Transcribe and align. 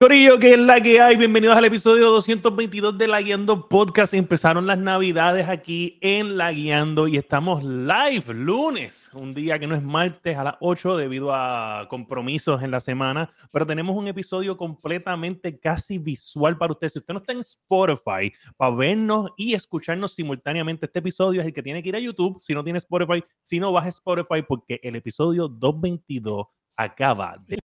Corillo, 0.00 0.40
que 0.40 0.52
es 0.54 0.58
la 0.58 0.80
que 0.80 1.00
hay. 1.00 1.16
Bienvenidos 1.16 1.56
al 1.56 1.66
episodio 1.66 2.10
222 2.10 2.98
de 2.98 3.06
La 3.06 3.22
Guiando 3.22 3.68
Podcast. 3.68 4.12
Empezaron 4.12 4.66
las 4.66 4.76
navidades 4.76 5.48
aquí 5.48 5.98
en 6.02 6.36
La 6.36 6.50
Guiando 6.50 7.06
y 7.06 7.16
estamos 7.16 7.62
live 7.62 8.34
lunes, 8.34 9.08
un 9.14 9.32
día 9.32 9.56
que 9.56 9.68
no 9.68 9.76
es 9.76 9.82
martes 9.82 10.36
a 10.36 10.42
las 10.42 10.56
8 10.60 10.96
debido 10.96 11.32
a 11.32 11.86
compromisos 11.88 12.60
en 12.64 12.72
la 12.72 12.80
semana, 12.80 13.30
pero 13.52 13.66
tenemos 13.66 13.96
un 13.96 14.08
episodio 14.08 14.56
completamente 14.56 15.60
casi 15.60 15.96
visual 15.96 16.58
para 16.58 16.72
usted. 16.72 16.88
Si 16.88 16.98
usted 16.98 17.14
no 17.14 17.20
está 17.20 17.32
en 17.32 17.38
Spotify 17.38 18.32
para 18.56 18.74
vernos 18.74 19.30
y 19.36 19.54
escucharnos 19.54 20.12
simultáneamente, 20.12 20.86
este 20.86 20.98
episodio 20.98 21.40
es 21.40 21.46
el 21.46 21.54
que 21.54 21.62
tiene 21.62 21.82
que 21.84 21.90
ir 21.90 21.96
a 21.96 22.00
YouTube. 22.00 22.42
Si 22.42 22.52
no 22.52 22.64
tiene 22.64 22.78
Spotify, 22.78 23.24
si 23.42 23.60
no 23.60 23.70
baja 23.70 23.88
Spotify 23.88 24.42
porque 24.42 24.80
el 24.82 24.96
episodio 24.96 25.46
222 25.46 26.46
acaba 26.76 27.38
de 27.46 27.60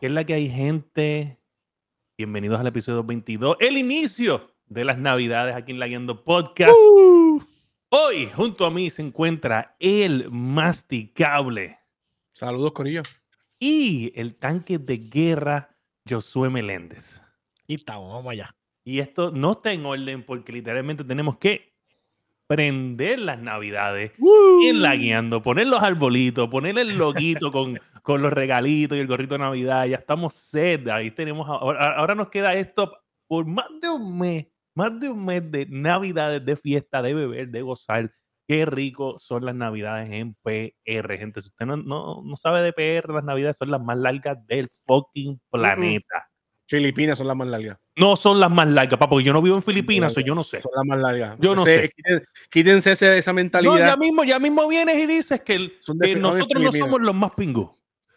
¿Qué 0.00 0.06
es 0.06 0.12
la 0.12 0.24
que 0.24 0.34
hay, 0.34 0.48
gente? 0.48 1.40
Bienvenidos 2.16 2.60
al 2.60 2.68
episodio 2.68 3.02
22, 3.02 3.56
el 3.58 3.76
inicio 3.76 4.54
de 4.66 4.84
las 4.84 4.96
Navidades 4.96 5.56
aquí 5.56 5.72
en 5.72 5.80
La 5.80 5.88
Guiando 5.88 6.22
Podcast. 6.22 6.72
Uh. 6.72 7.42
Hoy, 7.88 8.26
junto 8.32 8.64
a 8.64 8.70
mí, 8.70 8.90
se 8.90 9.02
encuentra 9.02 9.74
el 9.80 10.30
masticable 10.30 11.78
Saludos, 12.32 12.70
Corillo. 12.72 13.02
y 13.58 14.12
el 14.14 14.36
tanque 14.36 14.78
de 14.78 14.98
guerra 14.98 15.76
Josué 16.08 16.50
Meléndez. 16.50 17.22
Y 17.66 17.74
estamos, 17.74 18.12
vamos 18.12 18.32
allá. 18.32 18.54
Y 18.84 19.00
esto 19.00 19.30
no 19.30 19.52
está 19.52 19.72
en 19.72 19.84
orden 19.84 20.24
porque 20.24 20.52
literalmente 20.52 21.04
tenemos 21.04 21.36
que 21.36 21.74
prender 22.46 23.18
las 23.18 23.38
Navidades 23.38 24.12
en 24.64 24.80
la 24.80 24.96
guiando, 24.96 25.42
poner 25.42 25.66
los 25.66 25.82
arbolitos, 25.82 26.48
poner 26.48 26.78
el 26.78 26.96
loguito 26.96 27.52
con, 27.52 27.78
con 28.02 28.22
los 28.22 28.32
regalitos 28.32 28.96
y 28.96 29.00
el 29.02 29.06
gorrito 29.06 29.34
de 29.34 29.40
Navidad. 29.40 29.84
Ya 29.86 29.96
estamos 29.96 30.34
set. 30.34 30.88
Ahí 30.88 31.10
tenemos. 31.10 31.46
Ahora, 31.48 31.94
ahora 31.96 32.14
nos 32.14 32.28
queda 32.28 32.54
esto 32.54 32.96
por 33.26 33.44
más 33.44 33.68
de 33.80 33.90
un 33.90 34.18
mes, 34.18 34.46
más 34.74 34.98
de 34.98 35.10
un 35.10 35.24
mes 35.24 35.50
de 35.50 35.66
Navidades, 35.66 36.44
de 36.44 36.56
fiesta, 36.56 37.02
de 37.02 37.12
beber, 37.12 37.48
de 37.48 37.62
gozar. 37.62 38.10
Qué 38.48 38.64
rico 38.64 39.18
son 39.18 39.44
las 39.44 39.54
Navidades 39.54 40.10
en 40.10 40.34
PR, 40.42 41.18
gente. 41.18 41.42
Si 41.42 41.48
usted 41.48 41.66
no, 41.66 41.76
no, 41.76 42.22
no 42.24 42.34
sabe 42.34 42.62
de 42.62 42.72
PR, 42.72 43.12
las 43.12 43.22
Navidades 43.24 43.58
son 43.58 43.70
las 43.70 43.80
más 43.82 43.98
largas 43.98 44.38
del 44.46 44.70
fucking 44.86 45.38
planeta. 45.50 46.26
Filipinas 46.66 47.18
son 47.18 47.26
las 47.28 47.36
más 47.36 47.46
largas. 47.48 47.76
No 47.96 48.16
son 48.16 48.40
las 48.40 48.50
más 48.50 48.66
largas, 48.68 48.98
papá, 48.98 49.10
porque 49.10 49.24
yo 49.24 49.34
no 49.34 49.42
vivo 49.42 49.56
en 49.56 49.62
Filipinas, 49.62 50.14
so 50.14 50.20
yo 50.20 50.34
no 50.34 50.42
sé. 50.42 50.62
Son 50.62 50.72
las 50.74 50.84
más 50.86 50.98
largas. 50.98 51.36
Yo 51.40 51.54
no 51.54 51.62
sé. 51.64 51.90
quiten- 51.94 52.22
Quítense 52.50 52.92
ese- 52.92 53.18
esa 53.18 53.32
No, 53.32 53.36
mentalidad. 53.36 53.78
ya 53.90 53.96
mismo, 53.96 54.24
ya 54.24 54.38
mismo 54.38 54.66
vienes 54.66 54.96
y 54.96 55.06
dices 55.06 55.42
que, 55.42 55.54
el- 55.54 55.72
nosotros 56.18 56.62
no 56.62 56.72
somos 56.72 57.00
los 57.02 57.14
más 57.14 57.32
pingú. 57.32 57.70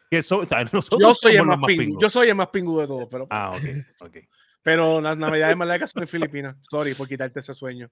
Que 0.10 0.22
so- 0.22 0.40
o 0.40 0.46
sea, 0.46 0.60
nosotros 0.74 1.00
yo 1.02 1.14
soy 1.14 1.32
el 1.34 1.38
somos 1.40 1.48
más 1.48 1.58
los 1.58 1.60
más 1.60 1.68
pingu. 1.78 2.00
Yo 2.02 2.10
soy 2.10 2.30
el 2.30 2.36
más 2.36 2.48
pingu 2.48 2.80
de 2.80 2.88
todos, 2.88 3.08
pero, 3.12 3.28
Ah, 3.30 3.52
ok, 3.54 3.56
ok. 4.02 4.18
pero 4.62 5.02
las 5.02 5.18
navidades 5.18 5.58
más 5.58 5.68
largas 5.68 5.92
son 5.92 6.04
en 6.04 6.08
Filipinas. 6.08 6.56
Sorry 6.62 6.94
por 6.94 7.08
quitarte 7.10 7.42
ese 7.42 7.54
sueño. 7.54 7.90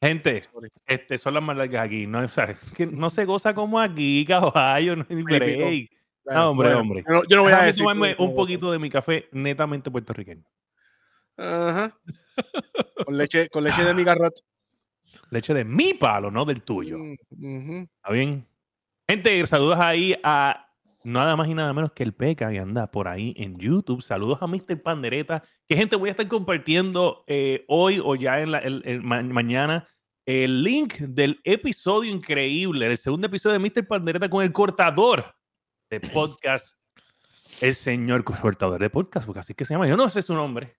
Gente, 0.00 0.42
este, 0.86 1.18
son 1.18 1.34
las 1.34 1.42
más 1.42 1.56
largas 1.56 1.84
aquí. 1.86 2.06
No, 2.06 2.20
o 2.20 2.28
sea, 2.28 2.44
es 2.44 2.72
que 2.72 2.86
no 2.86 3.08
se 3.10 3.24
goza 3.24 3.54
como 3.54 3.80
aquí, 3.80 4.24
caballo. 4.26 4.96
No 4.96 5.06
hay 5.08 5.22
break. 5.22 5.90
No, 6.26 6.50
hombre, 6.50 6.74
hombre. 6.74 7.04
Yo 7.06 7.14
no, 7.14 7.22
yo 7.28 7.36
no 7.36 7.42
voy 7.44 7.52
a 7.52 7.62
decir. 7.62 7.84
cómo- 7.84 8.04
un 8.18 8.34
poquito 8.34 8.72
de 8.72 8.78
mi 8.78 8.90
café 8.90 9.28
netamente 9.32 9.90
puertorriqueño. 9.90 10.44
Ajá. 11.36 11.96
Con 13.06 13.16
leche, 13.16 13.48
con 13.48 13.62
leche 13.64 13.84
de 13.84 13.94
mi 13.94 14.02
garrot. 14.04 14.34
Leche 15.30 15.54
de 15.54 15.64
mi 15.64 15.94
palo, 15.94 16.30
no 16.30 16.44
del 16.44 16.62
tuyo. 16.62 16.98
Mm. 17.30 17.82
¿Está 17.82 18.12
bien? 18.12 18.46
Gente, 19.08 19.46
saludos 19.46 19.78
ahí 19.80 20.18
a 20.22 20.65
nada 21.06 21.36
más 21.36 21.48
y 21.48 21.54
nada 21.54 21.72
menos 21.72 21.92
que 21.92 22.02
el 22.02 22.12
Peca 22.12 22.50
que 22.50 22.58
anda 22.58 22.90
por 22.90 23.06
ahí 23.06 23.32
en 23.36 23.56
YouTube. 23.58 24.02
Saludos 24.02 24.38
a 24.40 24.48
Mr. 24.48 24.82
Pandereta. 24.82 25.42
Que 25.68 25.76
gente, 25.76 25.94
voy 25.94 26.08
a 26.08 26.12
estar 26.12 26.26
compartiendo 26.26 27.24
eh, 27.28 27.64
hoy 27.68 28.00
o 28.04 28.16
ya 28.16 28.40
en 28.40 28.50
la, 28.50 28.60
mañana 29.02 29.86
el 30.26 30.64
link 30.64 30.94
del 30.94 31.40
episodio 31.44 32.10
increíble, 32.10 32.88
del 32.88 32.98
segundo 32.98 33.28
episodio 33.28 33.58
de 33.58 33.60
Mr. 33.60 33.86
Pandereta 33.86 34.28
con 34.28 34.42
el 34.42 34.52
cortador 34.52 35.36
de 35.88 36.00
podcast. 36.00 36.76
El 37.60 37.76
señor 37.76 38.24
cortador 38.24 38.80
de 38.80 38.90
podcast, 38.90 39.26
porque 39.26 39.40
así 39.40 39.54
que 39.54 39.64
se 39.64 39.74
llama. 39.74 39.86
Yo 39.86 39.96
no 39.96 40.08
sé 40.08 40.22
su 40.22 40.34
nombre, 40.34 40.76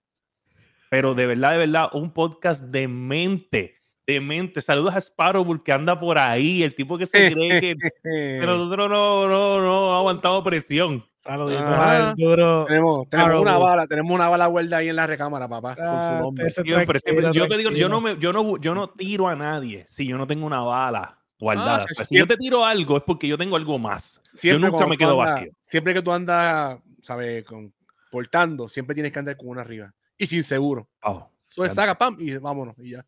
pero 0.89 1.13
de 1.15 1.25
verdad, 1.25 1.51
de 1.51 1.57
verdad, 1.57 1.89
un 1.93 2.11
podcast 2.11 2.63
de 2.63 2.89
mente. 2.89 3.77
De 4.07 4.21
mente. 4.21 4.61
Saludos 4.61 4.95
a 4.95 4.99
Sparrow 5.01 5.61
que 5.61 5.73
anda 5.73 5.99
por 5.99 6.17
ahí, 6.17 6.63
el 6.63 6.73
tipo 6.73 6.97
que 6.97 7.05
se 7.05 7.29
cree 7.29 7.59
que 7.59 7.75
pero 8.01 8.55
nosotros 8.57 8.89
no, 8.89 9.27
no, 9.27 9.59
no 9.59 9.93
aguantamos 9.97 10.43
presión. 10.45 11.05
Saluditos 11.19 11.61
al 11.65 12.15
duro. 12.15 12.63
tenemos, 12.65 13.09
tenemos 13.09 13.41
una 13.41 13.57
bala, 13.57 13.85
tenemos 13.85 14.15
una 14.15 14.29
bala 14.29 14.45
guarda 14.47 14.77
ahí 14.77 14.87
en 14.87 14.95
la 14.95 15.05
recámara, 15.07 15.49
papá, 15.49 15.75
con 15.75 15.83
Ah, 15.85 16.07
su 16.17 16.23
nombre. 16.23 16.47
ese- 16.47 16.61
Siempre, 16.61 16.99
siempre. 17.01 17.23
tranquilo, 17.25 17.33
Yo 17.33 17.49
te 17.49 17.57
digo, 17.57 17.71
yo 17.71 17.89
no, 17.89 17.99
me, 17.99 18.17
yo, 18.17 18.31
no, 18.31 18.55
yo 18.57 18.73
no 18.73 18.89
tiro 18.91 19.27
a 19.27 19.35
nadie 19.35 19.83
si 19.89 20.07
yo 20.07 20.17
no 20.17 20.25
tengo 20.25 20.45
una 20.47 20.61
bala 20.61 21.19
guardada. 21.37 21.79
Ah, 21.81 21.85
O 21.91 21.93
sea, 21.93 22.05
sí, 22.05 22.15
si 22.15 22.19
yo 22.19 22.27
te 22.27 22.37
tiro 22.37 22.63
algo 22.63 22.95
es 22.95 23.03
porque 23.05 23.27
yo 23.27 23.37
tengo 23.37 23.57
algo 23.57 23.77
más. 23.77 24.21
Siempre 24.33 24.71
nunca 24.71 24.87
me 24.87 24.97
quedo 24.97 25.17
vacío. 25.17 25.51
Siempre 25.59 25.93
que 25.93 26.01
tú 26.01 26.13
andas, 26.13 26.79
¿sabes? 27.01 27.43
Con, 27.43 27.73
portando, 28.09 28.69
siempre 28.69 28.93
tienes 28.93 29.11
que 29.11 29.19
andar 29.19 29.35
con 29.35 29.49
una 29.49 29.59
arriba. 29.61 29.93
Y 30.17 30.27
sin 30.27 30.45
seguro. 30.45 30.87
Oh, 31.03 31.29
Entonces 31.49 31.75
saca, 31.75 31.97
pam, 31.97 32.15
y 32.19 32.37
vámonos, 32.37 32.73
y 32.79 32.91
ya. 32.91 33.05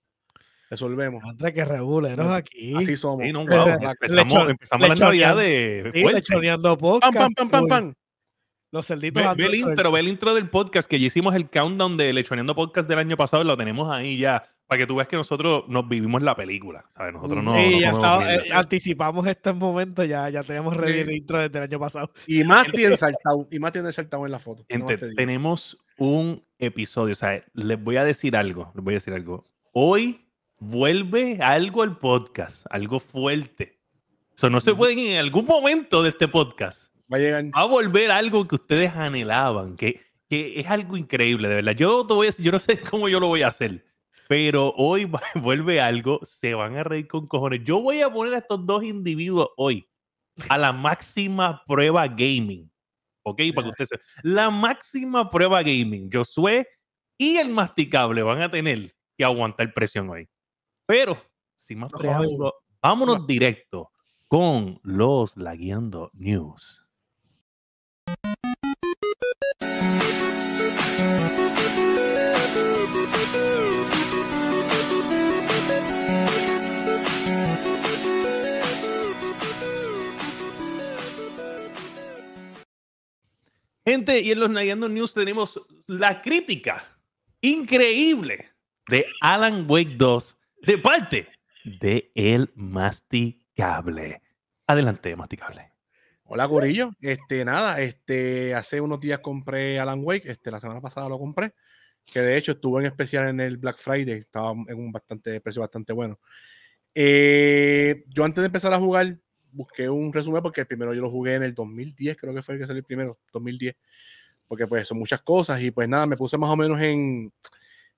Resolvemos. 0.70 1.24
André, 1.24 1.54
que 1.54 1.66
reguleros 1.66 2.28
aquí. 2.32 2.76
Así 2.76 2.96
somos. 2.96 3.26
sí, 3.26 3.32
no, 3.32 3.44
le- 3.44 3.74
empezamos, 3.74 4.50
empezamos 4.50 4.88
la 4.88 4.94
lechoneando. 4.94 5.06
Navidad 5.06 5.38
de 5.38 5.92
Sí, 5.94 6.04
Pam, 6.62 6.78
podcast. 6.78 7.16
pam, 7.16 7.32
pam, 7.36 7.50
pam, 7.50 7.68
pam. 7.68 7.94
Los 8.72 8.86
cerditos 8.86 9.24
Ve, 9.24 9.30
ve 9.36 9.46
el 9.48 9.56
intro, 9.56 9.92
ve 9.92 10.00
el 10.00 10.08
intro 10.08 10.36
del 10.36 10.48
podcast 10.48 10.88
que 10.88 11.00
ya 11.00 11.08
hicimos 11.08 11.34
el 11.34 11.50
countdown 11.50 11.98
de 11.98 12.14
Lechoneando 12.14 12.54
Podcast 12.54 12.88
del 12.88 13.00
año 13.00 13.18
pasado 13.18 13.42
y 13.42 13.48
lo 13.48 13.58
tenemos 13.58 13.90
ahí 13.92 14.18
ya. 14.20 14.44
Para 14.68 14.78
que 14.78 14.86
tú 14.86 14.94
veas 14.98 15.08
que 15.08 15.16
nosotros 15.16 15.64
nos 15.68 15.90
vivimos 15.90 16.22
la 16.22 16.36
película. 16.36 16.86
¿sabes? 16.92 17.12
Nosotros 17.14 17.44
no. 17.44 17.54
sí, 17.56 17.58
no 17.58 17.80
ya 17.80 17.90
podemos 17.92 17.98
estaba, 17.98 18.20
vivir 18.28 18.46
eh, 18.46 18.50
la- 18.50 18.60
anticipamos 18.60 19.26
este 19.26 19.54
momento, 19.54 20.04
ya, 20.04 20.30
ya 20.30 20.44
teníamos 20.44 20.78
ready 20.78 20.94
Sí. 20.94 21.00
el 21.00 21.12
intro 21.14 21.40
desde 21.40 21.58
el 21.58 21.64
año 21.64 21.80
pasado. 21.80 22.12
Y 22.28 22.44
más 22.44 22.68
tiene 22.72 22.96
saltado. 22.98 23.48
Y 23.50 23.58
más 23.58 23.72
tiene 23.72 23.92
saltado 23.92 24.24
en 24.28 24.32
la 24.32 24.38
foto. 24.38 24.64
Gente, 24.70 24.98
te 25.00 25.16
tenemos 25.16 25.80
un 25.98 26.40
episodio. 26.60 27.14
O 27.14 27.16
sea, 27.16 27.44
les 27.54 27.84
voy 27.84 27.98
a 27.98 28.04
decir 28.04 28.38
algo. 28.38 28.72
Les 28.76 28.84
voy 28.84 28.94
a 28.94 28.98
decir 28.98 29.16
algo. 29.16 29.46
Hoy 29.72 30.29
vuelve 30.60 31.40
algo 31.42 31.84
al 31.84 31.98
podcast, 31.98 32.66
algo 32.70 33.00
fuerte. 33.00 33.80
Eso 34.36 34.50
no 34.50 34.60
se 34.60 34.74
pueden 34.74 35.00
en 35.00 35.18
algún 35.18 35.46
momento 35.46 36.02
de 36.04 36.10
este 36.10 36.28
podcast. 36.28 36.94
Va 37.12 37.18
a 37.18 37.20
llegar. 37.20 37.46
Va 37.46 37.62
a 37.62 37.66
volver 37.66 38.12
algo 38.12 38.48
que 38.48 38.56
ustedes 38.56 38.94
anhelaban, 38.96 39.76
que, 39.76 40.00
que 40.30 40.60
es 40.60 40.68
algo 40.68 40.96
increíble, 40.98 41.48
de 41.50 41.56
verdad. 41.56 41.74
Yo 41.74 42.06
te 42.06 42.14
voy 42.14 42.28
a 42.28 42.32
yo 42.32 42.52
no 42.52 42.60
sé 42.60 42.80
cómo 42.90 43.10
yo 43.10 43.20
lo 43.20 43.28
voy 43.28 43.42
a 43.42 43.48
hacer, 43.48 43.86
pero 44.28 44.74
hoy 44.78 45.06
va- 45.06 45.22
vuelve 45.36 45.82
algo, 45.82 46.20
se 46.24 46.54
van 46.54 46.78
a 46.78 46.84
reír 46.84 47.08
con 47.08 47.28
cojones. 47.28 47.62
Yo 47.64 47.82
voy 47.82 48.02
a 48.02 48.10
poner 48.12 48.34
a 48.36 48.38
estos 48.40 48.66
dos 48.66 48.84
individuos 48.84 49.50
hoy 49.58 49.88
a 50.48 50.58
la 50.58 50.72
máxima 50.72 51.64
prueba 51.68 52.08
gaming. 52.08 52.72
¿Ok? 53.24 53.42
Para 53.54 53.72
que 53.74 53.84
ustedes. 53.84 54.02
La 54.24 54.50
máxima 54.50 55.30
prueba 55.30 55.62
gaming. 55.62 56.10
Josué 56.12 56.68
y 57.18 57.36
el 57.36 57.50
masticable 57.50 58.24
van 58.24 58.42
a 58.42 58.50
tener 58.50 58.96
que 59.18 59.26
aguantar 59.26 59.74
presión 59.74 60.10
hoy. 60.10 60.28
Pero, 60.90 61.24
sin 61.56 61.78
más 61.78 61.92
preámbulo, 61.92 62.52
vámonos 62.82 63.28
directo 63.28 63.92
con 64.28 64.80
los 64.82 65.38
Lagueando 65.38 66.10
News. 66.16 66.84
Gente, 83.86 84.22
y 84.22 84.32
en 84.32 84.40
los 84.40 84.50
Nayando 84.50 84.90
News 84.90 85.14
tenemos 85.14 85.62
la 85.86 86.20
crítica 86.24 86.84
increíble 87.42 88.50
de 88.88 89.06
Alan 89.22 89.66
Wake 89.70 89.96
2 89.96 90.39
de 90.62 90.78
parte 90.78 91.28
de 91.64 92.12
El 92.16 92.52
Masticable. 92.56 94.22
Adelante, 94.68 95.16
Masticable. 95.16 95.72
Hola, 96.26 96.46
Gorillo. 96.46 96.92
Este, 97.02 97.44
nada, 97.44 97.82
este, 97.82 98.54
hace 98.54 98.80
unos 98.82 99.00
días 99.00 99.20
compré 99.20 99.80
Alan 99.80 100.02
Wake, 100.04 100.30
este, 100.30 100.52
la 100.52 100.60
semana 100.60 100.80
pasada 100.80 101.10
lo 101.10 101.18
compré, 101.18 101.54
que 102.06 102.22
de 102.22 102.38
hecho 102.38 102.52
estuvo 102.52 102.80
en 102.80 102.86
especial 102.86 103.30
en 103.30 103.40
el 103.40 103.58
Black 103.58 103.78
Friday, 103.78 104.20
estaba 104.20 104.52
en 104.52 104.78
un 104.78 104.92
bastante 104.92 105.42
precio 105.42 105.62
bastante 105.62 105.92
bueno. 105.94 106.20
Eh, 106.94 108.04
yo 108.08 108.24
antes 108.24 108.42
de 108.42 108.48
empezar 108.48 108.74
a 108.74 108.80
jugar, 108.80 109.18
busqué 109.52 109.90
un 109.90 110.14
resumen 110.14 110.44
porque 110.44 110.62
el 110.62 110.68
primero 110.68 110.94
yo 110.94 111.02
lo 111.02 111.10
jugué 111.10 111.36
en 111.36 111.44
el 111.44 111.56
2010, 111.56 112.16
creo 112.18 112.34
que 112.34 112.44
fue 112.44 112.56
el 112.56 112.62
que 112.62 112.68
salió 112.68 112.80
el 112.80 112.86
primero, 112.86 113.20
2010. 113.34 113.76
Porque 114.48 114.68
pues 114.68 114.88
son 114.88 115.00
muchas 115.00 115.22
cosas 115.22 115.62
y 115.62 115.72
pues 115.72 115.88
nada, 115.88 116.06
me 116.06 116.18
puse 116.18 116.38
más 116.38 116.50
o 116.50 116.58
menos 116.58 116.82
en 116.82 117.32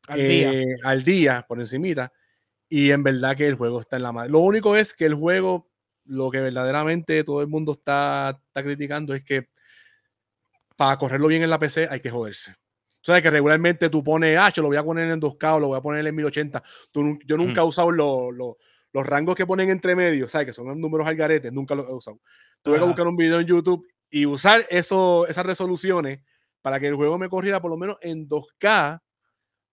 Al 0.08 0.19
día. 0.19 0.54
eh, 0.54 0.66
al 0.84 1.04
día 1.04 1.46
por 1.48 1.60
encimita 1.60 2.12
y 2.71 2.91
en 2.91 3.03
verdad 3.03 3.35
que 3.35 3.45
el 3.45 3.56
juego 3.56 3.81
está 3.81 3.97
en 3.97 4.03
la 4.03 4.13
madre. 4.13 4.31
Lo 4.31 4.39
único 4.39 4.77
es 4.77 4.94
que 4.94 5.03
el 5.03 5.13
juego, 5.13 5.69
lo 6.06 6.31
que 6.31 6.39
verdaderamente 6.39 7.21
todo 7.25 7.41
el 7.41 7.47
mundo 7.47 7.73
está, 7.73 8.41
está 8.47 8.63
criticando 8.63 9.13
es 9.13 9.25
que 9.25 9.50
para 10.77 10.97
correrlo 10.97 11.27
bien 11.27 11.44
en 11.44 11.50
la 11.50 11.59
PC 11.59 11.89
hay 11.91 12.00
que 12.00 12.09
joderse. 12.09 12.51
O 12.51 13.03
sea, 13.03 13.21
que 13.21 13.29
regularmente 13.29 13.89
tú 13.89 14.01
pones, 14.01 14.38
ah, 14.39 14.53
yo 14.56 14.62
lo 14.62 14.69
voy 14.69 14.77
a 14.77 14.83
poner 14.83 15.12
en 15.12 15.19
2K 15.19 15.56
o 15.56 15.59
lo 15.59 15.68
voy 15.68 15.79
a 15.79 15.81
poner 15.81 16.07
en 16.07 16.15
1080. 16.15 16.63
Tú 16.91 17.19
yo 17.25 17.35
nunca 17.35 17.59
he 17.59 17.65
usado 17.65 17.91
los, 17.91 18.33
los, 18.33 18.56
los 18.94 19.06
rangos 19.06 19.35
que 19.35 19.45
ponen 19.45 19.69
entre 19.69 19.94
medio, 19.94 20.29
¿sabes? 20.29 20.47
Que 20.47 20.53
son 20.53 20.79
números 20.79 21.06
al 21.06 21.17
garete, 21.17 21.51
nunca 21.51 21.75
los 21.75 21.89
he 21.89 21.94
usado. 21.94 22.21
Tuve 22.62 22.79
que 22.79 22.85
buscar 22.85 23.06
un 23.06 23.17
video 23.17 23.41
en 23.41 23.47
YouTube 23.47 23.85
y 24.09 24.25
usar 24.25 24.65
eso, 24.69 25.27
esas 25.27 25.45
resoluciones 25.45 26.21
para 26.62 26.79
que 26.79 26.88
el 26.88 26.95
juego 26.95 27.17
me 27.17 27.27
corriera 27.27 27.62
por 27.62 27.69
lo 27.69 27.75
menos 27.75 27.97
en 28.00 28.29
2K 28.29 29.01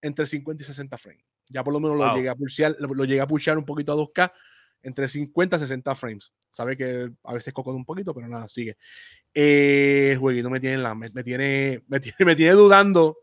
entre 0.02 0.26
50 0.26 0.64
y 0.64 0.66
60 0.66 0.98
frames. 0.98 1.27
Ya 1.48 1.64
por 1.64 1.72
lo 1.72 1.80
menos 1.80 1.96
lo 1.96 2.04
llegué 2.14 2.28
a 2.28 2.34
pulsear, 2.34 2.76
lo, 2.78 2.88
lo 2.94 3.04
llegué 3.04 3.20
a 3.20 3.26
pulsear 3.26 3.56
un 3.58 3.64
poquito 3.64 3.92
a 3.92 3.96
2K 3.96 4.30
entre 4.82 5.08
50 5.08 5.56
y 5.56 5.60
60 5.60 5.94
frames. 5.94 6.32
Sabe 6.50 6.76
que 6.76 7.10
a 7.24 7.32
veces 7.34 7.52
coco 7.52 7.72
un 7.72 7.84
poquito, 7.84 8.14
pero 8.14 8.28
nada, 8.28 8.48
sigue. 8.48 8.76
Eh, 9.34 10.10
el 10.12 10.18
jueguito 10.18 10.50
me 10.50 10.60
tiene, 10.60 10.76
en 10.76 10.82
la, 10.82 10.94
me, 10.94 11.08
me 11.12 11.22
tiene, 11.24 11.82
me 11.88 12.00
tiene, 12.00 12.16
me 12.24 12.36
tiene 12.36 12.52
dudando. 12.52 13.16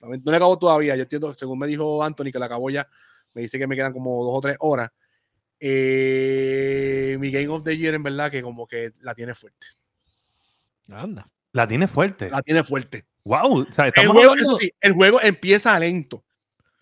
No 0.00 0.30
le 0.30 0.36
acabo 0.36 0.58
todavía. 0.58 0.94
Yo 0.96 1.02
entiendo, 1.02 1.32
según 1.34 1.58
me 1.58 1.66
dijo 1.66 2.02
Anthony, 2.04 2.30
que 2.30 2.38
la 2.38 2.46
acabó 2.46 2.68
ya. 2.70 2.86
Me 3.32 3.42
dice 3.42 3.58
que 3.58 3.66
me 3.66 3.74
quedan 3.74 3.92
como 3.92 4.22
dos 4.24 4.36
o 4.36 4.40
tres 4.40 4.56
horas. 4.60 4.90
Eh, 5.58 7.16
mi 7.18 7.30
Game 7.30 7.48
of 7.48 7.64
the 7.64 7.76
Year, 7.76 7.94
en 7.94 8.02
verdad, 8.02 8.30
que 8.30 8.42
como 8.42 8.66
que 8.66 8.92
la 9.00 9.14
tiene 9.14 9.34
fuerte. 9.34 9.66
Anda. 10.88 11.28
La 11.52 11.66
tiene 11.66 11.88
fuerte. 11.88 12.28
La 12.30 12.42
tiene 12.42 12.62
fuerte. 12.64 13.06
Wow. 13.24 13.62
O 13.62 13.72
sea, 13.72 13.86
El 13.86 13.92
juego, 14.08 14.30
hablando- 14.30 14.42
eso 14.42 14.56
sí, 14.56 14.70
el 14.80 14.92
juego 14.92 15.20
empieza 15.22 15.78
lento. 15.78 16.24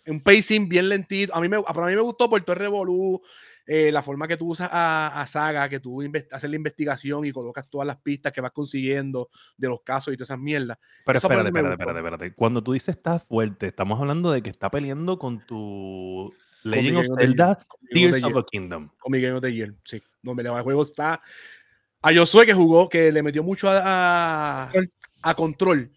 Un 0.07 0.21
pacing 0.21 0.69
bien 0.69 0.89
lentito. 0.89 1.35
A 1.35 1.41
mí 1.41 1.49
me, 1.49 1.63
para 1.63 1.87
mí 1.87 1.95
me 1.95 2.01
gustó 2.01 2.29
Puerto 2.29 2.55
Revolú, 2.55 3.21
eh, 3.67 3.93
la 3.93 4.03
forma 4.03 4.27
que 4.27 4.37
tú 4.37 4.49
usas 4.49 4.69
a, 4.73 5.21
a 5.21 5.27
Saga, 5.27 5.69
que 5.69 5.79
tú 5.79 6.03
haces 6.31 6.51
la 6.51 6.57
investigación 6.57 7.25
y 7.25 7.33
colocas 7.33 7.71
todas 7.71 7.87
las 7.87 7.99
pistas 7.99 8.33
que 8.33 8.41
vas 8.41 8.51
consiguiendo 8.51 9.31
de 9.57 9.69
los 9.69 9.83
casos 9.83 10.13
y 10.13 10.17
todas 10.17 10.31
esas 10.31 10.41
mierdas. 10.41 10.79
Pero 11.07 11.21
parte 11.21 11.27
espérate, 11.27 11.49
espérate, 11.49 11.73
espérate, 11.75 11.99
espérate. 11.99 12.35
Cuando 12.35 12.63
tú 12.63 12.73
dices 12.73 12.97
está 12.97 13.19
fuerte, 13.21 13.69
estamos 13.69 14.01
hablando 14.01 14.33
de 14.33 14.43
que 14.43 14.51
está 14.51 14.71
peleando 14.71 15.19
con 15.19 15.47
tu 15.47 16.35
Con 16.63 16.71
Legend 16.73 16.97
of 16.99 17.07
Zelda 17.19 17.67
Tears 17.91 18.25
of 18.25 18.33
the 18.35 18.45
Kingdom. 18.51 18.91
con 18.99 19.13
mi 19.13 19.21
Game 19.21 19.35
of 19.35 19.43
the 19.43 19.53
Year, 19.53 19.73
sí. 19.85 20.03
No, 20.23 20.35
me 20.35 20.43
le 20.43 20.51
va, 20.51 20.59
el 20.59 20.65
juego 20.65 20.83
está... 20.83 21.21
A 22.05 22.13
Josué 22.13 22.45
que 22.45 22.53
jugó, 22.53 22.89
que 22.89 23.13
le 23.13 23.23
metió 23.23 23.45
mucho 23.45 23.71
a, 23.71 24.65
a, 24.65 24.73
a 25.23 25.35
Control. 25.37 25.89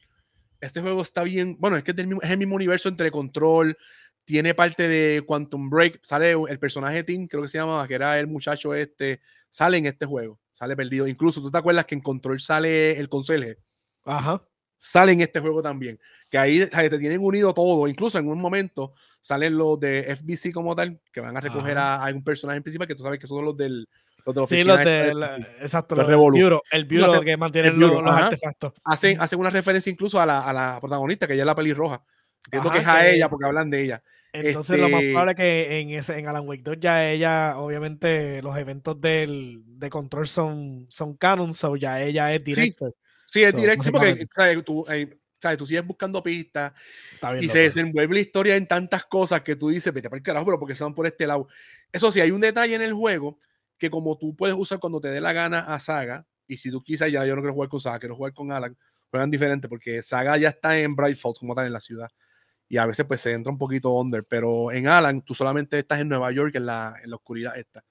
Este 0.66 0.82
juego 0.82 1.02
está 1.02 1.24
bien... 1.24 1.56
Bueno, 1.60 1.78
es 1.78 1.84
que 1.84 1.92
es, 1.92 1.98
del 1.98 2.08
mismo- 2.08 2.22
es 2.22 2.30
el 2.30 2.38
mismo 2.38 2.56
universo 2.56 2.90
entre 2.90 3.12
Control, 3.12 3.78
tiene 4.26 4.54
parte 4.56 4.88
de 4.88 5.24
Quantum 5.26 5.70
Break, 5.70 6.00
sale 6.04 6.32
el 6.32 6.60
personaje 6.60 7.04
Tim, 7.04 7.28
creo 7.28 7.44
que 7.44 7.48
se 7.48 7.58
llamaba, 7.60 7.88
que 7.88 7.94
era 7.94 8.20
el 8.20 8.28
muchacho 8.28 8.74
este, 8.74 9.22
sale 9.50 9.78
en 9.78 9.86
este 9.86 10.06
juego, 10.06 10.40
sale 10.54 10.76
perdido. 10.76 11.08
Incluso 11.08 11.42
tú 11.42 11.52
te 11.52 11.58
acuerdas 11.58 11.86
que 11.86 11.96
en 11.96 12.02
Control 12.02 12.40
sale 12.40 12.98
el 13.00 13.08
conserje, 13.08 13.58
Ajá. 14.04 14.44
sale 14.78 15.12
en 15.12 15.22
este 15.22 15.40
juego 15.40 15.62
también. 15.62 16.00
Que 16.30 16.38
ahí 16.40 16.66
te 16.66 16.98
tienen 16.98 17.20
unido 17.22 17.54
todo, 17.54 17.88
incluso 17.88 18.18
en 18.18 18.28
un 18.28 18.40
momento 18.42 18.94
salen 19.22 19.58
los 19.58 19.80
de 19.80 20.16
FBC 20.16 20.52
como 20.52 20.76
tal, 20.76 21.00
que 21.12 21.22
van 21.22 21.38
a 21.38 21.42
recoger 21.42 21.78
a, 21.78 21.96
a 21.98 22.06
algún 22.06 22.24
personaje 22.24 22.62
principal, 22.62 22.88
que 22.88 22.96
tú 22.96 23.04
sabes 23.04 23.20
que 23.20 23.28
son 23.28 23.46
los 23.46 23.56
del... 23.56 23.88
Los 24.26 24.34
de 24.36 24.42
la 24.42 24.48
Sí, 24.48 24.54
oficina 24.56 24.74
los 24.74 24.80
esta 24.80 24.90
de 24.92 25.14
la- 25.14 25.38
exacto, 25.62 25.96
los 25.96 26.08
los 26.08 26.18
bureau, 26.20 26.62
el 26.72 26.86
bureau 26.86 27.06
hacen- 27.06 27.24
que 27.26 27.38
mantienen 27.38 27.72
el 27.74 27.78
bureau, 27.78 27.94
los, 27.96 28.04
los 28.06 28.14
ajá. 28.14 28.24
artefactos. 28.26 28.74
hacen, 28.84 29.22
hacen 29.22 29.40
una 29.40 29.50
referencia 29.52 29.92
incluso 29.92 30.20
a 30.20 30.26
la, 30.26 30.42
a 30.48 30.52
la 30.54 30.78
protagonista, 30.82 31.28
que 31.28 31.34
ella 31.34 31.44
es 31.44 31.48
la 31.48 31.56
pelirroja. 31.56 32.04
Entiendo 32.46 32.70
Ajá, 32.70 32.78
que 32.78 32.82
es 32.84 32.88
a 32.88 33.02
que- 33.02 33.16
ella 33.16 33.30
porque 33.30 33.46
hablan 33.46 33.70
de 33.70 33.82
ella. 33.84 34.04
Entonces, 34.34 34.80
lo 34.80 34.90
más 34.90 35.00
Este- 35.02 35.12
probable 35.12 35.32
es 35.32 35.38
que 35.38 35.80
en, 35.80 35.90
ese, 35.92 36.20
en 36.20 36.28
Alan 36.28 36.48
Wake 36.48 36.62
2 36.64 36.78
ya 36.80 37.10
ella, 37.10 37.58
obviamente, 37.58 38.42
los 38.42 38.58
eventos 38.58 39.00
del, 39.00 39.62
de 39.66 39.90
control 39.90 40.28
son, 40.28 40.86
son 40.90 41.16
canon, 41.16 41.54
so 41.54 41.76
ya 41.76 42.02
ella 42.02 42.34
es 42.34 42.44
director. 42.44 42.94
Sí, 43.26 43.44
es 43.44 43.52
So, 43.52 43.58
directo, 43.58 43.84
sí, 43.84 43.92
porque. 43.92 44.28
¿sabes? 44.36 44.64
Tú, 44.66 44.86
eh, 44.90 45.18
¿sabes? 45.40 45.58
tú 45.58 45.66
sigues 45.66 45.86
buscando 45.86 46.22
pistas 46.22 46.74
y 47.40 47.48
se 47.50 47.60
desenvuelve 47.60 48.14
la 48.16 48.20
historia 48.20 48.56
en 48.56 48.68
tantas 48.68 49.06
cosas 49.06 49.42
que 49.42 49.56
tú 49.56 49.70
dices, 49.70 49.94
vete 49.94 50.10
para 50.10 50.18
el 50.18 50.24
carajo, 50.24 50.46
pero 50.46 50.60
porque 50.60 50.74
van 50.80 50.94
por 50.94 51.08
este 51.08 51.26
lado. 51.26 51.48
Eso 51.92 52.12
sí, 52.12 52.20
hay 52.20 52.32
un 52.32 52.42
detalle 52.42 52.76
en 52.76 52.82
el 52.82 52.94
juego 52.94 53.40
que 53.78 53.90
como 53.90 54.18
tú 54.18 54.36
puedes 54.36 54.56
usar 54.58 54.80
cuando 54.80 55.00
te 55.00 55.10
dé 55.10 55.22
la 55.22 55.34
gana 55.34 55.60
a 55.60 55.80
Saga, 55.80 56.26
y 56.48 56.58
si 56.58 56.72
tú 56.72 56.82
quizás 56.84 57.12
ya 57.12 57.26
yo 57.26 57.36
no 57.36 57.42
quiero 57.42 57.54
jugar 57.54 57.70
con 57.70 57.80
Saga, 57.80 58.00
quiero 58.00 58.16
jugar 58.16 58.34
con 58.34 58.52
Alan, 58.52 58.78
juegan 59.10 59.32
diferente 59.32 59.68
porque 59.68 60.02
Saga 60.04 60.38
ya 60.38 60.50
está 60.50 60.78
en 60.80 60.96
Bright 60.96 61.18
Falls 61.18 61.40
como 61.40 61.56
tal 61.56 61.66
en 61.68 61.74
la 61.74 61.82
ciudad. 61.82 62.10
Y 62.68 62.78
a 62.78 62.86
veces 62.86 63.06
pues 63.06 63.22
se 63.22 63.32
entra 63.32 63.52
un 63.52 63.58
poquito 63.58 63.92
under, 63.94 64.24
pero 64.24 64.72
en 64.72 64.88
Alan 64.88 65.22
tú 65.22 65.36
solamente 65.36 65.78
estás 65.78 66.00
en 66.00 66.10
Nueva 66.10 66.32
York 66.32 66.56
en 66.56 66.66
la, 66.66 66.96
en 67.04 67.10
la 67.10 67.16
oscuridad 67.16 67.58
esta. 67.58 67.84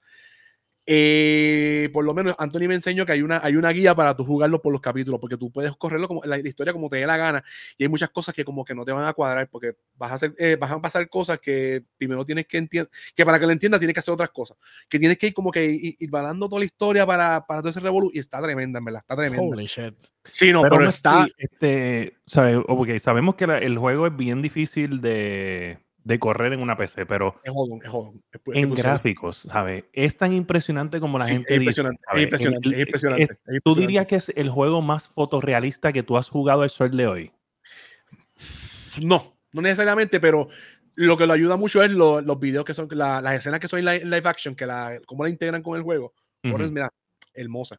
Eh, 0.87 1.89
por 1.91 2.05
lo 2.05 2.13
menos 2.13 2.35
Anthony 2.37 2.67
me 2.67 2.75
enseñó 2.75 3.05
que 3.05 3.11
hay 3.13 3.21
una, 3.21 3.39
hay 3.43 3.55
una 3.55 3.69
guía 3.69 3.95
para 3.95 4.15
tú 4.15 4.23
jugarlo 4.23 4.61
por 4.61 4.71
los 4.71 4.81
capítulos, 4.81 5.19
porque 5.19 5.37
tú 5.37 5.51
puedes 5.51 5.75
correrlo 5.77 6.07
como 6.07 6.21
la, 6.23 6.37
la 6.37 6.47
historia 6.47 6.73
como 6.73 6.89
te 6.89 6.97
dé 6.97 7.07
la 7.07 7.17
gana 7.17 7.43
y 7.77 7.83
hay 7.83 7.89
muchas 7.89 8.09
cosas 8.11 8.35
que 8.35 8.45
como 8.45 8.63
que 8.63 8.75
no 8.75 8.85
te 8.85 8.91
van 8.91 9.05
a 9.07 9.13
cuadrar 9.13 9.49
porque 9.49 9.73
vas 9.95 10.11
a 10.11 10.15
hacer, 10.15 10.35
eh, 10.37 10.57
vas 10.59 10.71
a 10.71 10.79
pasar 10.79 11.09
cosas 11.09 11.39
que 11.39 11.83
primero 11.97 12.23
tienes 12.23 12.45
que 12.45 12.57
entender, 12.57 12.89
que 13.15 13.25
para 13.25 13.39
que 13.39 13.45
lo 13.47 13.51
entiendas 13.51 13.79
tienes 13.79 13.93
que 13.93 13.99
hacer 13.99 14.13
otras 14.13 14.29
cosas, 14.29 14.57
que 14.87 14.99
tienes 14.99 15.17
que 15.17 15.27
ir 15.27 15.33
como 15.33 15.51
que 15.51 15.65
ir, 15.65 15.95
ir 15.99 16.09
balando 16.09 16.47
toda 16.47 16.59
la 16.59 16.65
historia 16.65 17.05
para, 17.05 17.45
para 17.45 17.61
todo 17.61 17.69
ese 17.69 17.79
revolú 17.79 18.11
y 18.13 18.19
está 18.19 18.41
tremenda, 18.41 18.79
en 18.79 18.85
verdad, 18.85 19.01
está 19.01 19.15
tremenda. 19.15 19.55
Holy 19.55 19.65
shit. 19.65 19.95
Sí, 20.29 20.51
no, 20.51 20.61
pero 20.61 20.75
pero, 20.77 20.89
está, 20.89 21.27
este, 21.37 22.17
¿sabes? 22.27 22.57
Ok, 22.67 22.89
sabemos 22.99 23.35
que 23.35 23.47
la- 23.47 23.57
el 23.57 23.77
juego 23.77 24.07
es 24.07 24.15
bien 24.15 24.41
difícil 24.41 25.01
de, 25.01 25.79
de 26.05 26.19
correr 26.19 26.53
en 26.53 26.61
una 26.61 26.77
PC, 26.77 27.05
pero 27.07 27.41
es 27.43 27.51
jodón, 27.51 27.79
es 27.83 27.89
jodón. 27.89 28.21
Es- 28.31 28.41
en 28.53 28.73
gráficos, 28.75 29.37
¿sabes? 29.51 29.85
Es 29.91 30.15
tan 30.17 30.31
impresionante 30.33 30.99
como 30.99 31.17
la 31.17 31.25
Sí, 31.25 31.33
gente 31.33 31.53
es 31.55 31.59
dice. 31.59 31.81
impresionante, 31.81 32.01
es 32.13 32.23
impresionante, 32.23 32.67
el- 32.69 32.73
es 32.75 32.79
impresionante, 32.81 33.23
es- 33.23 33.29
es 33.55 33.59
¿Tú 33.63 33.75
dirías 33.75 34.05
que 34.05 34.15
es 34.15 34.29
el 34.29 34.49
juego 34.49 34.81
más 34.83 35.09
fotorrealista 35.09 35.91
que 35.91 36.03
tú 36.03 36.15
has 36.15 36.29
jugado 36.29 36.61
al 36.61 36.69
sol 36.69 36.91
de 36.95 37.07
hoy? 37.07 37.31
No, 39.01 39.35
no 39.51 39.61
necesariamente, 39.63 40.19
pero 40.19 40.47
lo 40.93 41.17
que 41.17 41.25
lo 41.25 41.33
ayuda 41.33 41.57
mucho 41.57 41.81
es 41.81 41.89
lo- 41.89 42.21
los 42.21 42.39
videos 42.39 42.65
que 42.65 42.75
son, 42.75 42.87
la- 42.91 43.19
las 43.21 43.33
escenas 43.33 43.59
que 43.59 43.67
son 43.67 43.79
en 43.79 43.85
li- 43.85 44.01
en 44.03 44.09
live, 44.11 44.29
action, 44.29 44.55
que 44.55 44.67
la, 44.67 44.99
cómo 45.07 45.23
la 45.23 45.29
integran 45.31 45.63
con 45.63 45.75
el 45.75 45.81
juego. 45.83 46.13
Por 46.41 46.61
eso, 46.61 46.65
Ujú. 46.65 46.71
mira, 46.73 46.89
hermosa, 47.33 47.77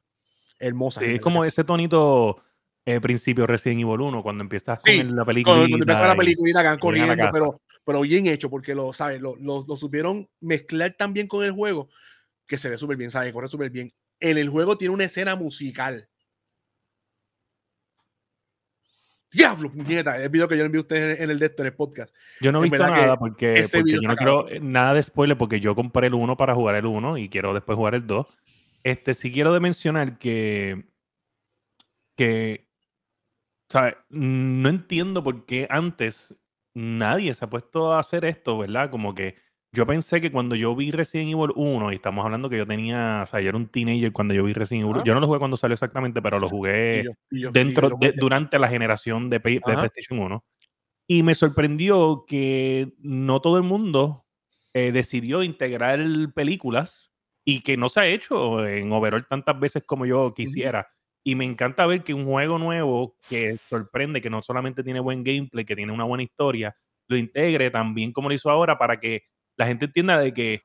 hermosa. 0.59 1.01
Sí, 1.01 1.15
es 1.15 1.21
como 1.21 1.45
ese 1.45 1.63
tonito 1.63 2.43
eh, 2.87 3.01
principio 3.01 3.47
Resident 3.47 3.81
Evil 3.83 4.01
1, 4.01 4.23
cuando 4.23 4.43
empiezas 4.43 4.81
Sí, 4.83 4.99
con 4.99 5.17
la 5.17 5.25
película. 5.25 5.57
cuando 5.57 5.77
empieza 5.77 6.07
la 6.07 6.17
peliculita 6.17 6.63
que 6.63 6.69
van 6.69 6.79
corriendo, 6.79 7.29
pero, 7.33 7.61
pero 7.85 8.01
bien 8.01 8.27
hecho, 8.29 8.49
porque 8.49 8.75
lo, 8.75 8.93
¿sabes? 8.93 9.21
Lo, 9.21 9.37
lo, 9.37 9.65
lo 9.67 9.77
supieron 9.77 10.29
mezclar 10.41 10.95
tan 10.97 11.13
bien 11.13 11.27
con 11.27 11.45
el 11.45 11.53
juego 11.53 11.89
que 12.47 12.57
se 12.57 12.71
ve 12.71 12.79
súper 12.79 12.97
bien, 12.97 13.11
¿sabes? 13.11 13.33
Corre 13.33 13.49
súper 13.49 13.71
bien. 13.71 13.93
En 14.21 14.39
el 14.39 14.49
juego 14.49 14.79
tiene 14.79 14.95
una 14.95 15.05
escena 15.05 15.37
musical. 15.37 16.09
Diablo, 19.33 19.71
puñeta, 19.71 20.23
el 20.23 20.29
video 20.29 20.49
que 20.49 20.57
yo 20.57 20.63
le 20.63 20.67
envié 20.67 20.79
a 20.79 20.83
ustedes 20.83 21.21
en, 21.21 21.31
el 21.31 21.39
de 21.39 21.47
esto, 21.47 21.63
en 21.63 21.67
el 21.67 21.75
podcast. 21.75 22.15
Yo 22.41 22.53
no 22.53 22.61
he 22.61 22.63
visto 22.63 22.79
nada 22.79 23.19
porque, 23.19 23.65
yo 23.85 24.09
no 24.09 24.17
quiero 24.17 24.47
nada 24.63 24.95
de 24.95 25.03
spoiler 25.03 25.37
porque 25.37 25.61
yo 25.61 25.75
compré 25.75 26.07
el 26.07 26.15
1 26.15 26.37
para 26.37 26.55
jugar 26.55 26.77
el 26.77 26.87
1 26.87 27.19
y 27.19 27.29
quiero 27.29 27.53
después 27.53 27.77
jugar 27.77 27.97
el 27.97 28.07
2. 28.07 28.27
Este, 28.85 29.13
sí 29.15 29.33
quiero 29.33 29.53
de 29.53 29.61
mencionar 29.61 30.19
que, 30.19 30.85
que, 32.17 32.66
¿sabes? 33.69 33.97
No 34.11 34.69
entiendo 34.69 35.23
por 35.23 35.47
qué 35.47 35.67
antes 35.71 36.35
nadie 36.75 37.33
se 37.35 37.45
ha 37.45 37.51
puesto 37.51 37.93
a 37.93 38.01
hacer 38.01 38.25
esto, 38.25 38.59
¿verdad? 38.59 38.91
Como 38.91 39.15
que 39.15 39.37
yo 39.73 39.87
pensé 39.87 40.21
que 40.21 40.31
cuando 40.33 40.55
yo 40.57 40.75
vi 40.77 40.91
Resident 40.91 41.31
Evil 41.33 41.53
1, 41.55 41.93
y 41.93 41.97
estamos 41.97 42.25
hablando 42.25 42.49
que 42.49 42.59
yo 42.59 42.67
tenía, 42.67 43.21
o 43.25 43.27
sea, 43.27 43.41
yo 43.41 43.49
era 43.51 43.59
un 43.59 43.67
teenager 43.69 44.13
cuando 44.13 44.33
yo 44.35 44.45
vi 44.45 44.53
Resident 44.53 44.85
Evil, 44.85 44.97
Ajá. 44.97 45.05
yo 45.05 45.15
no 45.15 45.21
lo 45.21 45.27
jugué 45.27 45.39
cuando 45.39 45.57
salió 45.57 45.75
exactamente, 45.75 46.23
pero 46.23 46.39
lo 46.39 46.47
Y 46.47 46.51
jugué 46.51 47.03
yo- 47.05 47.11
y 47.31 47.41
yo- 47.43 47.49
y 47.49 47.53
dentro 47.53 47.91
yo- 47.91 47.97
de- 48.01 48.13
durante 48.17 48.59
la 48.59 48.69
generación 48.69 49.29
de, 49.29 49.39
de. 49.39 49.61
PlayStation 49.61 50.19
1. 50.19 50.45
Y 51.09 51.23
me 51.23 51.35
sorprendió 51.35 52.25
que 52.27 52.95
no 52.99 53.41
todo 53.41 53.57
el 53.59 53.63
mundo 53.63 54.25
eh, 54.75 54.93
decidió 54.93 55.43
integrar 55.43 55.99
películas 56.35 57.11
y 57.47 57.63
que 57.63 57.77
no 57.79 57.89
se 57.89 58.01
ha 58.01 58.07
hecho 58.07 58.67
en 58.67 58.93
overall 58.93 59.27
tantas 59.27 59.59
veces 59.59 59.85
como 59.87 60.05
yo 60.05 60.35
quisiera. 60.35 60.89
Y 61.29 61.35
me 61.35 61.45
encanta 61.45 61.87
ver 61.87 62.05
que 62.05 62.15
un 62.15 62.25
juego 62.25 62.57
nuevo 62.57 63.17
que 63.29 63.59
sorprende, 63.69 64.21
que 64.21 64.31
no 64.31 64.43
solamente 64.43 64.85
tiene 64.85 65.01
buen 65.01 65.25
gameplay, 65.25 65.65
que 65.65 65.75
tiene 65.75 65.91
una 65.93 66.05
buena 66.05 66.23
historia, 66.23 66.73
lo 67.09 67.17
integre 67.17 67.69
también 67.73 68.13
como 68.13 68.29
lo 68.29 68.35
hizo 68.37 68.49
ahora 68.49 68.79
para 68.79 69.01
que 69.01 69.23
la 69.57 69.67
gente 69.67 69.87
entienda 69.87 70.21
de 70.21 70.33
que 70.33 70.63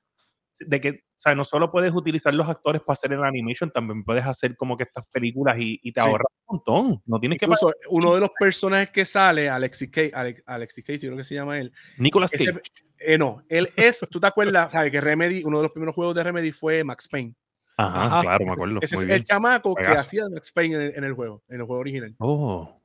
de 0.59 0.79
que, 0.79 0.89
o 0.89 0.93
sea, 1.17 1.33
no 1.33 1.43
solo 1.45 1.71
puedes 1.71 1.91
utilizar 1.93 2.31
los 2.35 2.47
actores 2.47 2.83
para 2.83 2.93
hacer 2.93 3.11
el 3.13 3.23
animation, 3.23 3.71
también 3.71 4.03
puedes 4.03 4.23
hacer 4.23 4.55
como 4.55 4.77
que 4.77 4.83
estas 4.83 5.03
películas 5.07 5.57
y, 5.57 5.79
y 5.81 5.91
te 5.93 5.99
Sí. 6.01 6.07
ahorras 6.07 6.27
un 6.45 6.57
montón. 6.57 7.01
No 7.07 7.19
tienes 7.19 7.41
Incluso 7.41 7.69
que 7.69 7.87
uno 7.89 8.13
de 8.13 8.19
los 8.19 8.29
personajes 8.39 8.91
que 8.91 9.03
sale, 9.05 9.49
Alexis 9.49 9.89
Case, 9.89 10.11
Alex, 10.13 10.43
Alexis 10.45 10.83
Case, 10.83 10.99
creo 11.07 11.17
que 11.17 11.23
se 11.23 11.33
llama 11.33 11.57
él. 11.59 11.71
Nicolas 11.97 12.29
Cage. 12.29 12.61
eh, 12.99 13.17
no, 13.17 13.41
él 13.49 13.69
es, 13.75 14.05
tú 14.11 14.19
te 14.19 14.27
acuerdas, 14.27 14.71
sabes 14.71 14.91
que 14.91 15.01
Remedy, 15.01 15.41
uno 15.43 15.57
de 15.57 15.63
los 15.63 15.71
primeros 15.71 15.95
juegos 15.95 16.13
de 16.13 16.23
Remedy 16.23 16.51
fue 16.51 16.83
Max 16.83 17.07
Payne. 17.07 17.33
Ajá, 17.77 18.05
Ajá. 18.05 18.21
claro, 18.21 18.45
me 18.45 18.51
acuerdo. 18.51 18.79
Ese 18.81 18.95
Muy 18.95 19.03
es 19.03 19.07
bien. 19.07 19.19
el 19.19 19.25
chamaco 19.25 19.75
que 19.75 19.85
hacía 19.87 20.29
Max 20.29 20.51
Payne 20.51 20.75
en 20.75 20.81
el, 20.81 20.93
en 20.95 21.03
el 21.03 21.13
juego, 21.13 21.41
en 21.49 21.59
el 21.61 21.65
juego 21.65 21.79
original. 21.81 22.15
Oh, 22.19 22.77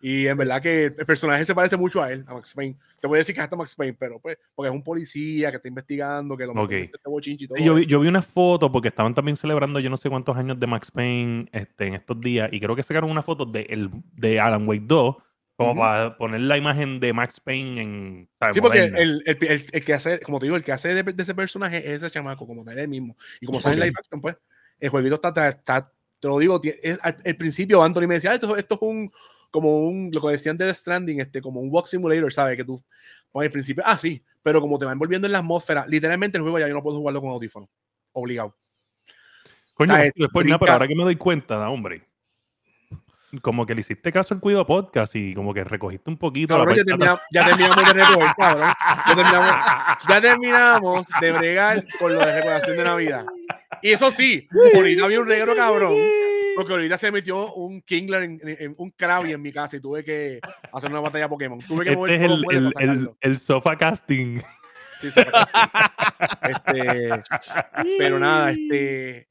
Y 0.00 0.26
en 0.26 0.36
verdad 0.36 0.62
que 0.62 0.84
el 0.86 0.94
personaje 1.06 1.44
se 1.44 1.54
parece 1.54 1.76
mucho 1.76 2.02
a 2.02 2.12
él, 2.12 2.24
a 2.28 2.34
Max 2.34 2.52
Payne. 2.54 2.76
Te 3.00 3.06
voy 3.06 3.16
a 3.16 3.18
decir 3.18 3.34
que 3.34 3.40
es 3.40 3.44
hasta 3.44 3.56
Max 3.56 3.74
Payne, 3.74 3.96
pero 3.98 4.20
pues, 4.20 4.38
porque 4.54 4.68
es 4.68 4.74
un 4.74 4.82
policía 4.84 5.50
que 5.50 5.56
está 5.56 5.68
investigando, 5.68 6.36
que 6.36 6.46
lo 6.46 6.52
Ok. 6.52 6.58
metió 6.70 6.76
en 6.78 6.84
este 6.84 7.30
y 7.42 7.48
todo 7.48 7.58
yo, 7.58 7.74
vi, 7.74 7.86
yo 7.86 8.00
vi 8.00 8.08
una 8.08 8.22
foto 8.22 8.70
porque 8.70 8.88
estaban 8.88 9.14
también 9.14 9.36
celebrando 9.36 9.80
yo 9.80 9.90
no 9.90 9.96
sé 9.96 10.08
cuántos 10.10 10.36
años 10.36 10.60
de 10.60 10.66
Max 10.66 10.90
Payne 10.90 11.48
este, 11.52 11.86
en 11.86 11.94
estos 11.94 12.20
días 12.20 12.48
y 12.52 12.60
creo 12.60 12.76
que 12.76 12.82
sacaron 12.82 13.10
una 13.10 13.22
foto 13.22 13.44
de, 13.46 13.62
el, 13.62 13.90
de 14.14 14.38
Alan 14.40 14.68
Wake 14.68 14.84
2 14.86 15.16
como 15.58 15.74
para 15.80 16.16
poner 16.16 16.40
la 16.40 16.56
imagen 16.56 17.00
de 17.00 17.12
Max 17.12 17.40
Payne 17.40 17.80
en... 17.82 18.28
Sí, 18.54 18.60
porque 18.60 18.78
el, 18.96 19.22
el, 19.26 19.36
el- 19.50 19.66
el 19.72 19.84
que 19.84 19.92
hace, 19.94 20.20
como 20.20 20.38
te 20.38 20.46
digo, 20.46 20.56
el 20.56 20.62
que 20.64 20.72
hace 20.72 20.94
de, 20.94 21.02
de 21.02 21.22
ese 21.22 21.34
personaje 21.34 21.78
es 21.78 22.02
ese 22.02 22.10
chamaco, 22.10 22.46
como 22.46 22.64
tal, 22.64 22.78
él 22.78 22.88
mismo. 22.88 23.16
Y 23.40 23.46
como 23.46 23.60
sale 23.60 23.74
en 23.74 23.80
live 23.80 23.94
action, 23.98 24.20
pues, 24.20 24.36
el 24.78 24.88
jueguito 24.88 25.16
está, 25.16 25.28
está, 25.28 25.48
está- 25.48 25.92
te 26.20 26.28
lo 26.28 26.38
digo, 26.38 26.60
es, 26.62 26.98
al, 27.02 27.16
al 27.24 27.36
principio 27.36 27.82
Anthony 27.82 28.06
me 28.08 28.14
decía, 28.14 28.30
"Ah, 28.30 28.34
esto, 28.34 28.56
esto 28.56 28.74
es 28.76 28.82
un, 28.82 29.12
como 29.50 29.80
un, 29.88 30.10
lo 30.12 30.20
que 30.20 30.28
decían 30.28 30.56
de 30.56 30.66
The 30.66 30.74
Stranding, 30.74 31.20
este, 31.20 31.40
como 31.42 31.60
un 31.60 31.68
walk 31.72 31.86
simulator, 31.86 32.32
¿sabes? 32.32 32.56
Que 32.56 32.64
tú, 32.64 32.82
pues 33.32 33.46
al 33.46 33.52
principio, 33.52 33.82
ah, 33.86 33.96
sí, 33.98 34.22
pero 34.42 34.60
como 34.60 34.78
te 34.78 34.84
va 34.84 34.92
envolviendo 34.92 35.26
en 35.26 35.32
la 35.32 35.38
atmósfera, 35.40 35.86
literalmente 35.88 36.36
el 36.38 36.42
juego 36.42 36.58
ya 36.58 36.68
yo 36.68 36.74
no 36.74 36.82
puedo 36.82 36.96
jugarlo 36.98 37.20
con 37.20 37.30
audífono, 37.30 37.68
obligado. 38.12 38.56
Coño, 39.74 39.92
después, 40.16 40.44
nada, 40.50 40.58
pero 40.58 40.72
ahora 40.72 40.88
que 40.88 40.94
me 40.96 41.04
doy 41.04 41.16
cuenta, 41.16 41.56
da, 41.56 41.68
hombre. 41.70 42.02
Como 43.42 43.66
que 43.66 43.74
le 43.74 43.80
hiciste 43.80 44.10
caso 44.10 44.32
al 44.34 44.40
Cuido 44.40 44.66
Podcast 44.66 45.14
y 45.14 45.34
como 45.34 45.52
que 45.52 45.62
recogiste 45.62 46.08
un 46.08 46.16
poquito 46.16 46.54
la 46.56 46.64
ya, 46.64 46.66
parte 46.66 46.84
termina- 46.84 47.20
ya 47.30 47.44
terminamos 47.46 47.76
de 47.86 47.92
recoger, 47.92 48.30
cabrón. 48.38 48.68
Ya 49.06 49.14
terminamos, 49.14 49.56
ya 50.08 50.20
terminamos 50.22 51.06
de 51.20 51.32
bregar 51.32 51.84
con 51.98 52.14
lo 52.14 52.20
de 52.20 52.32
recordación 52.34 52.76
de 52.78 52.84
Navidad. 52.84 53.26
Y 53.82 53.90
eso 53.92 54.10
sí, 54.10 54.48
ahorita 54.74 55.04
había 55.04 55.20
un 55.20 55.26
regalo 55.28 55.54
cabrón. 55.54 55.94
Porque 56.56 56.72
ahorita 56.72 56.96
se 56.96 57.12
metió 57.12 57.54
un 57.54 57.82
Kingler, 57.82 58.22
en, 58.24 58.40
en- 58.42 58.74
un 58.78 58.90
Krabby 58.90 59.32
en 59.32 59.40
mi 59.42 59.52
casa 59.52 59.76
y 59.76 59.80
tuve 59.80 60.02
que 60.02 60.40
hacer 60.72 60.90
una 60.90 61.00
batalla 61.00 61.28
Pokémon. 61.28 61.58
Tuve 61.60 61.84
que 61.84 61.90
Este 61.90 61.96
mover 61.98 62.12
es 62.14 62.22
el, 62.22 62.44
el, 62.50 62.72
el, 62.80 63.10
el 63.20 63.38
sofa 63.38 63.76
casting. 63.76 64.38
Sí, 65.00 65.08
me 65.14 65.26
casó. 65.26 65.52
este, 66.50 67.10
pero 67.98 68.18
nada, 68.18 68.50
este, 68.50 69.27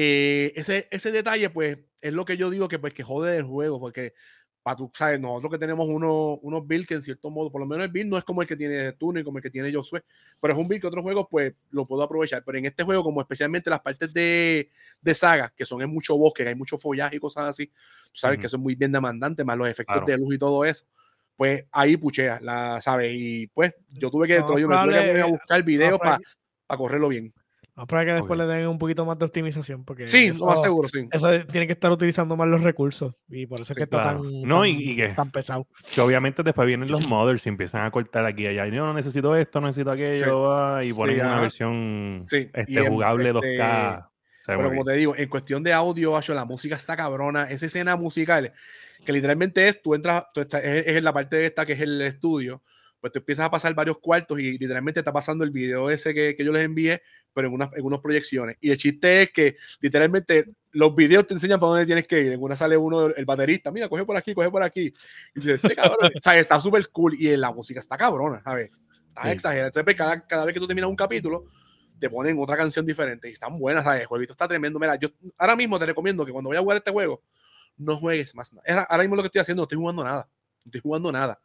eh, 0.00 0.52
ese, 0.54 0.86
ese 0.92 1.10
detalle, 1.10 1.50
pues, 1.50 1.76
es 2.00 2.12
lo 2.12 2.24
que 2.24 2.36
yo 2.36 2.50
digo 2.50 2.68
que, 2.68 2.78
pues, 2.78 2.94
que 2.94 3.02
jode 3.02 3.32
del 3.32 3.42
juego, 3.42 3.80
porque 3.80 4.14
para 4.62 4.76
tú, 4.76 4.92
sabes, 4.94 5.18
nosotros 5.18 5.50
que 5.50 5.58
tenemos 5.58 5.88
uno, 5.88 6.34
unos 6.42 6.66
builds 6.66 6.86
que 6.86 6.94
en 6.94 7.02
cierto 7.02 7.30
modo, 7.30 7.50
por 7.50 7.60
lo 7.60 7.66
menos 7.66 7.84
el 7.86 7.90
build 7.90 8.08
no 8.10 8.16
es 8.18 8.22
como 8.22 8.42
el 8.42 8.46
que 8.48 8.54
tiene 8.56 8.92
tú 8.92 9.12
ni 9.12 9.24
como 9.24 9.38
el 9.38 9.42
que 9.42 9.50
tiene 9.50 9.72
Josué, 9.72 10.04
pero 10.40 10.52
es 10.54 10.60
un 10.60 10.68
build 10.68 10.82
que 10.82 10.86
otros 10.86 11.02
juegos, 11.02 11.26
pues, 11.28 11.52
lo 11.70 11.84
puedo 11.84 12.02
aprovechar. 12.04 12.44
Pero 12.44 12.58
en 12.58 12.66
este 12.66 12.84
juego, 12.84 13.02
como 13.02 13.20
especialmente 13.20 13.70
las 13.70 13.80
partes 13.80 14.12
de, 14.12 14.68
de 15.00 15.14
saga, 15.14 15.52
que 15.56 15.64
son 15.64 15.82
en 15.82 15.90
mucho 15.90 16.16
bosque, 16.16 16.44
que 16.44 16.50
hay 16.50 16.54
mucho 16.54 16.78
follaje 16.78 17.16
y 17.16 17.18
cosas 17.18 17.44
así, 17.48 17.66
tú 17.66 18.20
sabes 18.20 18.38
que 18.38 18.46
eso 18.46 18.56
es 18.56 18.62
muy 18.62 18.76
bien 18.76 18.92
demandante, 18.92 19.42
más 19.42 19.56
los 19.56 19.68
efectos 19.68 19.94
Claro. 19.96 20.06
de 20.06 20.18
luz 20.18 20.34
y 20.34 20.38
todo 20.38 20.64
eso. 20.64 20.84
Pues 21.34 21.64
ahí 21.72 21.96
puchea, 21.96 22.38
la, 22.42 22.80
¿sabes? 22.82 23.12
Y 23.16 23.46
pues 23.48 23.72
yo 23.88 24.10
tuve 24.10 24.28
que, 24.28 24.38
lo 24.40 24.54
digo, 24.56 24.68
me 24.68 24.76
tuve 24.76 25.12
que 25.14 25.20
a 25.22 25.26
buscar 25.26 25.62
videos 25.62 25.98
probable- 25.98 26.24
para 26.66 26.78
correrlo 26.78 27.08
bien. 27.08 27.32
Vamos 27.78 27.92
a 27.92 27.96
esperar 27.96 28.06
que 28.06 28.12
después 28.14 28.40
Ok. 28.40 28.46
le 28.46 28.52
den 28.54 28.66
un 28.66 28.78
poquito 28.78 29.04
más 29.06 29.18
de 29.18 29.24
optimización. 29.24 29.84
Porque 29.84 30.08
Sí, 30.08 30.26
eso, 30.26 30.46
más 30.46 30.60
seguro, 30.60 30.88
sí. 30.88 31.08
eso 31.12 31.28
tiene 31.46 31.66
que 31.68 31.74
estar 31.74 31.92
utilizando 31.92 32.34
más 32.36 32.48
los 32.48 32.62
recursos. 32.62 33.14
Y 33.28 33.46
por 33.46 33.60
eso 33.60 33.62
es 33.62 33.68
Sí, 33.68 33.74
que 33.76 33.82
está 33.84 34.02
claro. 34.02 34.22
tan, 34.22 34.42
No, 34.42 34.60
tan, 34.62 34.66
y- 34.68 34.90
y 34.90 34.96
que- 34.96 35.08
tan 35.10 35.30
pesado. 35.30 35.68
Que 35.94 36.00
obviamente 36.00 36.42
después 36.42 36.66
vienen 36.66 36.90
los 36.90 37.06
modders 37.08 37.46
y 37.46 37.48
empiezan 37.50 37.84
a 37.84 37.90
cortar 37.92 38.24
aquí 38.26 38.42
y 38.42 38.46
allá. 38.48 38.66
Yo 38.66 38.84
no 38.84 38.92
necesito 38.94 39.36
esto, 39.36 39.60
necesito 39.60 39.92
aquello. 39.92 40.52
ah, 40.52 40.82
y 40.84 40.92
ponen 40.92 41.20
una 41.20 41.32
ajá. 41.34 41.40
versión 41.42 42.24
Sí, 42.26 42.50
y 42.52 42.60
este, 42.60 42.88
jugable 42.88 43.28
este, 43.30 43.58
2K. 43.58 44.08
Se 44.44 44.52
ve 44.52 44.58
Pero 44.58 44.70
como 44.70 44.84
te 44.84 44.92
digo, 44.94 45.14
en 45.16 45.28
cuestión 45.28 45.62
de 45.62 45.72
audio, 45.72 46.18
la 46.28 46.44
música 46.44 46.74
está 46.74 46.96
cabrona. 46.96 47.44
Esa 47.44 47.66
escena 47.66 47.96
musical, 47.96 48.52
que 49.04 49.12
literalmente 49.12 49.68
es, 49.68 49.80
tú 49.82 49.94
entras, 49.94 50.24
tú 50.34 50.40
estás- 50.40 50.64
es, 50.64 50.86
es 50.86 50.96
en 50.96 51.04
la 51.04 51.12
parte 51.12 51.44
esta 51.44 51.64
que 51.66 51.74
es 51.74 51.80
el 51.80 52.00
estudio, 52.00 52.62
pues 53.00 53.12
tú 53.12 53.18
empiezas 53.20 53.46
a 53.46 53.50
pasar 53.50 53.74
varios 53.74 53.98
cuartos 53.98 54.38
y 54.40 54.58
literalmente 54.58 55.00
está 55.00 55.12
pasando 55.12 55.44
el 55.44 55.50
video 55.50 55.90
ese 55.90 56.12
que, 56.14 56.34
que 56.34 56.44
yo 56.44 56.52
les 56.52 56.64
envié, 56.64 57.00
pero 57.32 57.48
en 57.48 57.54
unas, 57.54 57.70
en 57.76 57.84
unas 57.84 58.00
proyecciones. 58.00 58.56
Y 58.60 58.70
el 58.70 58.78
chiste 58.78 59.22
es 59.22 59.30
que 59.32 59.56
literalmente 59.80 60.46
los 60.72 60.94
videos 60.94 61.26
te 61.26 61.34
enseñan 61.34 61.60
para 61.60 61.70
dónde 61.70 61.86
tienes 61.86 62.06
que 62.06 62.20
ir. 62.20 62.32
En 62.32 62.42
una 62.42 62.56
sale 62.56 62.76
uno, 62.76 63.06
el 63.06 63.24
baterista, 63.24 63.70
mira, 63.70 63.88
coge 63.88 64.04
por 64.04 64.16
aquí, 64.16 64.34
coge 64.34 64.50
por 64.50 64.62
aquí. 64.62 64.92
Y 65.34 65.40
dices, 65.40 65.62
"Este 65.62 65.76
cabrón", 65.76 66.10
o 66.16 66.20
sea, 66.20 66.36
está 66.38 66.60
súper 66.60 66.88
cool 66.90 67.14
y 67.14 67.36
la 67.36 67.52
música 67.52 67.78
está 67.80 67.96
cabrona, 67.96 68.42
¿sabes? 68.42 68.70
Está 69.08 69.22
Sí. 69.24 69.28
exagerada. 69.30 69.66
Entonces, 69.68 69.84
pues, 69.84 69.96
cada, 69.96 70.26
cada 70.26 70.44
vez 70.44 70.54
que 70.54 70.60
tú 70.60 70.66
terminas 70.66 70.90
un 70.90 70.96
capítulo, 70.96 71.46
te 72.00 72.08
ponen 72.10 72.36
otra 72.38 72.56
canción 72.56 72.86
diferente 72.86 73.28
y 73.28 73.32
están 73.32 73.58
buenas, 73.58 73.84
¿sabes? 73.84 74.02
El 74.02 74.06
jueguito 74.06 74.32
está 74.32 74.46
tremendo. 74.48 74.78
Mira, 74.78 74.94
yo 74.96 75.08
ahora 75.36 75.56
mismo 75.56 75.78
te 75.78 75.86
recomiendo 75.86 76.24
que 76.24 76.30
cuando 76.32 76.50
vayas 76.50 76.60
a 76.60 76.62
jugar 76.62 76.76
este 76.78 76.90
juego, 76.92 77.22
no 77.76 77.96
juegues 77.96 78.34
más 78.34 78.52
nada. 78.52 78.64
Ahora- 78.68 78.86
Ahora 78.90 79.02
mismo 79.04 79.16
lo 79.16 79.22
que 79.22 79.26
estoy 79.26 79.40
haciendo, 79.40 79.60
no 79.60 79.64
estoy 79.64 79.78
jugando 79.78 80.04
nada. 80.04 80.28
No 80.64 80.68
estoy 80.70 80.80
jugando 80.80 81.10
nada. 81.12 81.40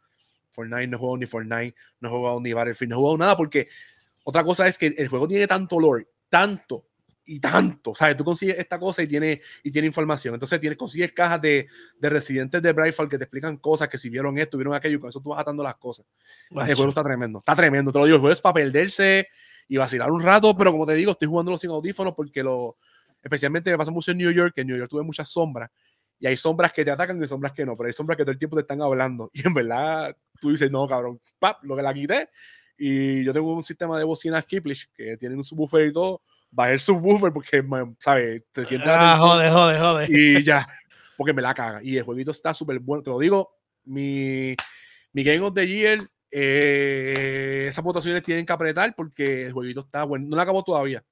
Fortnite, 0.54 0.86
no 0.86 0.96
he 0.96 1.00
jugado 1.00 1.16
ni 1.18 1.26
Fortnite, 1.26 1.74
no 2.00 2.08
he 2.08 2.12
jugado 2.12 2.40
ni 2.40 2.52
Battlefield, 2.52 2.90
no 2.90 2.96
he 2.96 2.98
jugado 2.98 3.18
nada 3.18 3.36
porque 3.36 3.68
otra 4.24 4.44
cosa 4.44 4.66
es 4.66 4.78
que 4.78 4.86
el 4.86 5.08
juego 5.08 5.28
tiene 5.28 5.46
tanto 5.46 5.78
lore, 5.78 6.08
tanto 6.28 6.86
y 7.26 7.40
tanto, 7.40 7.94
¿sabes? 7.94 8.16
Tú 8.16 8.24
consigues 8.24 8.58
esta 8.58 8.78
cosa 8.78 9.02
y 9.02 9.06
tiene, 9.06 9.40
y 9.62 9.70
tiene 9.70 9.86
información. 9.86 10.34
Entonces 10.34 10.60
tienes, 10.60 10.78
consigues 10.78 11.12
cajas 11.12 11.40
de, 11.40 11.66
de 11.98 12.10
residentes 12.10 12.60
de 12.62 12.72
Brightfall 12.72 13.08
que 13.08 13.16
te 13.16 13.24
explican 13.24 13.56
cosas, 13.56 13.88
que 13.88 13.96
si 13.96 14.10
vieron 14.10 14.36
esto, 14.38 14.58
vieron 14.58 14.74
aquello, 14.74 14.96
y 14.96 15.00
con 15.00 15.08
eso 15.08 15.20
tú 15.20 15.30
vas 15.30 15.40
atando 15.40 15.62
las 15.62 15.76
cosas. 15.76 16.06
El 16.50 16.74
juego 16.74 16.88
está 16.90 17.02
tremendo, 17.02 17.38
está 17.38 17.56
tremendo, 17.56 17.92
te 17.92 17.98
lo 17.98 18.04
digo, 18.04 18.16
el 18.16 18.20
juego 18.20 18.32
es 18.32 18.40
para 18.40 18.54
perderse 18.54 19.28
y 19.68 19.76
vacilar 19.78 20.10
un 20.10 20.22
rato, 20.22 20.54
pero 20.56 20.70
como 20.70 20.84
te 20.84 20.94
digo, 20.94 21.12
estoy 21.12 21.28
jugándolo 21.28 21.56
sin 21.56 21.70
audífonos 21.70 22.14
porque 22.14 22.42
lo, 22.42 22.76
especialmente 23.22 23.70
me 23.70 23.78
pasa 23.78 23.90
mucho 23.90 24.10
en 24.10 24.18
New 24.18 24.30
York, 24.30 24.52
que 24.54 24.60
en 24.60 24.66
New 24.66 24.76
York 24.76 24.90
tuve 24.90 25.02
muchas 25.02 25.30
sombras 25.30 25.70
y 26.18 26.26
hay 26.26 26.36
sombras 26.36 26.72
que 26.72 26.84
te 26.84 26.90
atacan 26.90 27.22
y 27.22 27.26
sombras 27.26 27.52
que 27.52 27.64
no, 27.64 27.76
pero 27.76 27.86
hay 27.86 27.92
sombras 27.92 28.16
que 28.16 28.24
todo 28.24 28.32
el 28.32 28.38
tiempo 28.38 28.56
te 28.56 28.62
están 28.62 28.82
hablando 28.82 29.30
y 29.34 29.46
en 29.46 29.54
verdad 29.54 30.16
tú 30.44 30.50
dices, 30.50 30.70
no, 30.70 30.86
cabrón, 30.86 31.18
pap, 31.38 31.64
lo 31.64 31.74
que 31.74 31.82
la 31.82 31.94
quité 31.94 32.28
y 32.76 33.24
yo 33.24 33.32
tengo 33.32 33.54
un 33.54 33.62
sistema 33.62 33.98
de 33.98 34.04
bocinas 34.04 34.44
Kiplish 34.46 34.88
que 34.92 35.16
tienen 35.16 35.38
un 35.38 35.44
subwoofer 35.44 35.86
y 35.86 35.92
todo, 35.92 36.22
bajé 36.50 36.72
el 36.72 36.80
subwoofer 36.80 37.32
porque, 37.32 37.64
¿sabes? 37.98 38.42
Te 38.52 38.64
sientes 38.64 38.88
Ah, 38.90 39.16
tensión 39.16 39.28
jode, 39.28 39.50
jode, 39.50 39.78
jode. 39.78 40.06
y 40.10 40.42
ya, 40.42 40.66
porque 41.16 41.32
me 41.32 41.42
la 41.42 41.54
caga. 41.54 41.82
Y 41.82 41.96
el 41.96 42.02
jueguito 42.02 42.32
está 42.32 42.52
súper 42.52 42.78
bueno. 42.80 43.02
Te 43.02 43.10
lo 43.10 43.18
digo, 43.18 43.56
mi, 43.84 44.56
mi 45.12 45.22
Game 45.22 45.40
of 45.40 45.54
the 45.54 45.66
Year, 45.66 45.98
eh, 46.30 47.66
esas 47.68 47.84
votaciones 47.84 48.22
tienen 48.22 48.44
que 48.44 48.52
apretar 48.52 48.94
porque 48.96 49.46
el 49.46 49.52
jueguito 49.52 49.80
está 49.80 50.04
bueno. 50.04 50.26
No 50.28 50.36
lo 50.36 50.42
acabo 50.42 50.62
todavía. 50.64 51.04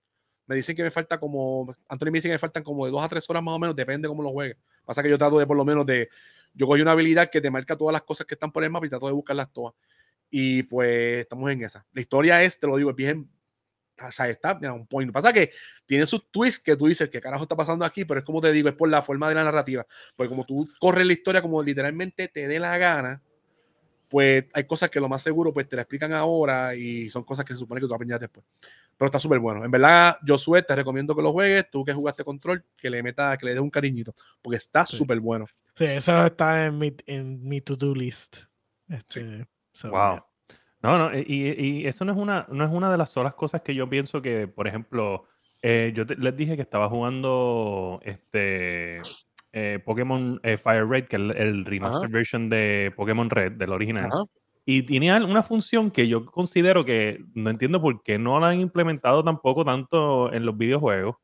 Me 0.46 0.56
dicen 0.56 0.74
que 0.74 0.82
me 0.82 0.90
falta 0.90 1.20
como, 1.20 1.74
Anthony 1.88 2.06
me 2.06 2.18
dice 2.18 2.28
que 2.28 2.34
me 2.34 2.38
faltan 2.38 2.64
como 2.64 2.84
de 2.84 2.90
dos 2.90 3.02
a 3.02 3.08
tres 3.08 3.30
horas 3.30 3.42
más 3.42 3.54
o 3.54 3.58
menos, 3.60 3.76
depende 3.76 4.08
cómo 4.08 4.24
lo 4.24 4.30
juegue. 4.30 4.56
Pasa 4.84 5.00
que 5.02 5.08
yo 5.08 5.16
trato 5.16 5.38
de 5.38 5.46
por 5.46 5.56
lo 5.56 5.64
menos 5.64 5.86
de, 5.86 6.08
yo 6.54 6.66
cogí 6.66 6.82
una 6.82 6.92
habilidad 6.92 7.30
que 7.30 7.40
te 7.40 7.50
marca 7.50 7.76
todas 7.76 7.92
las 7.92 8.02
cosas 8.02 8.26
que 8.26 8.34
están 8.34 8.52
por 8.52 8.64
el 8.64 8.70
mapa 8.70 8.86
y 8.86 8.88
trato 8.88 9.06
de 9.06 9.12
buscarlas 9.12 9.52
todas. 9.52 9.74
Y 10.30 10.62
pues 10.64 11.20
estamos 11.20 11.50
en 11.50 11.62
esa. 11.62 11.86
La 11.92 12.00
historia 12.00 12.42
es, 12.42 12.58
te 12.58 12.66
lo 12.66 12.76
digo, 12.76 12.90
es 12.90 12.96
bien, 12.96 13.28
o 14.00 14.12
sea, 14.12 14.28
está, 14.28 14.54
mira, 14.54 14.72
un 14.72 14.86
point. 14.86 15.12
Pasa 15.12 15.32
que 15.32 15.52
tiene 15.86 16.06
sus 16.06 16.30
twists 16.30 16.62
que 16.62 16.76
tú 16.76 16.86
dices, 16.86 17.10
¿qué 17.10 17.20
carajo 17.20 17.44
está 17.44 17.56
pasando 17.56 17.84
aquí? 17.84 18.04
Pero 18.04 18.20
es 18.20 18.26
como 18.26 18.40
te 18.40 18.52
digo, 18.52 18.68
es 18.68 18.74
por 18.74 18.88
la 18.88 19.02
forma 19.02 19.28
de 19.28 19.34
la 19.34 19.44
narrativa. 19.44 19.86
Porque 20.16 20.28
como 20.28 20.44
tú 20.44 20.68
corres 20.80 21.06
la 21.06 21.12
historia 21.12 21.42
como 21.42 21.62
literalmente 21.62 22.28
te 22.28 22.48
dé 22.48 22.58
la 22.58 22.76
gana, 22.78 23.22
pues 24.12 24.44
hay 24.52 24.64
cosas 24.64 24.90
que 24.90 25.00
lo 25.00 25.08
más 25.08 25.22
seguro 25.22 25.54
pues 25.54 25.66
te 25.66 25.74
la 25.74 25.82
explican 25.82 26.12
ahora 26.12 26.74
y 26.74 27.08
son 27.08 27.24
cosas 27.24 27.46
que 27.46 27.54
se 27.54 27.58
supone 27.60 27.80
que 27.80 27.86
tú 27.86 27.94
aprenderás 27.94 28.20
después. 28.20 28.44
Pero 28.98 29.06
está 29.06 29.18
súper 29.18 29.38
bueno. 29.38 29.64
En 29.64 29.70
verdad, 29.70 30.18
Josué, 30.28 30.62
te 30.62 30.76
recomiendo 30.76 31.16
que 31.16 31.22
lo 31.22 31.32
juegues. 31.32 31.70
Tú 31.70 31.82
que 31.82 31.94
jugaste 31.94 32.22
control, 32.22 32.62
que 32.76 32.90
le 32.90 33.02
metas, 33.02 33.38
que 33.38 33.46
le 33.46 33.52
des 33.52 33.60
un 33.62 33.70
cariñito, 33.70 34.14
porque 34.42 34.58
está 34.58 34.84
Sí. 34.84 34.98
súper 34.98 35.18
bueno. 35.18 35.46
Sí, 35.74 35.86
eso 35.86 36.26
está 36.26 36.66
en 36.66 36.78
mi, 36.78 36.94
en 37.06 37.42
mi 37.48 37.62
to-do 37.62 37.94
list. 37.94 38.36
Este, 38.86 39.46
so, 39.72 39.88
Wow. 39.90 40.14
yeah. 40.16 40.26
No, 40.82 40.98
no, 40.98 41.16
y, 41.18 41.24
y 41.26 41.86
eso 41.86 42.04
no 42.04 42.12
es 42.12 42.18
una, 42.18 42.46
no 42.50 42.64
es 42.64 42.70
una 42.70 42.90
de 42.92 42.98
las 42.98 43.08
solas 43.10 43.34
cosas 43.34 43.62
que 43.62 43.74
yo 43.74 43.88
pienso 43.88 44.20
que, 44.20 44.46
por 44.46 44.68
ejemplo, 44.68 45.24
eh, 45.62 45.92
yo 45.94 46.04
te- 46.04 46.16
les 46.16 46.36
dije 46.36 46.56
que 46.56 46.62
estaba 46.62 46.88
jugando 46.90 47.98
este 48.02 49.00
eh, 49.52 49.78
Pokémon 49.84 50.40
eh, 50.42 50.56
Fire 50.56 50.86
Red, 50.88 51.04
que 51.08 51.16
es 51.16 51.22
el, 51.22 51.30
el 51.32 51.64
remastered 51.64 52.10
version 52.10 52.48
de 52.48 52.92
Pokémon 52.96 53.28
Red, 53.30 53.52
del 53.52 53.70
original. 53.72 54.06
Ajá. 54.12 54.24
Y 54.64 54.82
tiene 54.84 55.10
al- 55.10 55.24
una 55.24 55.42
función 55.42 55.90
que 55.90 56.06
yo 56.08 56.24
considero 56.24 56.84
que 56.84 57.24
no 57.34 57.50
entiendo 57.50 57.80
por 57.82 58.02
qué 58.02 58.16
no 58.18 58.38
la 58.38 58.48
han 58.50 58.60
implementado 58.60 59.22
tampoco 59.24 59.64
tanto 59.64 60.32
en 60.32 60.46
los 60.46 60.56
videojuegos. 60.56 61.16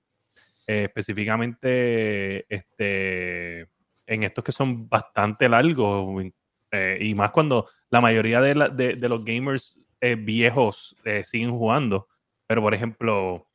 eh, 0.66 0.84
específicamente 0.84 2.44
este, 2.54 3.60
en 4.06 4.22
estos 4.22 4.44
que 4.44 4.52
son 4.52 4.88
bastante 4.88 5.48
largos. 5.48 6.24
eh, 6.70 6.98
y 7.00 7.14
más 7.14 7.30
cuando 7.30 7.66
la 7.90 8.00
mayoría 8.02 8.40
de, 8.42 8.54
la- 8.54 8.68
de- 8.68 8.94
de 8.96 9.08
los 9.08 9.24
gamers 9.24 9.78
viejos 10.18 10.94
siguen 11.22 11.50
jugando. 11.50 12.06
Pero, 12.46 12.60
por 12.62 12.74
ejemplo, 12.74 13.46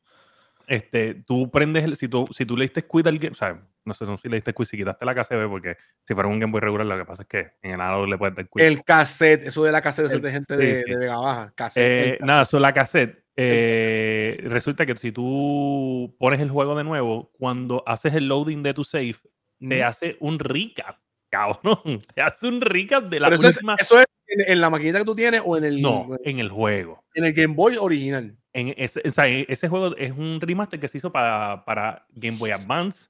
este, 0.66 1.14
tú 1.26 1.50
prendes, 1.50 1.84
el, 1.84 1.96
si 1.96 2.08
tú, 2.08 2.26
si 2.32 2.44
tú 2.44 2.56
leíste 2.56 2.80
Squid 2.80 3.06
o 3.30 3.34
sea, 3.34 3.62
no 3.84 3.94
sé 3.94 4.06
si 4.18 4.28
leíste 4.28 4.52
Squid, 4.52 4.66
si 4.66 4.76
quitaste 4.76 5.04
la 5.04 5.14
KCB, 5.14 5.48
porque 5.48 5.76
si 6.02 6.14
fuera 6.14 6.28
un 6.28 6.38
Game 6.38 6.52
Boy 6.52 6.60
regular, 6.60 6.86
lo 6.86 6.98
que 6.98 7.04
pasa 7.04 7.22
es 7.22 7.28
que 7.28 7.38
en 7.62 7.72
el 7.72 7.80
analog 7.80 8.08
le 8.08 8.18
puedes 8.18 8.34
dar 8.34 8.48
Quid. 8.48 8.62
El 8.62 8.84
cassette, 8.84 9.46
eso 9.46 9.64
de 9.64 9.72
la 9.72 9.82
cassette, 9.82 10.06
eso 10.06 10.16
es 10.16 10.22
de 10.22 10.30
gente 10.30 10.56
de, 10.56 10.84
de, 10.84 10.96
Vega 10.96 11.16
Baja. 11.16 11.52
Cassette, 11.54 12.14
eh, 12.14 12.18
nada, 12.20 12.42
eso 12.42 12.58
la 12.58 12.72
cassette. 12.72 13.24
Eh, 13.36 14.40
resulta 14.44 14.86
que 14.86 14.96
si 14.96 15.10
tú 15.10 16.14
pones 16.18 16.40
el 16.40 16.50
juego 16.50 16.76
de 16.76 16.84
nuevo, 16.84 17.30
cuando 17.38 17.82
haces 17.86 18.14
el 18.14 18.28
loading 18.28 18.62
de 18.62 18.74
tu 18.74 18.84
save, 18.84 19.16
te 19.58 19.82
hace 19.82 20.16
un 20.20 20.38
recap, 20.38 20.98
cabrón. 21.30 22.00
Te 22.14 22.22
hace 22.22 22.46
un 22.46 22.60
recap 22.60 23.04
de 23.04 23.20
la 23.20 23.28
Pero 23.28 23.36
eso 23.36 23.60
eso 23.78 23.98
es 23.98 24.06
en, 24.26 24.60
la 24.60 24.70
maquinita 24.70 24.98
que 24.98 25.04
tú 25.04 25.14
tienes 25.14 25.42
o 25.44 25.56
en 25.56 25.64
el. 25.64 25.80
No, 25.80 26.08
en 26.24 26.38
el 26.38 26.48
juego. 26.48 27.04
En 27.14 27.24
el 27.24 27.32
Game 27.32 27.54
Boy 27.54 27.76
original. 27.76 28.36
En 28.52 28.72
ese, 28.76 29.02
o 29.06 29.12
sea, 29.12 29.26
ese 29.26 29.68
juego 29.68 29.96
es 29.96 30.12
un 30.12 30.40
remaster 30.40 30.78
que 30.78 30.86
se 30.86 30.98
hizo 30.98 31.10
para, 31.10 31.64
para 31.64 32.06
Game 32.10 32.38
Boy 32.38 32.50
Advance 32.50 33.08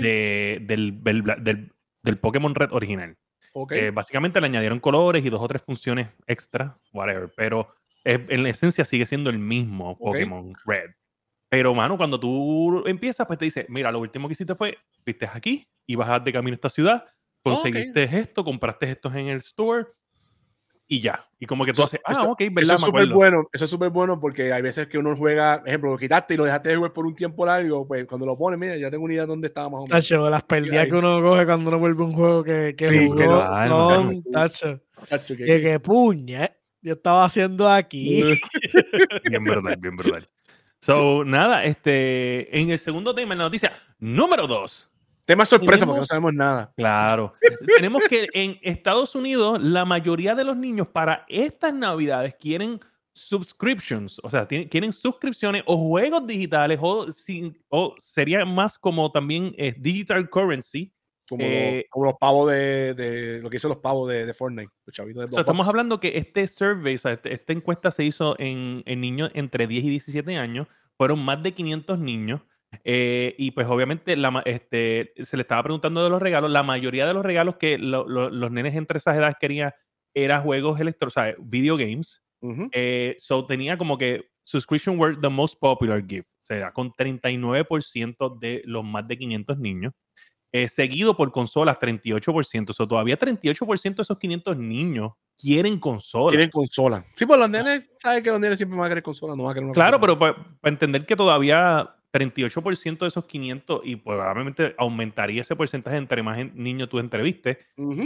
de, 0.00 0.58
del, 0.62 1.02
del, 1.02 1.72
del, 2.02 2.18
Pokémon 2.18 2.54
Red 2.54 2.72
original. 2.72 3.16
Okay. 3.52 3.80
Eh, 3.80 3.90
básicamente 3.90 4.40
le 4.40 4.46
añadieron 4.46 4.80
colores 4.80 5.24
y 5.24 5.30
dos 5.30 5.40
o 5.40 5.48
tres 5.48 5.62
funciones 5.62 6.08
extra, 6.26 6.78
whatever. 6.92 7.28
Pero 7.36 7.74
en 8.04 8.46
esencia 8.46 8.84
sigue 8.84 9.06
siendo 9.06 9.30
el 9.30 9.38
mismo 9.38 9.98
Pokémon 9.98 10.54
Red. 10.64 10.90
Pero, 11.50 11.74
mano, 11.74 11.96
cuando 11.96 12.18
tú 12.18 12.86
empiezas, 12.86 13.26
pues 13.26 13.38
te 13.38 13.44
dice, 13.46 13.66
mira, 13.68 13.90
lo 13.90 13.98
último 13.98 14.28
que 14.28 14.32
hiciste 14.32 14.54
fue, 14.54 14.78
viste 15.04 15.28
aquí, 15.30 15.68
ibas 15.86 16.24
de 16.24 16.32
camino 16.32 16.54
a 16.54 16.54
esta 16.54 16.70
ciudad, 16.70 17.04
conseguiste 17.42 18.04
esto, 18.04 18.44
compraste 18.44 18.88
estos 18.88 19.14
en 19.16 19.26
el 19.26 19.38
store, 19.38 19.86
y 20.90 21.00
ya. 21.00 21.24
Y 21.38 21.46
como 21.46 21.64
que 21.64 21.72
tú 21.72 21.84
haces, 21.84 22.00
ah, 22.04 22.24
ok, 22.24 22.40
¿verdad? 22.50 22.62
Eso 22.62 22.74
es 22.74 22.80
súper 22.80 23.06
bueno, 23.06 23.48
eso 23.52 23.64
es 23.64 23.70
súper 23.70 23.90
bueno 23.90 24.18
porque 24.18 24.52
hay 24.52 24.60
veces 24.60 24.88
que 24.88 24.98
uno 24.98 25.16
juega, 25.16 25.62
ejemplo, 25.64 25.92
lo 25.92 25.96
quitaste 25.96 26.34
y 26.34 26.36
lo 26.36 26.44
dejaste 26.44 26.70
de 26.70 26.76
jugar 26.76 26.92
por 26.92 27.06
un 27.06 27.14
tiempo 27.14 27.46
largo, 27.46 27.86
pues 27.86 28.06
cuando 28.06 28.26
lo 28.26 28.36
pones, 28.36 28.58
mira, 28.58 28.76
ya 28.76 28.90
tengo 28.90 29.04
una 29.04 29.14
idea 29.14 29.22
de 29.22 29.28
dónde 29.28 29.46
estaba 29.46 29.68
más 29.68 29.78
o 29.78 29.84
menos. 29.84 29.90
Tacho, 29.90 30.28
las 30.28 30.42
pérdidas 30.42 30.88
que 30.88 30.94
uno 30.96 31.22
coge 31.22 31.46
cuando 31.46 31.68
uno 31.68 31.78
vuelve 31.78 32.02
un 32.02 32.12
juego 32.12 32.42
que, 32.42 32.74
que 32.76 32.86
sí, 32.86 33.06
jugó, 33.06 33.16
que 33.16 33.24
no, 33.24 33.68
son, 33.68 34.22
tacho, 34.32 34.80
que, 35.28 35.44
que, 35.44 35.60
que 35.60 35.78
puña, 35.78 36.46
eh, 36.46 36.56
yo 36.82 36.94
estaba 36.94 37.24
haciendo 37.24 37.68
aquí. 37.68 38.24
bien 39.30 39.44
brutal, 39.44 39.76
bien 39.76 39.96
brutal. 39.96 40.28
So, 40.80 41.24
nada, 41.24 41.62
este, 41.62 42.58
en 42.58 42.70
el 42.70 42.80
segundo 42.80 43.14
tema, 43.14 43.34
en 43.34 43.38
la 43.38 43.44
noticia 43.44 43.72
número 44.00 44.48
dos, 44.48 44.89
Tema 45.30 45.46
sorpresa 45.46 45.86
porque 45.86 46.00
no 46.00 46.06
sabemos 46.06 46.34
nada. 46.34 46.72
Claro. 46.76 47.34
tenemos 47.76 48.02
que 48.08 48.26
en 48.34 48.58
Estados 48.62 49.14
Unidos 49.14 49.62
la 49.62 49.84
mayoría 49.84 50.34
de 50.34 50.42
los 50.42 50.56
niños 50.56 50.88
para 50.88 51.24
estas 51.28 51.72
navidades 51.72 52.34
quieren 52.34 52.80
subscriptions, 53.12 54.20
o 54.24 54.28
sea, 54.28 54.48
quieren 54.48 54.92
suscripciones 54.92 55.62
o 55.66 55.76
juegos 55.76 56.26
digitales 56.26 56.80
o, 56.82 57.06
o 57.68 57.94
sería 58.00 58.44
más 58.44 58.76
como 58.76 59.12
también 59.12 59.54
eh, 59.56 59.72
digital 59.78 60.28
currency. 60.28 60.92
Eh, 61.38 61.86
como, 61.90 62.06
los, 62.06 62.14
pavos 62.18 62.50
de, 62.50 63.38
lo 63.40 63.48
que 63.50 63.58
hizo 63.58 63.68
los 63.68 63.76
pavos 63.76 64.08
de, 64.08 64.34
Fortnite, 64.34 64.72
estamos 65.38 65.68
hablando 65.68 66.00
que 66.00 66.18
este 66.18 66.44
survey, 66.48 66.94
este, 66.94 67.32
esta 67.32 67.52
encuesta 67.52 67.92
se 67.92 68.02
hizo 68.02 68.34
en, 68.40 68.82
en 68.84 69.00
niños 69.00 69.30
entre 69.34 69.68
10 69.68 69.84
y 69.84 69.90
17 69.90 70.36
años, 70.36 70.66
fueron 70.96 71.24
más 71.24 71.40
de 71.40 71.52
500 71.52 72.00
niños 72.00 72.40
eh, 72.84 73.34
y 73.38 73.50
pues 73.50 73.66
obviamente 73.68 74.16
la, 74.16 74.42
este, 74.44 75.12
se 75.22 75.36
le 75.36 75.42
estaba 75.42 75.62
preguntando 75.62 76.02
de 76.02 76.10
los 76.10 76.22
regalos. 76.22 76.50
La 76.50 76.62
mayoría 76.62 77.06
de 77.06 77.14
los 77.14 77.24
regalos 77.24 77.56
que 77.56 77.78
los 77.78 78.50
nenes 78.50 78.74
entre 78.74 78.98
esas 78.98 79.16
edades 79.16 79.36
querían 79.40 79.72
eran 80.14 80.42
juegos 80.42 80.80
electrónicos, 80.80 81.16
o 81.16 81.20
sea, 81.20 81.34
video 81.38 81.76
games. 81.76 82.22
Eh, 82.72 83.16
so 83.18 83.44
tenía 83.44 83.76
como 83.76 83.98
que 83.98 84.30
subscription 84.44 84.98
were 84.98 85.16
the 85.20 85.28
most 85.28 85.58
popular 85.60 86.02
gift, 86.06 86.30
o 86.42 86.46
sea, 86.46 86.72
con 86.72 86.90
39% 86.92 88.38
de 88.38 88.62
los 88.64 88.82
más 88.82 89.06
de 89.06 89.18
500 89.18 89.58
niños. 89.58 89.92
Eh, 90.52 90.66
seguido 90.66 91.16
por 91.16 91.30
consolas, 91.30 91.78
38%. 91.78 92.70
O 92.70 92.72
sea, 92.72 92.86
todavía 92.86 93.16
38% 93.16 93.94
de 93.94 94.02
esos 94.02 94.18
500 94.18 94.56
niños 94.56 95.12
quieren 95.38 95.78
consolas. 95.78 96.30
Quieren 96.30 96.50
consolas. 96.50 97.04
Sí, 97.14 97.24
pues 97.24 97.38
los 97.38 97.48
nenes, 97.48 97.88
¿sabes 98.02 98.22
que 98.22 98.30
los 98.30 98.40
nenes 98.40 98.58
siempre 98.58 98.76
van 98.76 98.86
a 98.86 98.88
querer 98.88 99.02
consolas? 99.04 99.36
No 99.36 99.44
van 99.44 99.52
a 99.52 99.54
querer 99.54 99.70
Claro, 99.72 100.00
pero 100.00 100.18
para 100.18 100.36
entender 100.64 101.06
que 101.06 101.14
todavía 101.14 101.94
38% 102.12 102.98
de 102.98 103.06
esos 103.06 103.24
500 103.24 103.82
y 103.84 103.96
probablemente 103.96 104.74
aumentaría 104.78 105.42
ese 105.42 105.54
porcentaje 105.54 105.96
entre 105.96 106.22
más 106.22 106.38
niños 106.54 106.88
tú 106.88 106.98
entrevistes. 106.98 107.58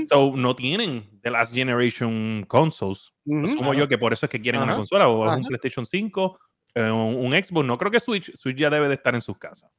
So, 0.09 0.33
no 0.37 0.55
tienen 0.55 1.21
The 1.23 1.31
Last 1.31 1.55
Generation 1.55 2.45
consoles. 2.47 3.15
Asumo 3.43 3.73
yo 3.75 3.89
que 3.89 3.99
por 3.99 4.13
eso 4.13 4.27
es 4.27 4.31
que 4.31 4.41
quieren 4.41 4.63
una 4.63 4.77
consola 4.77 5.09
o 5.09 5.35
un 5.35 5.45
PlayStation 5.45 5.87
5, 5.87 6.39
eh, 6.75 6.91
un, 6.91 7.33
Xbox. 7.33 7.67
No 7.67 7.79
creo 7.79 7.91
que 7.91 8.01
Switch, 8.01 8.35
Switch 8.37 8.57
ya 8.57 8.71
debe 8.71 8.89
de 8.89 8.95
estar 8.95 9.15
en 9.15 9.21
sus 9.21 9.39
casas. 9.39 9.71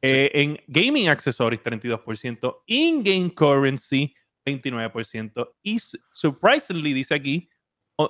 Eh, 0.00 0.30
en 0.34 0.60
gaming 0.68 1.08
accessories, 1.08 1.60
32%. 1.62 2.62
In-game 2.66 3.34
currency, 3.34 4.14
29%. 4.46 5.54
Y 5.62 5.78
surprisingly, 6.12 6.92
dice 6.92 7.14
aquí, 7.14 7.48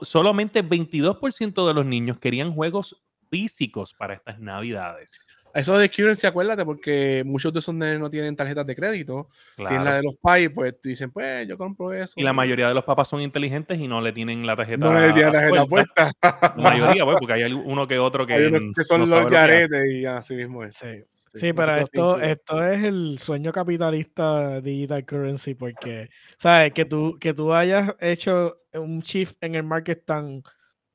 solamente 0.03 0.63
22% 0.63 1.67
de 1.67 1.75
los 1.75 1.87
niños 1.87 2.19
querían 2.19 2.53
juegos 2.53 3.03
físicos 3.31 3.95
para 3.95 4.15
estas 4.15 4.39
navidades. 4.39 5.27
Eso 5.55 5.79
de 5.79 5.91
currency, 5.91 6.27
acuérdate, 6.27 6.65
porque 6.65 7.23
muchos 7.25 7.53
de 7.53 7.59
esos 7.59 7.75
nenes 7.75 7.99
no 7.99 8.11
tienen 8.11 8.37
tarjetas 8.37 8.67
de 8.67 8.75
crédito. 8.75 9.29
Tienen 9.57 9.85
la 9.85 9.97
de 9.97 10.03
los 10.03 10.17
pais, 10.17 10.51
pues 10.55 10.75
dicen, 10.83 11.11
pues 11.11 11.47
yo 11.49 11.57
compro 11.57 11.93
eso. 11.93 12.15
Y 12.17 12.23
la 12.23 12.33
mayoría 12.33 12.69
de 12.69 12.75
los 12.75 12.85
papás 12.85 13.09
son 13.09 13.21
inteligentes 13.21 13.79
y 13.79 13.89
no 13.89 14.01
le 14.01 14.13
tienen 14.13 14.47
la 14.47 14.57
tarjeta. 14.57 14.85
No 14.85 14.95
le 14.95 15.13
tienen 15.13 15.33
la 15.33 15.41
tarjeta 15.41 15.67
puesta. 15.67 16.13
La 16.23 16.55
mayoría, 16.57 17.05
pues, 17.05 17.17
porque 17.19 17.33
hay 17.33 17.53
uno 17.53 17.87
que 17.87 17.99
otro 17.99 18.27
que. 18.27 18.35
Hay 18.35 18.51
que 18.75 18.85
son 18.85 19.09
los 19.09 19.31
yaretes 19.31 19.91
y 19.91 20.05
así 20.05 20.35
mismo 20.35 20.65
es. 20.65 20.75
Sí, 20.75 21.05
sí, 21.35 21.53
pero 21.53 21.75
esto, 21.77 22.21
esto 22.21 22.65
es 22.65 22.85
el 22.85 23.19
sueño 23.19 23.53
capitalista 23.53 24.61
digital 24.61 25.05
currency, 25.05 25.55
porque, 25.55 26.11
¿sabes? 26.39 26.73
Que 26.73 26.85
tú, 26.85 27.19
que 27.19 27.35
tú 27.35 27.53
hayas 27.53 27.95
hecho 28.01 28.59
un 28.75 29.01
shift 29.01 29.37
en 29.41 29.55
el 29.55 29.65
market 29.65 30.05
tan, 30.05 30.43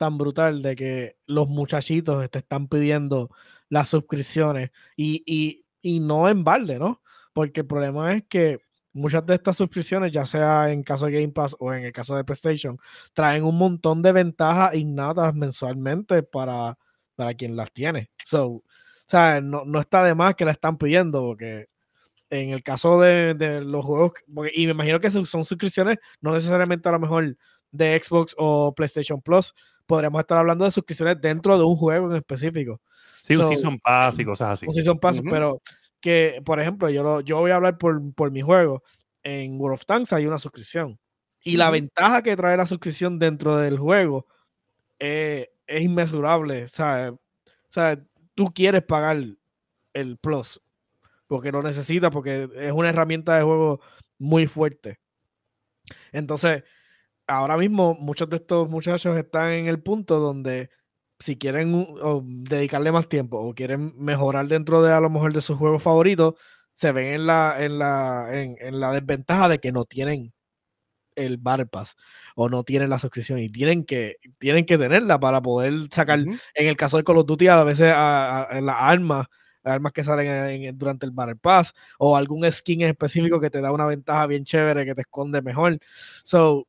tan 0.04 0.18
brutal 0.18 0.62
de 0.62 0.76
que 0.76 1.16
los 1.28 1.48
muchachitos 1.48 2.30
te 2.30 2.40
están 2.40 2.68
pidiendo 2.68 3.30
las 3.70 3.88
suscripciones 3.88 4.72
y, 4.98 5.24
y, 5.26 5.64
y 5.82 6.02
no 6.02 6.28
en 6.28 6.44
balde, 6.44 6.78
¿no? 6.78 7.02
Porque 7.32 7.62
el 7.62 7.68
problema 7.68 8.14
es 8.14 8.26
que 8.28 8.60
muchas 8.92 9.26
de 9.26 9.36
estas 9.36 9.56
suscripciones, 9.56 10.12
ya 10.12 10.26
sea 10.26 10.74
en 10.74 10.84
caso 10.84 11.06
de 11.06 11.14
Game 11.14 11.32
Pass 11.32 11.56
o 11.58 11.74
en 11.74 11.86
el 11.86 11.94
caso 11.94 12.18
de 12.18 12.26
PlayStation, 12.26 12.78
traen 13.14 13.46
un 13.46 13.58
montón 13.58 14.02
de 14.02 14.12
ventajas 14.12 14.76
innatas 14.76 15.34
mensualmente 15.36 16.22
para, 16.22 16.78
para 17.16 17.34
quien 17.34 17.56
las 17.56 17.72
tiene. 17.72 18.12
So, 18.26 18.48
o 18.48 18.64
sea, 19.08 19.40
no, 19.40 19.64
no, 19.64 19.80
está 19.80 20.04
de 20.04 20.16
más 20.16 20.36
que 20.36 20.44
la 20.44 20.52
están 20.52 20.78
pidiendo, 20.78 21.22
porque 21.22 21.68
en 22.30 22.50
el 22.50 22.62
caso 22.62 23.00
de, 23.00 23.36
de 23.36 23.62
los 23.62 23.86
juegos, 23.86 24.12
y 24.54 24.66
me 24.66 24.74
imagino 24.74 25.00
que 25.00 25.10
son 25.12 25.26
suscripciones, 25.46 25.98
no 26.20 26.34
necesariamente 26.34 26.90
a 26.90 26.92
lo 26.92 27.00
mejor 27.00 27.38
de 27.72 28.02
Xbox 28.04 28.36
o 28.38 28.74
PlayStation 28.74 29.22
Plus, 29.22 29.54
podríamos 29.86 30.20
estar 30.20 30.38
hablando 30.38 30.66
de 30.66 30.72
suscripciones 30.72 31.20
dentro 31.20 31.58
de 31.58 31.64
un 31.64 31.76
juego 31.76 32.10
en 32.10 32.18
específico. 32.18 32.82
Sí, 33.22 33.36
un 33.36 33.48
Season 33.48 33.80
Pass 33.80 34.20
y 34.20 34.26
cosas 34.26 34.50
así. 34.52 34.66
Un 34.68 34.74
Season 34.74 35.00
Pass, 35.00 35.22
pero 35.30 35.62
que, 36.00 36.42
por 36.46 36.60
ejemplo, 36.60 36.90
yo, 36.90 37.22
yo 37.22 37.40
voy 37.40 37.52
a 37.52 37.56
hablar 37.56 37.78
por, 37.78 38.14
por 38.14 38.32
mi 38.32 38.42
juego. 38.42 38.84
En 39.24 39.60
World 39.60 39.76
of 39.76 39.86
Tanks 39.86 40.14
hay 40.14 40.26
una 40.26 40.40
suscripción. 40.40 41.00
Y 41.44 41.58
la 41.58 41.70
ventaja 41.70 42.22
que 42.22 42.36
trae 42.36 42.58
la 42.58 42.66
suscripción 42.66 43.20
dentro 43.20 43.58
del 43.58 43.78
juego 43.78 44.28
es 45.00 45.50
inmesurable. 45.68 46.66
O 46.66 46.70
sea, 46.70 47.12
o 47.14 47.74
sea, 47.74 48.02
tú 48.36 48.46
quieres 48.54 48.84
pagar 48.84 49.18
el 49.94 50.18
Plus 50.18 50.62
porque 51.34 51.52
lo 51.52 51.64
necesitas, 51.64 52.12
porque 52.12 52.48
es 52.56 52.72
una 52.72 52.90
herramienta 52.90 53.36
de 53.36 53.42
juego 53.42 53.82
muy 54.20 54.46
fuerte. 54.46 55.00
Entonces, 56.12 56.64
ahora 57.28 57.58
mismo 57.58 57.96
muchos 57.96 58.30
de 58.30 58.38
estos 58.38 58.70
muchachos 58.70 59.18
están 59.18 59.52
en 59.52 59.68
el 59.68 59.82
punto 59.82 60.20
donde 60.20 60.70
si 61.20 61.38
quieren 61.38 61.88
dedicarle 62.44 62.92
más 62.92 63.08
tiempo 63.08 63.40
o 63.40 63.54
quieren 63.54 63.94
mejorar 63.98 64.48
dentro 64.48 64.82
de 64.82 64.92
a 64.92 65.00
lo 65.00 65.10
mejor 65.10 65.34
de 65.34 65.42
sus 65.42 65.58
juegos 65.58 65.82
favoritos, 65.82 66.36
se 66.74 66.92
ven 66.92 67.06
en 67.14 67.28
la, 67.28 67.64
en 67.64 67.80
la, 67.80 68.28
en, 68.32 68.80
la 68.80 68.92
desventaja 68.92 69.48
de 69.48 69.60
que 69.60 69.72
no 69.72 69.86
tienen 69.86 70.34
el 71.16 71.38
Battle 71.38 71.68
Pass 71.68 71.96
o 72.36 72.50
no 72.50 72.64
tienen 72.64 72.90
la 72.90 73.00
suscripción 73.00 73.40
y 73.40 73.50
tienen 73.50 73.86
que, 73.86 74.18
tienen 74.40 74.66
que 74.66 74.78
tenerla 74.78 75.20
para 75.20 75.42
poder 75.42 75.74
sacar, 75.92 76.20
en 76.20 76.38
el 76.56 76.76
caso 76.76 76.98
de 76.98 77.04
Call 77.04 77.20
of 77.20 77.28
Duty, 77.28 77.48
a 77.48 77.64
veces 77.64 77.92
a, 77.96 78.50
las 78.62 78.76
armas, 78.80 79.28
armas 79.64 79.94
que 79.94 80.04
salen 80.04 80.78
durante 80.78 81.06
el 81.06 81.12
Battle 81.12 81.36
Pass 81.38 81.74
o 82.00 82.18
algún 82.18 82.52
skin 82.52 82.82
específico 82.82 83.40
que 83.40 83.50
te 83.50 83.62
da 83.62 83.72
una 83.72 83.86
ventaja 83.86 84.28
bien 84.28 84.44
chévere 84.44 84.86
que 84.86 84.96
te 84.96 85.02
esconde 85.02 85.42
mejor. 85.42 85.80
So, 86.26 86.68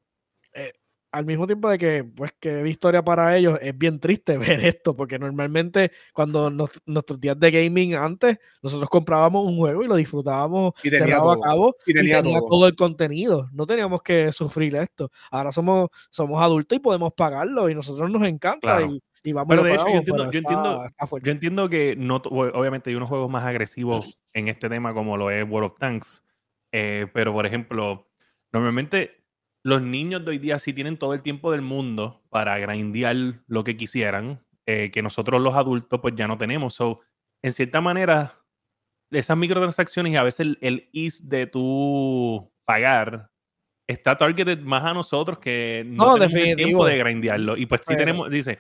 al 1.15 1.27
mismo 1.27 1.47
tiempo 1.47 1.69
de 1.71 1.79
que, 1.79 2.03
pues, 2.03 2.33
que 2.41 2.63
victoria 2.65 3.05
para 3.05 3.37
ellos, 3.37 3.57
es 3.63 3.79
bien 3.79 4.01
triste 4.01 4.37
ver 4.59 4.65
esto, 4.65 4.97
porque 4.97 5.17
normalmente 5.17 5.93
cuando 6.13 6.51
nuestros 6.51 7.21
días 7.21 7.39
de 7.39 7.53
gaming 7.53 7.95
antes, 7.95 8.39
nosotros 8.61 8.91
comprábamos 8.91 9.47
un 9.47 9.57
juego 9.57 9.85
y 9.85 9.87
lo 9.87 9.95
disfrutábamos 9.95 10.73
y 10.83 10.91
de 10.91 10.99
a 11.01 11.07
cabo 11.07 11.77
y 11.87 11.95
tenía, 11.95 12.21
todo. 12.23 12.67
el 12.67 12.75
contenido. 12.75 13.49
No 13.53 13.65
teníamos 13.65 14.03
que 14.03 14.33
sufrir 14.33 14.75
esto. 14.75 15.13
Ahora 15.31 15.53
somos, 15.53 15.89
somos 16.11 16.43
adultos 16.43 16.77
y 16.77 16.81
podemos 16.81 17.13
pagarlo 17.13 17.71
y 17.71 17.77
nosotros 17.77 18.11
nos 18.11 18.27
encanta. 18.27 18.83
Y, 18.83 19.01
Y 19.27 19.33
vamos 19.33 19.49
Pero 19.51 19.63
de 19.63 19.73
hecho, 19.75 19.87
yo 19.89 19.95
entiendo- 19.95 20.33
yo 20.33 20.39
entiendo- 20.39 20.85
está 20.85 21.07
fuerte. 21.07 21.27
Yo 21.27 21.33
entiendo 21.33 21.69
que 21.69 21.95
no, 21.97 22.17
obviamente 22.17 22.91
hay 22.91 22.97
unos 22.97 23.09
juegos 23.09 23.31
más 23.31 23.45
agresivos 23.45 24.19
en 24.33 24.49
este 24.49 24.69
tema 24.69 24.93
como 24.93 25.17
lo 25.17 25.31
es 25.31 25.49
World 25.49 25.71
of 25.71 25.79
Tanks, 25.79 26.23
eh, 26.73 27.07
pero 27.15 27.33
por 27.33 27.47
ejemplo, 27.47 28.07
normalmente 28.53 29.24
los 29.65 29.83
niños 29.83 30.25
de 30.25 30.31
hoy 30.33 30.39
día 30.39 30.59
sí 30.59 30.73
tienen 30.73 30.99
todo 30.99 31.15
el 31.15 31.23
tiempo 31.23 31.51
del 31.51 31.63
mundo 31.63 32.23
para 32.29 32.59
grindear 32.59 33.17
lo 33.47 33.65
que 33.65 33.77
quisieran, 33.77 34.45
eh, 34.67 34.91
que 34.93 35.03
nosotros 35.03 35.41
los 35.41 35.55
adultos 35.55 36.01
pues 36.01 36.15
ya 36.15 36.29
no 36.29 36.37
tenemos. 36.37 36.75
So, 36.75 37.01
en 37.43 37.53
cierta 37.53 37.81
manera, 37.81 38.35
esas 39.11 39.37
microtransacciones 39.37 40.13
y 40.13 40.17
a 40.17 40.23
veces 40.23 40.41
el, 40.41 40.59
el 40.61 40.91
ease 40.93 41.25
de 41.27 41.47
tu 41.47 42.53
pagar 42.67 43.31
está 43.89 44.17
targeted 44.17 44.61
más 44.61 44.85
a 44.85 44.93
nosotros 44.93 45.39
que 45.39 45.83
no, 45.87 46.07
No, 46.07 46.15
tenemos 46.15 46.49
el 46.49 46.57
tiempo 46.57 46.87
de 46.87 46.99
grindearlo. 46.99 47.57
Y 47.57 47.65
pues 47.65 47.81
sí 47.87 47.97
tenemos, 47.97 48.31
dice, 48.31 48.59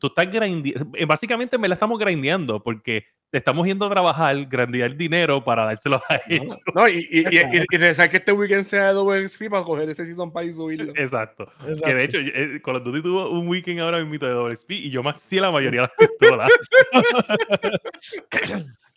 tú 0.00 0.06
estás 0.08 0.30
grindeando, 0.30 0.90
básicamente 1.06 1.58
me 1.58 1.68
la 1.68 1.74
estamos 1.74 1.98
grindeando 1.98 2.62
porque 2.62 3.04
te 3.30 3.38
estamos 3.38 3.66
yendo 3.66 3.86
a 3.86 3.90
trabajar, 3.90 4.44
grandear 4.46 4.94
dinero 4.94 5.42
para 5.42 5.64
dárselo 5.64 6.02
a 6.08 6.20
ellos. 6.28 6.56
No, 6.74 6.86
y, 6.88 7.06
y, 7.10 7.20
y, 7.20 7.38
y- 7.70 7.76
rezar 7.78 8.10
que 8.10 8.18
este 8.18 8.32
weekend 8.32 8.64
sea 8.64 8.88
de 8.88 8.92
Double 8.92 9.26
XP 9.26 9.48
para 9.48 9.62
coger 9.64 9.88
ese 9.88 10.04
Season 10.04 10.30
Pass 10.32 10.44
y 10.44 10.52
subirlo. 10.54 10.92
Exacto. 10.96 11.46
Que 11.84 11.94
de 11.94 12.04
hecho, 12.04 12.18
eh, 12.18 12.60
Call 12.62 12.76
of 12.76 12.84
Duty 12.84 13.02
tuvo 13.02 13.30
un 13.30 13.48
weekend 13.48 13.80
ahora 13.80 14.04
mismo 14.04 14.26
de 14.26 14.32
Double 14.32 14.52
Speed 14.54 14.84
y 14.84 14.90
yo 14.90 15.02
maxi 15.02 15.40
la 15.40 15.50
mayoría 15.50 15.82
de 15.82 15.88
las 15.88 16.10
pistolas. 16.10 16.50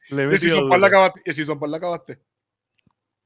Le 0.10 0.22
he 0.22 0.26
El 0.26 0.30
metido 0.30 0.38
Season 0.40 0.64
duro. 0.66 0.78
la 0.78 0.88
acabaste. 0.88 1.22
El 1.26 1.34
Season 1.34 1.60
Pass 1.60 1.70
la 1.70 1.78
acabaste. 1.78 2.20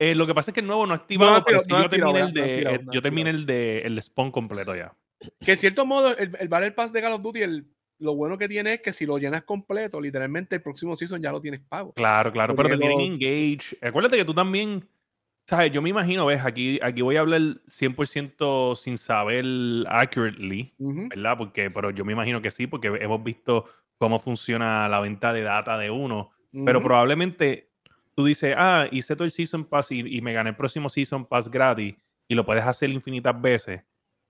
Eh, 0.01 0.15
lo 0.15 0.25
que 0.25 0.33
pasa 0.33 0.51
es 0.51 0.53
que 0.55 0.61
el 0.61 0.67
nuevo 0.67 0.87
no 0.87 0.93
ha 0.93 0.97
activado, 0.97 1.43
No 1.45 1.61
no 1.67 1.77
ha 1.77 1.83
yo 1.83 1.89
terminé 1.89 2.19
el 2.21 2.27
No 2.27 2.31
de, 2.41 2.61
eh, 2.61 2.79
no 2.85 2.93
yo 2.93 3.01
terminé 3.01 3.29
el 3.31 3.45
de 3.45 3.79
el 3.81 4.01
spawn 4.01 4.31
completo 4.31 4.73
ya. 4.75 4.93
Que 5.45 5.53
en 5.53 5.59
cierto 5.59 5.85
modo, 5.85 6.15
el, 6.17 6.31
el 6.39 6.47
Battle 6.47 6.71
Pass 6.71 6.93
de 6.93 7.01
Call 7.01 7.13
of 7.13 7.21
Duty, 7.21 7.41
el, 7.41 7.65
lo 7.99 8.15
bueno 8.15 8.37
que 8.37 8.47
tiene 8.47 8.75
es 8.75 8.81
que 8.81 8.93
si 8.93 9.05
lo 9.05 9.17
llenas 9.17 9.43
completo, 9.43 9.99
literalmente 9.99 10.55
el 10.55 10.61
próximo 10.61 10.95
season 10.95 11.21
ya 11.21 11.31
lo 11.31 11.41
tienes 11.41 11.59
pago. 11.61 11.93
Claro, 11.93 12.31
claro, 12.31 12.55
pero 12.55 12.69
te 12.69 12.75
Porque 12.75 12.87
tienen 12.87 13.09
lo- 13.09 13.13
engage. 13.15 13.77
Acuérdate 13.81 14.15
que 14.17 14.23
tú 14.25 14.33
también, 14.33 14.87
sabes, 15.45 15.71
yo 15.73 15.81
me 15.81 15.89
imagino, 15.89 16.25
ves, 16.25 16.41
aquí, 16.45 16.79
aquí 16.81 17.01
voy 17.01 17.17
a 17.17 17.21
hablar 17.21 17.41
100% 17.67 18.75
sin 18.75 18.97
saber 18.97 19.43
accurately. 19.87 20.73
¿verdad? 20.77 21.37
Porque, 21.37 21.69
pero 21.71 21.91
yo 21.91 22.05
me 22.05 22.13
imagino 22.13 22.41
que 22.41 22.51
sí, 22.51 22.67
porque 22.67 22.87
hemos 22.87 23.23
visto 23.23 23.65
cómo 23.97 24.19
funciona 24.19 24.87
la 24.87 25.01
venta 25.01 25.33
de 25.33 25.41
data 25.41 25.77
de 25.77 25.89
uno. 25.91 26.31
Pero 26.65 26.81
probablemente 26.81 27.69
tú 28.15 28.25
dices, 28.25 28.55
ah, 28.57 28.87
hice 28.91 29.15
todo 29.15 29.25
el 29.25 29.31
Season 29.31 29.65
Pass 29.65 29.91
y, 29.91 29.99
y 29.99 30.21
me 30.21 30.33
gané 30.33 30.51
el 30.51 30.55
próximo 30.55 30.89
Season 30.89 31.25
Pass 31.25 31.49
gratis 31.49 31.95
y 32.27 32.35
lo 32.35 32.45
puedes 32.45 32.63
hacer 32.65 32.89
infinitas 32.89 33.39
veces. 33.39 33.81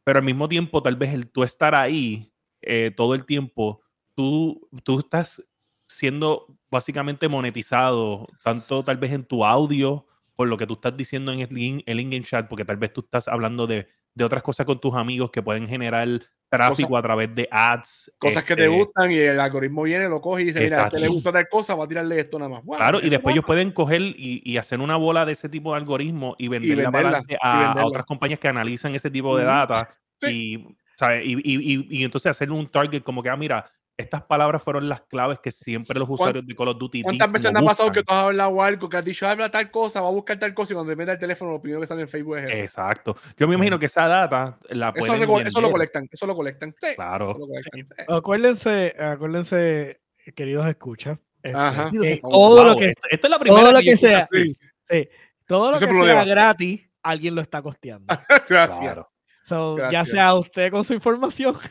Pero 0.10 0.18
al 0.18 0.26
mismo 0.26 0.50
tiempo, 0.50 0.82
tal 0.82 0.96
vez 0.96 1.14
el 1.14 1.30
tú 1.30 1.44
estar 1.44 1.80
ahí 1.80 2.34
eh, 2.64 2.90
todo 2.98 3.14
el 3.14 3.26
tiempo, 3.28 3.84
tú, 4.16 4.68
tú 4.84 4.98
estás 5.02 5.48
siendo 5.86 6.48
básicamente 6.72 7.28
monetizado, 7.28 8.26
tanto 8.44 8.84
tal 8.84 8.98
vez 8.98 9.12
en 9.12 9.24
tu 9.24 9.46
audio, 9.46 10.08
por 10.36 10.48
lo 10.48 10.58
que 10.58 10.66
tú 10.66 10.74
estás 10.74 10.98
diciendo 10.98 11.32
en 11.32 11.42
el, 11.42 11.56
in- 11.60 11.84
el 11.86 12.00
in-game 12.00 12.24
chat, 12.26 12.48
porque 12.50 12.66
tal 12.66 12.78
vez 12.78 12.92
tú 12.92 13.02
estás 13.02 13.28
hablando 13.28 13.68
de, 13.68 13.88
de 14.14 14.24
otras 14.24 14.44
cosas 14.44 14.66
con 14.66 14.80
tus 14.80 14.94
amigos 14.94 15.32
que 15.32 15.42
pueden 15.42 15.68
generar 15.68 16.08
tráfico 16.50 16.98
a 16.98 17.02
través 17.02 17.34
de 17.36 17.48
ads. 17.52 18.12
Cosas 18.18 18.44
que 18.44 18.56
te 18.56 18.66
este, 18.66 18.76
gustan 18.76 19.12
y 19.12 19.18
el 19.18 19.40
algoritmo 19.40 19.84
viene, 19.84 20.10
lo 20.10 20.20
coge 20.20 20.42
y 20.42 20.46
dice, 20.46 20.62
mira, 20.62 20.84
a 20.84 20.88
este 20.88 21.00
le 21.00 21.08
gusta 21.08 21.32
tal 21.32 21.48
cosa, 21.48 21.76
va 21.76 21.86
a 21.86 21.88
tirarle 21.88 22.20
esto 22.20 22.40
nada 22.40 22.50
más. 22.50 22.64
Wow, 22.64 22.78
Claro, 22.78 23.00
y 23.02 23.10
después 23.10 23.34
ellos 23.34 23.46
pueden 23.46 23.72
coger 23.72 24.02
y, 24.02 24.42
y 24.44 24.58
hacer 24.58 24.80
una 24.80 24.96
bola 24.96 25.26
de 25.26 25.34
ese 25.34 25.48
tipo 25.48 25.72
de 25.74 25.78
algoritmo 25.78 26.36
y 26.38 26.48
venderla, 26.48 27.22
a, 27.42 27.86
otras 27.86 28.06
compañías 28.06 28.40
que 28.40 28.48
analizan 28.48 28.96
ese 28.96 29.12
tipo 29.12 29.38
de 29.38 29.46
data 29.46 29.96
y, 30.22 30.66
¿sabes? 30.98 31.26
Y, 31.26 31.34
y- 31.34 31.74
y- 31.76 31.88
y 32.00 32.04
entonces 32.04 32.32
hacer 32.32 32.52
un 32.52 32.68
target 32.68 33.04
como 33.04 33.22
que, 33.22 33.30
ah, 33.30 33.38
mira, 33.38 33.72
estas 34.00 34.24
palabras 34.24 34.64
fueron 34.64 34.88
las 34.88 35.02
claves 35.02 35.40
que 35.40 35.52
siempre 35.52 36.00
los 36.00 36.10
usuarios 36.10 36.48
de 36.48 36.56
Call 36.56 36.70
of 36.70 36.78
Duty 36.78 37.04
¿Cuántas 37.04 37.32
veces 37.32 37.52
te 37.52 37.60
ha 37.60 37.62
pasado 37.62 37.92
que 37.92 38.02
tú 38.02 38.14
has 38.14 38.24
hablado 38.24 38.62
algo, 38.64 38.90
que 38.90 38.96
has 38.98 39.04
dicho, 39.04 39.28
habla 39.28 39.50
tal 39.52 39.70
cosa, 39.70 40.00
va 40.02 40.08
a 40.08 40.12
buscar 40.12 40.40
tal 40.40 40.54
cosa 40.54 40.72
y 40.72 40.76
cuando 40.76 40.92
te 40.92 40.96
mete 40.96 41.12
el 41.12 41.20
teléfono, 41.20 41.52
lo 41.52 41.62
primero 41.62 41.82
que 41.82 41.88
sale 41.88 42.02
en 42.04 42.08
Facebook 42.08 42.38
es 42.38 42.50
eso. 42.50 42.62
Exacto. 42.62 43.18
Yo 43.38 43.48
me 43.48 43.56
imagino 43.56 43.78
que 43.78 43.88
esa 43.88 44.08
data 44.08 44.58
la 44.70 44.90
Eso, 44.96 45.06
pueden 45.06 45.22
reco- 45.28 45.46
eso 45.46 45.60
lo 45.62 45.70
colectan, 45.72 46.08
eso 46.12 46.26
lo 46.26 46.36
colectan. 46.36 46.74
Sí, 46.80 46.96
Claro. 46.96 47.36
lo 47.38 47.48
colectan. 47.48 47.72
Sí. 47.74 48.04
Acuérdense, 48.08 48.96
acuérdense, 48.98 50.00
queridos 50.34 50.66
escuchas. 50.68 51.18
este, 51.44 51.60
Ajá. 51.60 51.90
que 51.92 52.20
todo 52.22 52.64
lo 52.64 52.70
Wow, 52.72 52.80
que 52.80 52.86
esta, 52.90 53.08
esta 53.12 53.28
es 53.28 53.32
la 53.32 53.40
primera 53.40 53.62
todo 53.64 53.72
lo 53.74 53.80
que 53.80 53.98
sea, 53.98 54.28
así. 54.32 54.56
sí, 54.90 55.10
todo 55.46 55.72
lo 55.72 55.80
que 55.80 55.88
sea 55.88 56.24
gratis, 56.26 56.90
alguien 57.04 57.36
lo 57.36 57.42
está 57.42 57.62
costeando. 57.62 58.06
Gracias. 58.50 58.80
Claro. 58.80 59.10
So, 59.44 59.78
ya 59.78 59.84
Gracias. 59.90 60.10
sea 60.10 60.36
usted 60.36 60.70
con 60.72 60.84
su 60.84 60.94
información 60.94 61.56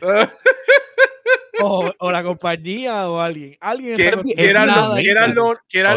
o, 1.63 1.93
o 1.99 2.11
la 2.11 2.23
compañía 2.23 3.09
o 3.09 3.19
alguien. 3.19 3.57
Alguien 3.59 3.95
Quieran 3.95 4.67
nada 4.67 4.95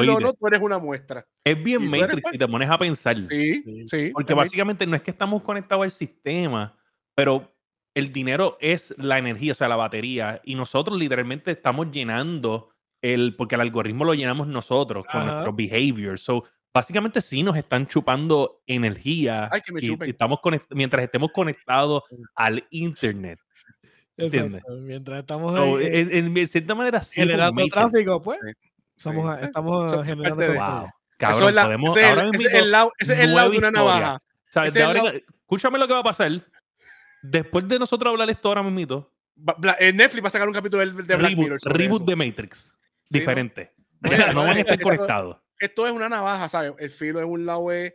lo- 0.02 0.20
no, 0.20 0.32
tú 0.32 0.46
eres 0.46 0.60
una 0.60 0.78
muestra. 0.78 1.26
Es 1.44 1.62
bien 1.62 1.88
Matrix 1.88 2.28
si 2.30 2.38
te 2.38 2.46
pones 2.48 2.70
a 2.70 2.78
pensar. 2.78 3.16
Sí, 3.28 3.62
Sí. 3.62 3.84
sí. 3.88 4.10
Porque 4.12 4.34
básicamente 4.34 4.86
no 4.86 4.96
es 4.96 5.02
que 5.02 5.10
estamos 5.10 5.42
conectados 5.42 5.84
al 5.84 5.90
sistema, 5.90 6.76
pero 7.14 7.52
el 7.94 8.12
dinero 8.12 8.56
es 8.60 8.94
la 8.98 9.18
energía, 9.18 9.52
o 9.52 9.54
sea, 9.54 9.68
la 9.68 9.76
batería. 9.76 10.40
Y 10.44 10.54
nosotros 10.54 10.98
literalmente 10.98 11.50
estamos 11.50 11.90
llenando 11.90 12.70
el, 13.02 13.34
porque 13.36 13.56
el 13.56 13.60
algoritmo 13.60 14.04
lo 14.04 14.14
llenamos 14.14 14.46
nosotros 14.46 15.04
con 15.10 15.22
Ajá. 15.22 15.30
nuestro 15.32 15.52
behavior. 15.52 16.18
So, 16.18 16.44
básicamente 16.74 17.20
sí 17.20 17.42
nos 17.42 17.56
están 17.56 17.86
chupando 17.86 18.62
energía. 18.66 19.48
Ay, 19.52 19.60
que 19.60 19.72
me 19.72 19.80
y- 19.82 19.88
y 20.06 20.10
estamos 20.10 20.38
mientras 20.70 21.04
estemos 21.04 21.30
conectados 21.32 22.02
al 22.34 22.64
internet. 22.70 23.38
¿Entiendes? 24.16 24.60
Exacto, 24.60 24.80
Mientras 24.82 25.20
estamos 25.20 25.56
ahí, 25.58 25.84
eh, 25.86 26.00
en, 26.18 26.36
en 26.36 26.46
cierta 26.46 26.74
manera 26.74 27.00
sí. 27.02 27.14
generando 27.20 27.64
tráfico, 27.68 28.22
pues, 28.22 28.38
Sí, 28.42 28.50
estamos, 28.96 29.38
sí. 29.38 29.44
estamos 29.46 29.92
Eso 29.92 30.04
generando 30.04 30.42
de-. 30.42 30.58
Wow. 30.58 30.88
Eso 31.18 31.48
es 31.48 31.54
la- 31.54 31.64
podemos. 31.64 31.96
ese 31.96 32.00
es 32.00 32.06
el- 32.06 32.18
ahora 32.18 32.22
ese 32.22 32.36
es 32.36 32.42
mismo, 32.42 32.58
el 32.58 32.70
lado, 32.70 32.92
ese 32.98 33.12
es 33.14 33.18
el 33.20 33.34
lado 33.34 33.50
de 33.50 33.58
una 33.58 33.70
navaja. 33.70 34.16
O 34.16 34.20
sea, 34.50 34.62
de 34.70 34.82
ahora 34.82 35.02
escúchame 35.14 35.78
lo 35.78 35.86
que 35.86 35.94
va 35.94 36.00
a 36.00 36.04
pasar. 36.04 36.30
Después 37.22 37.66
de 37.68 37.78
nosotros 37.78 38.10
hablar 38.10 38.28
esto 38.30 38.48
ahora 38.48 38.62
mismo, 38.64 39.08
eh, 39.78 39.92
Netflix 39.92 40.24
va 40.24 40.28
a 40.28 40.30
sacar 40.30 40.48
un 40.48 40.54
capítulo 40.54 40.84
de 40.84 40.90
Black 40.90 41.08
reboot, 41.20 41.38
Mirror. 41.38 41.60
reboot 41.64 42.04
de 42.04 42.16
Matrix. 42.16 42.74
¿no? 42.74 43.18
Diferente. 43.18 43.72
Bueno, 44.00 44.24
no 44.34 44.42
van 44.44 44.56
a 44.56 44.60
estar 44.60 44.80
conectados. 44.80 45.36
Esto 45.58 45.86
es 45.86 45.92
una 45.92 46.08
navaja, 46.08 46.48
¿sabes? 46.48 46.72
El 46.78 46.90
filo 46.90 47.20
es 47.20 47.26
un 47.26 47.46
lado 47.46 47.70
es 47.70 47.94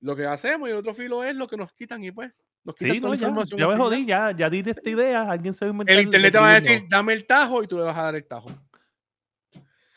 lo 0.00 0.14
que 0.14 0.26
hacemos 0.26 0.68
y 0.68 0.72
el 0.72 0.76
otro 0.76 0.92
filo 0.92 1.24
es 1.24 1.34
lo 1.34 1.46
que 1.48 1.56
nos 1.56 1.72
quitan 1.72 2.04
y 2.04 2.10
pues 2.10 2.30
nos 2.66 2.74
Sí, 2.78 3.00
no, 3.00 3.14
ya, 3.14 3.30
me 3.30 3.76
jodí, 3.76 4.04
ya, 4.06 4.32
ya 4.36 4.50
di 4.50 4.62
de 4.62 4.72
esta 4.72 4.90
idea. 4.90 5.30
Alguien 5.30 5.54
se 5.54 5.64
va 5.64 5.70
a 5.70 5.72
inventar. 5.72 5.96
El 5.96 6.02
internet 6.04 6.32
te 6.32 6.38
va 6.38 6.50
a 6.50 6.54
decir, 6.54 6.82
dame 6.88 7.12
el 7.12 7.26
tajo 7.26 7.62
y 7.62 7.66
tú 7.68 7.76
le 7.76 7.84
vas 7.84 7.96
a 7.96 8.02
dar 8.02 8.14
el 8.16 8.26
tajo. 8.26 8.50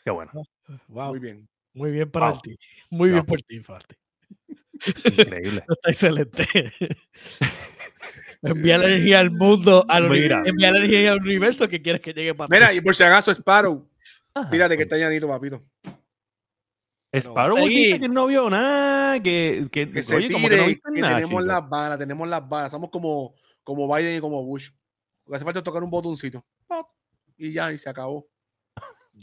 Qué 0.04 0.10
bueno. 0.10 0.30
Wow, 0.88 1.10
Muy 1.10 1.18
bien. 1.18 1.48
muy 1.74 1.90
bien 1.90 2.10
para 2.10 2.30
Wow. 2.30 2.40
ti. 2.40 2.56
Muy 2.90 3.10
bien 3.10 3.26
por 3.26 3.42
ti, 3.42 3.60
Farte. 3.60 3.96
Increíble. 5.04 5.64
Está 5.68 5.90
excelente. 5.90 6.46
Envía 8.42 8.78
la 8.78 8.86
energía 8.86 9.20
al 9.20 9.30
mundo, 9.30 9.84
al 9.86 10.04
uni- 10.06 10.20
Mira. 10.20 10.42
envía 10.46 10.70
la 10.72 10.78
energía 10.78 11.12
al 11.12 11.20
universo 11.20 11.68
que 11.68 11.82
quieres 11.82 12.00
que 12.00 12.14
llegue 12.14 12.34
para 12.34 12.48
ti. 12.48 12.54
Mira, 12.54 12.72
y 12.72 12.80
por 12.80 12.94
si 12.94 13.02
acaso, 13.04 13.30
Sparrow, 13.32 13.86
Ajá. 14.32 14.48
fíjate 14.50 14.76
que 14.78 14.84
está 14.84 14.96
llanito, 14.96 15.28
papito. 15.28 15.62
Sparrow 17.12 17.66
dice 17.66 17.98
que 18.00 18.08
no 18.08 18.26
vio 18.26 18.48
nada, 18.48 19.20
que, 19.20 19.66
que, 19.72 19.90
Que 19.90 20.02
se 20.02 20.14
oye, 20.16 20.30
como 20.30 20.48
que 20.48 20.56
no 20.56 20.62
tire, 20.62 20.74
viste 20.74 20.92
que 20.94 21.00
nada, 21.00 21.14
tenemos 21.16 21.42
chico. 21.42 21.52
las 21.52 21.68
balas, 21.68 21.98
tenemos 21.98 22.28
las 22.28 22.48
balas. 22.48 22.70
Somos 22.70 22.90
como, 22.90 23.34
como 23.64 23.92
Biden 23.92 24.18
y 24.18 24.20
como 24.20 24.44
Bush. 24.44 24.70
Lo 25.26 25.30
que 25.32 25.36
hace 25.36 25.44
falta 25.44 25.58
es 25.60 25.64
tocar 25.64 25.82
un 25.82 25.90
botoncito. 25.90 26.44
¡Pop! 26.66 26.86
Y 27.36 27.52
ya, 27.52 27.72
y 27.72 27.78
se 27.78 27.90
acabó. 27.90 28.26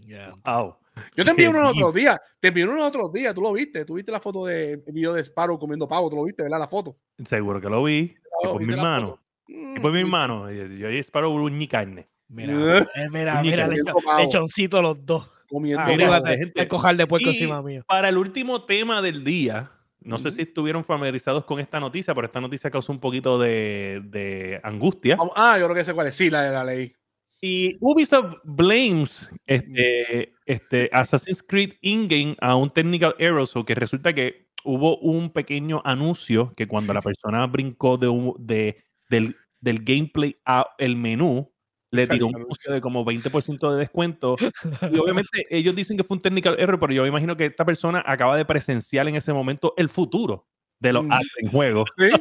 Ya. 0.06 0.34
Wow. 0.46 0.76
Yo 1.16 1.24
te 1.24 1.32
envié 1.32 1.48
uno 1.48 1.60
el 1.60 1.66
otro 1.66 1.92
deep. 1.92 1.96
día. 2.04 2.22
Te 2.40 2.48
envié 2.50 2.64
uno 2.66 2.74
el 2.76 2.82
otro 2.82 3.10
día. 3.10 3.34
Tú 3.34 3.42
lo 3.42 3.54
viste. 3.54 3.86
Tú 3.86 3.96
viste 3.96 4.12
la 4.12 4.20
foto 4.20 4.46
de 4.46 4.78
video 4.88 5.14
de 5.14 5.22
Sparrow 5.24 5.58
comiendo 5.58 5.88
pavo. 5.88 6.10
Tú 6.10 6.16
lo 6.18 6.24
viste, 6.24 6.44
¿verdad? 6.44 6.60
La 6.60 6.68
foto. 6.68 6.98
Seguro 7.26 7.62
que 7.62 7.70
lo 7.70 7.84
vi. 7.84 8.16
Oh, 8.44 8.52
por 8.54 8.60
mi 8.62 8.68
¿viste 8.68 8.82
la 8.82 8.88
hermano. 8.88 9.20
Que 9.46 9.80
por 9.82 9.92
mi 9.92 10.00
hermano. 10.02 10.52
Yo 10.52 10.88
ahí 10.88 10.98
Sparrow 11.00 11.34
uñi 11.34 11.68
carne. 11.68 12.10
Mira, 12.30 12.80
Eh. 12.80 13.10
mira, 13.12 13.42
mira, 13.42 13.70
pavo. 14.04 14.20
lechoncito 14.20 14.82
los 14.82 15.06
dos. 15.06 15.30
Comiendo 15.50 15.82
Ah, 15.82 15.88
mira, 15.88 16.22
gente. 16.38 16.62
el 16.62 16.68
cojal 16.68 16.98
de 16.98 17.08
puerco 17.08 17.30
Y- 17.30 17.34
encima 17.34 17.62
mío. 17.62 17.84
Para 17.88 18.10
el 18.10 18.18
último 18.18 18.64
tema 18.66 19.02
del 19.02 19.24
día, 19.24 19.72
no 20.02 20.18
sé 20.20 20.28
Ujú. 20.30 20.36
si 20.36 20.42
estuvieron 20.44 20.84
familiarizados 20.84 21.46
con 21.46 21.60
esta 21.60 21.80
noticia, 21.80 22.14
pero 22.14 22.26
esta 22.28 22.42
noticia 22.42 22.70
causó 22.70 22.92
un 22.92 23.00
poquito 23.00 23.40
de, 23.40 24.02
de 24.06 24.60
angustia. 24.64 25.18
Ah, 25.36 25.58
yo 25.60 25.66
creo 25.66 25.76
que 25.76 25.84
sé 25.86 25.94
cuál 25.94 26.08
es. 26.08 26.16
Sí, 26.16 26.30
la, 26.30 26.50
la 26.50 26.64
leí. 26.64 26.94
Y 27.40 27.78
Ubisoft 27.82 28.36
blames 28.44 29.30
este, 29.46 30.34
este 30.46 30.90
Assassin's 30.92 31.44
Creed 31.44 31.74
in-game 31.82 32.36
a 32.42 32.56
un 32.56 32.70
technical 32.72 33.14
error, 33.20 33.48
o 33.54 33.64
que 33.66 33.76
resulta 33.76 34.14
que 34.14 34.48
hubo 34.64 34.98
un 34.98 35.30
pequeño 35.32 35.82
anuncio 35.86 36.52
que 36.58 36.68
cuando 36.68 36.94
la 36.94 37.02
persona 37.02 37.46
brincó 37.46 37.98
de, 37.98 38.08
un- 38.08 38.34
de- 38.40 38.84
del, 39.10 39.36
del 39.62 39.84
gameplay 39.84 40.36
a 40.46 40.66
el 40.80 40.96
menú, 40.96 41.54
le 41.98 42.08
tiró 42.08 42.28
un 42.28 42.36
un 42.36 42.42
anuncio. 42.42 42.74
de 42.74 42.82
como 42.82 43.04
20% 43.06 43.72
de 43.74 43.78
descuento. 43.80 44.36
Y 44.92 44.98
obviamente 45.00 45.46
ellos 45.50 45.76
dicen 45.76 45.98
que 45.98 46.04
fue 46.04 46.16
un 46.18 46.22
technical 46.22 46.56
error, 46.60 46.80
pero 46.80 46.94
yo 46.94 47.02
me 47.04 47.10
imagino 47.10 47.36
que 47.38 47.46
esta 47.46 47.66
persona 47.66 48.04
acaba 48.06 48.38
de 48.38 48.46
presenciar 48.46 49.08
en 49.08 49.16
ese 49.16 49.34
momento 49.34 49.74
el 49.78 49.90
futuro. 49.90 50.46
de 50.80 50.94
los 50.94 51.04
Mm. 51.06 51.12
ads 51.12 51.30
en 51.38 51.50
juegos. 51.50 51.90
Sí. 51.98 52.12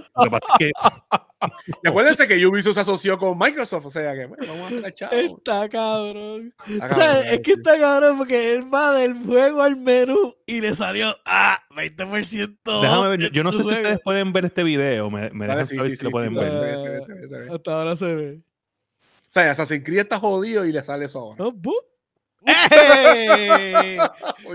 Que 0.58 0.70
acuérdense 1.90 2.26
que 2.26 2.46
Ubisoft 2.46 2.72
se 2.74 2.80
asoció 2.80 3.18
con 3.18 3.36
Microsoft, 3.38 3.84
o 3.84 3.90
sea 3.90 4.14
que 4.14 4.24
bueno, 4.24 4.44
vamos 4.48 4.72
a 4.72 4.78
hacer 4.78 4.94
chavo. 4.94 5.12
Está 5.12 5.68
cabrón. 5.68 6.54
Está 6.66 6.86
O 6.86 6.88
sea, 6.88 6.96
cabrón, 7.12 7.24
es 7.32 7.40
que 7.40 7.52
está 7.52 7.78
cabrón 7.78 8.16
porque 8.16 8.54
él 8.54 8.74
va 8.74 8.92
del 8.94 9.14
juego 9.22 9.60
al 9.60 9.76
menú 9.76 10.34
y 10.46 10.62
le 10.62 10.74
salió 10.74 11.14
ah, 11.26 11.58
20%. 11.70 12.80
déjame 12.80 13.08
ver, 13.10 13.20
yo- 13.20 13.28
yo 13.28 13.42
no 13.44 13.52
sé 13.52 13.58
tu 13.58 13.64
si 13.64 13.68
juego. 13.68 13.82
ustedes 13.82 14.00
pueden 14.02 14.32
ver 14.32 14.46
este 14.46 14.62
video. 14.64 15.10
Me, 15.10 15.28
me 15.30 15.46
Vale, 15.46 15.60
dejan 15.60 15.66
sí, 15.66 15.76
saber 15.76 15.90
sí, 15.90 15.96
si 15.98 16.04
lo 16.04 16.08
sí, 16.08 16.12
pueden 16.14 16.30
sí, 16.30 16.36
ver. 16.36 16.50
se 16.50 16.58
ve, 16.58 16.78
se 16.78 16.88
ve, 16.88 17.00
se 17.06 17.12
ve, 17.12 17.28
se 17.28 17.38
ve. 17.38 17.54
Hasta 17.54 17.72
ahora 17.72 17.96
se 17.96 18.14
ve. 18.14 18.40
O 19.36 19.38
sea, 19.38 19.50
Assassin's 19.50 19.84
Creed 19.84 19.98
está 20.00 20.18
jodido 20.18 20.64
y 20.64 20.72
le 20.72 20.82
sale 20.82 21.04
eso 21.04 21.18
ahora. 21.18 21.44
Oh, 21.44 21.52
ah, 22.46 22.68
y 24.46 24.48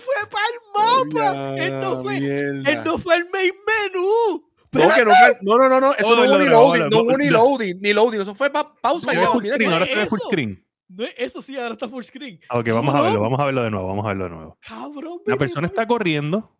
fue 0.00 0.14
para 0.28 0.46
el 0.48 0.58
mapa. 0.74 1.52
Oye, 1.52 1.64
Él 1.66 1.78
no 1.80 2.02
fue, 2.02 2.16
él 2.16 2.82
no 2.84 2.98
fue 2.98 3.14
al 3.14 3.30
main 3.30 3.52
menú. 3.64 4.50
No, 4.72 4.92
que 4.94 5.04
no, 5.04 5.12
no, 5.42 5.58
no, 5.58 5.68
no, 5.68 5.80
no, 5.80 5.94
eso 5.94 6.16
no 6.16 6.22
hubo 6.22 6.26
no, 6.26 6.38
ni 6.40 6.46
no, 6.46 6.50
loading, 6.50 6.82
no, 6.82 6.88
no 6.90 6.98
hubo 7.02 7.10
no, 7.12 7.18
ni 7.18 7.26
no. 7.26 7.30
loading, 7.32 7.80
ni 7.80 7.92
loading, 7.92 8.20
eso 8.22 8.34
fue 8.34 8.50
pa- 8.50 8.74
pausa 8.74 9.12
ve 9.12 9.18
ya, 9.20 9.28
full 9.28 9.42
mira 9.44 9.54
screen, 9.54 9.70
que- 9.70 9.74
ahora 9.74 9.86
se 9.86 9.94
ve 9.94 10.06
full 10.06 10.18
screen. 10.20 10.66
No, 10.88 11.04
eso 11.16 11.40
sí, 11.42 11.56
ahora 11.56 11.74
está 11.74 11.88
full 11.88 12.02
screen. 12.02 12.40
Ok, 12.50 12.68
vamos 12.70 12.92
a 12.96 13.02
verlo, 13.02 13.20
vamos 13.20 13.38
a 13.38 13.44
verlo 13.44 13.62
de 13.62 13.70
nuevo, 13.70 13.86
vamos 13.86 14.04
a 14.04 14.08
verlo 14.08 14.24
de 14.24 14.30
nuevo. 14.30 14.58
Cabrón, 14.60 15.20
La 15.26 15.36
persona 15.36 15.68
está 15.68 15.86
corriendo, 15.86 16.50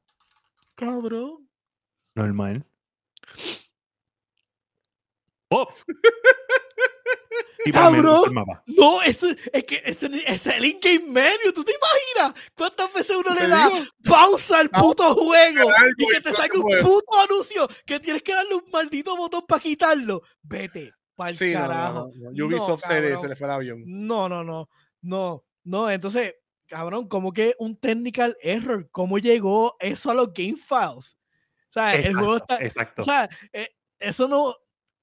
Cabrón. 0.76 1.48
normal. 2.14 2.64
¡Oh! 5.52 5.66
Y 7.64 7.72
Cabrón. 7.72 8.34
No, 8.66 9.02
ese, 9.02 9.36
es 9.52 9.64
que 9.64 9.82
ese 9.84 10.06
es 10.26 10.46
el 10.46 10.64
in-game 10.64 11.06
menu. 11.06 11.52
¿Tú 11.54 11.62
te 11.64 11.72
imaginas 11.72 12.42
cuántas 12.54 12.92
veces 12.92 13.16
uno 13.16 13.34
le 13.34 13.48
da 13.48 13.68
digo. 13.68 13.84
pausa 14.04 14.60
al 14.60 14.70
puto 14.70 15.14
juego 15.14 15.70
algo 15.76 15.94
y 15.98 16.06
que 16.06 16.20
te 16.20 16.30
el 16.30 16.58
un 16.58 16.82
puto 16.82 17.20
anuncio 17.20 17.68
que 17.84 18.00
tienes 18.00 18.22
que 18.22 18.32
darle 18.34 18.54
un 18.54 18.64
maldito 18.72 19.16
botón 19.16 19.44
para 19.46 19.60
quitarlo? 19.60 20.22
Vete 20.42 20.92
para 21.14 21.30
el 21.30 21.36
Sí, 21.36 21.52
no, 21.52 21.60
no, 21.60 21.68
carajo. 21.68 22.12
no, 22.14 22.30
no. 22.30 22.46
Ubisoft 22.46 22.82
se, 22.86 23.16
se 23.18 23.28
le 23.28 23.36
fue 23.36 23.46
el 23.46 23.52
avión. 23.52 23.82
No, 23.84 24.28
no, 24.28 24.42
no, 24.42 24.68
no, 25.02 25.44
no. 25.64 25.90
Entonces, 25.90 26.34
cabrón, 26.66 27.08
¿cómo 27.08 27.32
que 27.32 27.54
un 27.58 27.76
technical 27.76 28.36
error? 28.40 28.88
¿Cómo 28.90 29.18
llegó 29.18 29.76
eso 29.80 30.10
a 30.10 30.14
los 30.14 30.32
game 30.32 30.56
files? 30.56 31.18
O 31.68 31.72
sea, 31.72 31.94
el 31.94 32.14
juego 32.16 32.36
Exacto, 32.36 32.54
está. 32.54 32.64
exacto. 32.64 33.02
O 33.02 33.04
sea, 33.04 33.28
eh, 33.52 33.68
eso 33.98 34.26
no. 34.26 34.56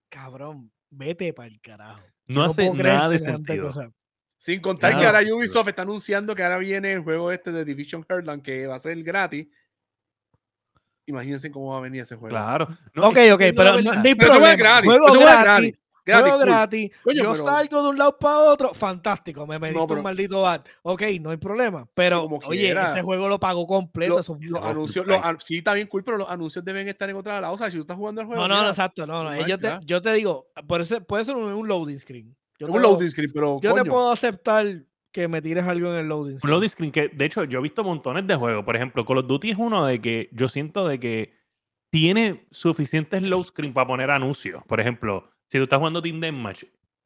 Cabrón, 0.09 0.71
vete 0.89 1.33
para 1.33 1.47
el 1.49 1.61
carajo. 1.61 2.01
No 2.27 2.43
hace 2.43 2.69
nada 2.71 3.09
de 3.09 3.19
sentido. 3.19 3.67
cosa. 3.67 3.91
Sin 4.37 4.61
contar 4.61 4.97
que 4.97 5.05
ahora 5.05 5.21
Ubisoft 5.33 5.69
está 5.69 5.81
anunciando 5.81 6.35
que 6.35 6.43
ahora 6.43 6.59
viene 6.59 6.93
el 6.93 7.01
juego 7.01 7.31
este 7.31 7.51
de 7.51 7.65
Division 7.65 8.05
Heartland 8.07 8.43
que 8.43 8.67
va 8.67 8.75
a 8.75 8.79
ser 8.79 9.01
gratis. 9.01 9.47
Imagínense 11.07 11.49
cómo 11.49 11.71
va 11.71 11.77
a 11.77 11.81
venir 11.81 12.01
ese 12.01 12.15
juego. 12.15 12.35
Claro. 12.35 12.67
No, 12.93 13.09
ok, 13.09 13.17
ok, 13.33 13.41
pero 13.55 13.81
no, 13.81 13.93
no 13.93 14.01
hay 14.01 14.13
problema. 14.13 14.51
es 14.51 14.57
gratis, 14.57 14.91
Juego 14.91 15.07
es 15.07 15.73
gratis, 16.07 16.33
gratis. 16.45 16.91
Cool. 17.03 17.13
Coño, 17.13 17.23
yo 17.23 17.31
pero- 17.33 17.43
salgo 17.43 17.83
de 17.83 17.89
un 17.89 17.97
lado 17.97 18.17
para 18.17 18.37
otro, 18.39 18.73
fantástico. 18.73 19.45
Me 19.45 19.59
medito 19.59 19.85
pero- 19.87 19.99
un 19.99 20.03
maldito 20.03 20.47
ad. 20.47 20.61
Ok, 20.83 21.03
no 21.21 21.29
hay 21.31 21.37
problema. 21.37 21.87
Pero, 21.93 22.21
Como 22.23 22.37
oye, 22.47 22.61
quiera. 22.61 22.91
ese 22.91 23.01
juego 23.01 23.27
lo 23.29 23.39
pagó 23.39 23.67
completo. 23.67 24.13
Lo- 24.13 24.37
los 24.39 24.63
anuncios, 24.63 25.05
los 25.05 25.21
sí, 25.43 25.57
está 25.59 25.73
bien 25.73 25.87
cool, 25.87 26.03
pero 26.03 26.17
los 26.17 26.29
anuncios 26.29 26.63
deben 26.65 26.87
estar 26.87 27.09
en 27.09 27.15
otra 27.17 27.39
lado. 27.41 27.53
O 27.53 27.57
sea, 27.57 27.69
si 27.69 27.77
tú 27.77 27.81
estás 27.81 27.97
jugando 27.97 28.21
el 28.21 28.27
juego, 28.27 28.41
no, 28.41 28.47
no, 28.47 28.61
no, 28.63 28.69
exacto. 28.69 29.05
No, 29.05 29.23
no. 29.23 29.45
Yo 29.47 29.59
te, 29.59 29.69
yo 29.85 30.01
te 30.01 30.13
digo, 30.13 30.47
por 30.67 30.81
eso, 30.81 31.03
puede 31.03 31.25
ser 31.25 31.35
un, 31.35 31.43
un 31.53 31.67
loading 31.67 31.99
screen. 31.99 32.35
Yo 32.59 32.67
te 32.67 32.71
un 32.73 32.81
lo- 32.81 32.91
loading 32.93 33.11
screen, 33.11 33.31
pero 33.33 33.59
Yo 33.61 33.73
te 33.73 33.81
coño, 33.81 33.91
puedo 33.91 34.11
aceptar 34.11 34.65
que 35.11 35.27
me 35.27 35.41
tires 35.41 35.65
algo 35.65 35.91
en 35.93 35.99
el 35.99 36.07
loading 36.07 36.33
Un 36.33 36.39
screen. 36.39 36.51
loading 36.51 36.69
screen 36.69 36.91
que, 36.91 37.07
de 37.09 37.25
hecho, 37.25 37.43
yo 37.43 37.59
he 37.59 37.61
visto 37.61 37.83
montones 37.83 38.25
de 38.27 38.35
juegos. 38.35 38.63
Por 38.65 38.75
ejemplo, 38.75 39.05
Call 39.05 39.19
of 39.19 39.27
Duty 39.27 39.51
es 39.51 39.57
uno 39.57 39.85
de 39.85 39.99
que 40.01 40.29
yo 40.31 40.47
siento 40.49 40.87
de 40.87 40.99
que 40.99 41.33
tiene 41.89 42.47
suficientes 42.51 43.21
load 43.23 43.45
screen 43.45 43.73
para 43.73 43.87
poner 43.87 44.11
anuncios. 44.11 44.63
Por 44.67 44.79
ejemplo, 44.79 45.29
si 45.47 45.57
tú 45.57 45.63
estás 45.63 45.77
jugando 45.77 46.01
Team 46.01 46.19
Deathmatch, 46.19 46.63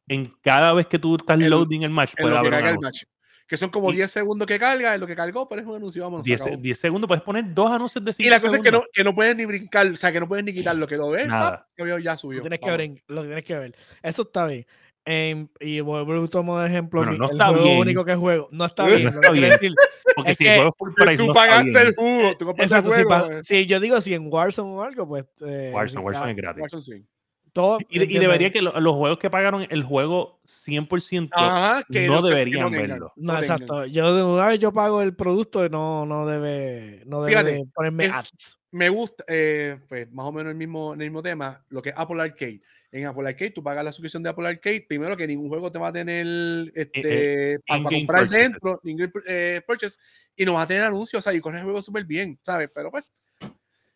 en 0.08 0.34
cada 0.42 0.74
vez 0.74 0.88
que 0.88 1.00
tú 1.00 1.16
estás 1.16 1.40
En- 1.40 1.50
loading 1.50 1.84
el 1.84 1.90
match, 1.90 2.14
puede 2.20 2.34
que 2.34 2.38
haber 2.40 2.54
el 2.66 2.80
match. 2.80 3.04
Que 3.48 3.58
son 3.58 3.70
como 3.70 3.92
Y- 3.92 3.96
10 3.96 4.10
segundos 4.10 4.48
que 4.48 4.58
carga, 4.58 4.96
en 4.96 5.02
lo 5.02 5.08
que 5.08 5.16
cargó, 5.16 5.48
pero 5.50 5.62
es 5.62 5.68
un 5.68 5.76
anuncio, 5.76 6.04
vámonos. 6.04 6.26
se 6.26 6.30
10, 6.32 6.42
acabó. 6.42 6.58
10 6.62 6.80
segundos, 6.80 7.08
puedes 7.10 7.24
poner 7.24 7.54
dos 7.54 7.70
anuncios 7.70 8.04
de 8.06 8.14
5 8.14 8.26
Y 8.28 8.30
la 8.30 8.40
cosa 8.40 8.56
es 8.56 8.62
que 8.62 8.70
segundos. 8.70 8.84
no, 8.88 8.92
que 8.94 9.04
no 9.04 9.14
puedes 9.14 9.36
ni 9.36 9.46
brincar, 9.46 9.88
o 9.88 9.96
sea, 9.98 10.12
que 10.12 10.20
no 10.22 10.28
puedes 10.28 10.46
ni 10.46 10.54
quitar 10.54 10.76
lo 10.76 10.88
que 10.88 10.96
lo 10.96 11.10
ves, 11.10 11.28
Nada. 11.28 11.52
pap, 11.52 11.68
que 11.76 11.84
veo 11.84 12.00
ya 12.00 12.18
subió. 12.18 12.38
Lo 12.38 12.44
tienes, 12.44 12.60
que 12.60 12.72
ver, 12.72 12.92
lo 13.08 13.24
tienes 13.24 13.44
que 13.44 13.56
ver. 13.58 13.76
Eso 14.02 14.22
está 14.22 14.46
bien. 14.48 14.66
Em, 15.04 15.48
y 15.60 15.80
vuelvo 15.82 16.28
tomo 16.30 16.60
de 16.60 16.68
ejemplo. 16.68 17.02
Bueno, 17.02 17.18
no 17.18 17.26
el 17.26 17.32
está 17.32 17.48
juego 17.48 17.64
bien. 17.66 17.80
único 17.80 18.06
que 18.06 18.16
juego. 18.16 18.48
No 18.52 18.66
está 18.66 18.84
No 18.88 18.96
bien. 18.96 19.08
está 19.08 19.16
lo 19.16 19.22
que 19.22 19.28
quiero 19.32 19.42
bien. 19.42 19.52
decir. 19.60 19.74
Porque 20.16 20.32
es 20.32 20.38
si 20.38 20.44
que- 20.44 20.50
el 20.52 20.56
juego 20.58 20.70
es 20.70 20.78
full 20.78 20.92
price, 20.94 21.18
tú 21.18 21.26
no 21.26 21.32
está 21.32 21.42
pagaste 21.42 21.70
bien. 21.70 21.88
el 21.88 21.96
jugo, 21.96 22.38
tú 22.38 22.46
compraste 22.46 22.62
el 22.62 22.66
Exacto, 22.82 22.90
si, 22.90 23.04
juego. 23.04 23.10
pa- 23.10 23.34
eh. 23.38 23.44
si 23.44 23.66
yo 23.66 23.80
digo 23.80 24.00
si 24.02 24.14
en 24.14 24.28
Warzone 24.32 24.70
o 24.70 24.82
algo, 24.84 25.08
pues. 25.08 25.26
eh, 25.46 25.72
Warzone, 25.74 26.00
si 26.02 26.06
Warzone 26.06 26.32
es 26.32 26.38
gratis. 26.38 26.62
Warzone 26.62 26.82
sí. 26.84 27.06
Todo, 27.54 27.80
Y, 27.90 28.02
y 28.04 28.20
debería 28.20 28.50
que 28.52 28.62
lo- 28.62 28.80
los 28.80 28.96
juegos 28.96 29.20
que 29.20 29.30
pagaron 29.30 29.68
el 29.70 29.84
juego 29.84 30.40
100% 30.46 31.30
Ajá, 31.34 31.84
que 31.92 32.08
no 32.08 32.22
que 32.22 32.30
deberían 32.30 32.72
verlo. 32.72 33.12
No, 33.16 33.38
exacto. 33.38 33.86
Yo 33.86 34.16
de 34.16 34.24
una 34.24 34.48
vez 34.48 34.60
yo 34.60 34.72
pago 34.72 35.02
el 35.02 35.16
producto, 35.16 35.68
no, 35.70 36.06
no 36.06 36.26
debe, 36.26 37.04
no 37.06 37.22
debe 37.24 37.38
Fíjate, 37.42 37.66
ponerme 37.74 38.06
es- 38.06 38.14
ads. 38.14 38.58
Me 38.74 38.88
gusta, 38.88 39.26
eh, 39.28 39.80
pues 39.90 40.10
más 40.14 40.26
o 40.28 40.32
menos 40.32 40.52
el 40.52 40.58
mismo, 40.58 40.94
el 40.94 41.00
mismo 41.00 41.22
tema, 41.22 41.62
lo 41.70 41.82
que 41.82 41.90
es 41.90 41.96
Apple 41.98 42.22
Arcade. 42.22 42.62
En 42.94 43.06
Apple 43.06 43.28
Arcade, 43.28 43.52
tú 43.52 43.62
pagas 43.62 43.84
la 43.84 43.92
suscripción 43.92 44.24
de 44.24 44.30
Apple 44.30 44.48
Arcade, 44.48 44.86
primero 44.88 45.18
que 45.18 45.28
ningún 45.28 45.50
juego 45.50 45.70
te 45.72 45.78
va 45.80 45.90
a 45.90 45.94
tener 45.94 46.72
este, 46.74 47.60
para 47.68 47.80
in-game 47.80 47.98
comprar 48.00 48.30
dentro, 48.30 48.82
pur- 48.82 49.24
eh, 49.28 49.62
purchase, 49.68 50.00
y 50.38 50.46
no 50.46 50.54
vas 50.54 50.64
a 50.64 50.68
tener 50.68 50.84
anuncios, 50.84 51.20
o 51.20 51.22
sea, 51.22 51.34
y 51.34 51.42
corre 51.42 51.58
el 51.58 51.64
juego 51.66 51.82
súper 51.82 52.06
bien, 52.06 52.40
¿sabes? 52.44 52.70
Pero 52.74 52.90
pues, 52.92 53.04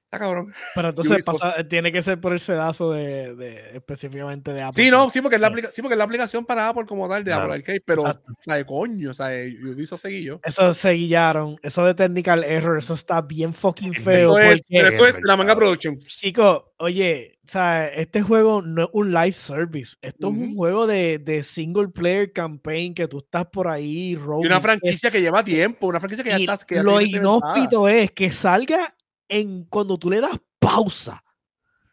está 0.05 0.19
cabrón. 0.19 0.53
Pero 0.75 0.89
entonces 0.89 1.25
pasa- 1.25 1.63
tiene 1.67 1.91
que 1.91 2.01
ser 2.01 2.19
por 2.21 2.33
el 2.33 2.39
sedazo 2.39 2.91
de, 2.91 3.35
de- 3.35 3.75
específicamente 3.75 4.53
de 4.53 4.61
Apple. 4.61 4.83
Sí, 4.83 4.89
no, 4.89 5.09
sí, 5.09 5.21
porque 5.21 5.35
es 5.35 5.41
la, 5.41 5.47
aplica- 5.47 5.71
sí, 5.71 5.81
porque 5.81 5.93
es 5.93 5.97
la 5.97 6.03
aplicación 6.05 6.45
para 6.45 6.69
Apple 6.69 6.85
como 6.85 7.07
tal 7.09 7.23
de 7.23 7.31
Claro, 7.31 7.43
Apple 7.45 7.55
Arcade, 7.55 7.81
pero, 7.85 8.01
exacto. 8.01 8.31
o 8.31 8.35
sea, 8.43 8.55
de 8.55 8.65
coño, 8.65 9.09
o 9.09 9.13
sea, 9.13 9.27
Ubisoft 9.27 10.01
seguillo. 10.01 10.39
Eso 10.43 10.73
se 10.73 10.91
guillaron. 10.91 11.57
Eso 11.61 11.85
de 11.85 11.93
technical 11.95 12.43
error, 12.43 12.77
eso 12.77 12.93
está 12.93 13.21
bien 13.21 13.53
fucking 13.53 13.93
feo. 13.93 14.15
Eso 14.15 14.39
es, 14.39 14.47
porque, 14.59 14.61
pero 14.69 14.87
eso 14.89 15.07
es 15.07 15.17
la 15.23 15.35
manga 15.37 15.55
production. 15.55 15.97
chico, 15.99 16.73
oye, 16.77 17.31
o 17.43 17.47
sea, 17.47 17.87
este 17.89 18.21
juego 18.21 18.61
no 18.61 18.83
es 18.83 18.89
un 18.93 19.11
live 19.13 19.33
service. 19.33 19.95
Esto 20.01 20.27
es 20.29 20.33
un 20.33 20.55
juego 20.55 20.87
de, 20.87 21.19
de 21.19 21.43
single 21.43 21.89
player 21.89 22.31
campaign 22.33 22.93
que 22.95 23.07
tú 23.07 23.19
estás 23.19 23.45
por 23.47 23.67
ahí, 23.67 24.11
Y 24.11 24.15
roaming, 24.15 24.47
una 24.47 24.57
es- 24.57 24.63
franquicia 24.63 25.11
que 25.11 25.21
lleva 25.21 25.43
tiempo, 25.43 25.87
una 25.87 25.99
franquicia 25.99 26.23
que 26.23 26.31
ya 26.31 26.39
y 26.39 26.43
está. 26.45 26.65
Que 26.65 26.75
ya 26.75 26.83
lo 26.83 26.99
inhóspito 27.01 27.87
es 27.87 28.11
que 28.11 28.31
salga 28.31 28.94
en 29.27 29.65
cuando 29.65 29.97
tú 29.97 30.09
le 30.09 30.21
das 30.21 30.37
pausa. 30.59 31.23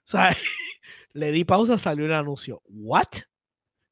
Sea, 0.05 0.35
le 1.13 1.33
di 1.33 1.45
pausa, 1.45 1.79
salió 1.79 2.05
un 2.05 2.13
anuncio. 2.13 2.63
¿What? 2.67 3.09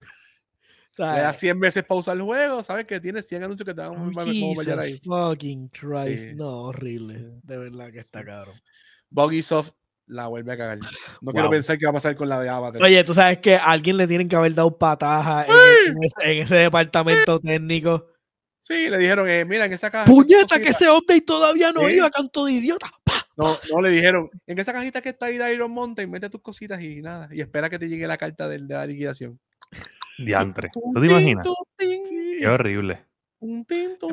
Le 0.98 1.06
das 1.06 1.38
100 1.38 1.58
veces 1.60 1.84
pausa 1.84 2.12
al 2.12 2.20
juego, 2.20 2.62
sabes 2.62 2.84
que 2.84 3.00
tiene 3.00 3.22
100 3.22 3.44
anuncios 3.44 3.66
que 3.66 3.72
te 3.72 3.80
van 3.80 3.94
a 3.94 4.02
oh, 4.02 4.78
ahí. 4.78 5.00
Fucking 5.02 5.68
Christ. 5.68 6.30
Sí, 6.30 6.34
No, 6.34 6.64
horrible. 6.64 7.14
sí, 7.14 7.24
De 7.42 7.56
verdad 7.56 7.90
que 7.90 8.00
está 8.00 8.22
cabrón. 8.22 8.60
Buggysoft 9.08 9.70
la 10.06 10.26
vuelve 10.26 10.52
a 10.52 10.58
cagar. 10.58 10.78
No 11.22 11.32
quiero 11.32 11.48
pensar 11.48 11.78
qué 11.78 11.86
va 11.86 11.90
a 11.90 11.94
pasar 11.94 12.16
con 12.16 12.28
la 12.28 12.40
de 12.40 12.50
Avatar. 12.50 12.82
Oye, 12.82 13.02
tú 13.04 13.14
sabes 13.14 13.38
que 13.38 13.54
a 13.56 13.64
alguien 13.64 13.96
le 13.96 14.06
tienen 14.06 14.28
que 14.28 14.36
haber 14.36 14.54
dado 14.54 14.76
pataja 14.76 15.46
en, 15.46 15.96
en 15.96 16.04
ese, 16.04 16.32
en 16.32 16.38
ese 16.44 16.54
departamento 16.56 17.38
técnico. 17.40 18.08
Sí, 18.60 18.90
le 18.90 18.98
dijeron, 18.98 19.28
eh, 19.28 19.44
mira, 19.44 19.64
en 19.64 19.72
esa 19.72 19.90
caja. 19.90 20.04
¡Puñeta, 20.04 20.60
que 20.60 20.68
ese 20.68 20.90
update 20.90 21.22
todavía 21.22 21.72
no 21.72 21.86
Sí. 21.88 21.94
iba, 21.94 22.10
canto 22.10 22.44
de 22.44 22.52
idiota! 22.52 22.90
¡Pa! 23.04 23.19
No, 23.36 23.56
no, 23.72 23.80
le 23.80 23.90
dijeron, 23.90 24.28
en 24.46 24.58
esa 24.58 24.72
cajita 24.72 25.00
que 25.00 25.10
está 25.10 25.26
ahí 25.26 25.38
de 25.38 25.54
Iron 25.54 25.70
Mountain, 25.70 26.10
mete 26.10 26.28
tus 26.28 26.42
cositas 26.42 26.82
y 26.82 27.00
nada. 27.00 27.28
Y 27.32 27.40
espera 27.40 27.70
que 27.70 27.78
te 27.78 27.88
llegue 27.88 28.06
la 28.06 28.18
carta 28.18 28.48
del- 28.48 28.66
de 28.68 28.74
la 28.74 28.86
liquidación. 28.86 29.38
Diantre. 30.18 30.70
¿Tú 30.72 31.00
te 31.00 31.06
imaginas? 31.06 31.46
Qué 31.78 32.46
horrible. 32.48 33.06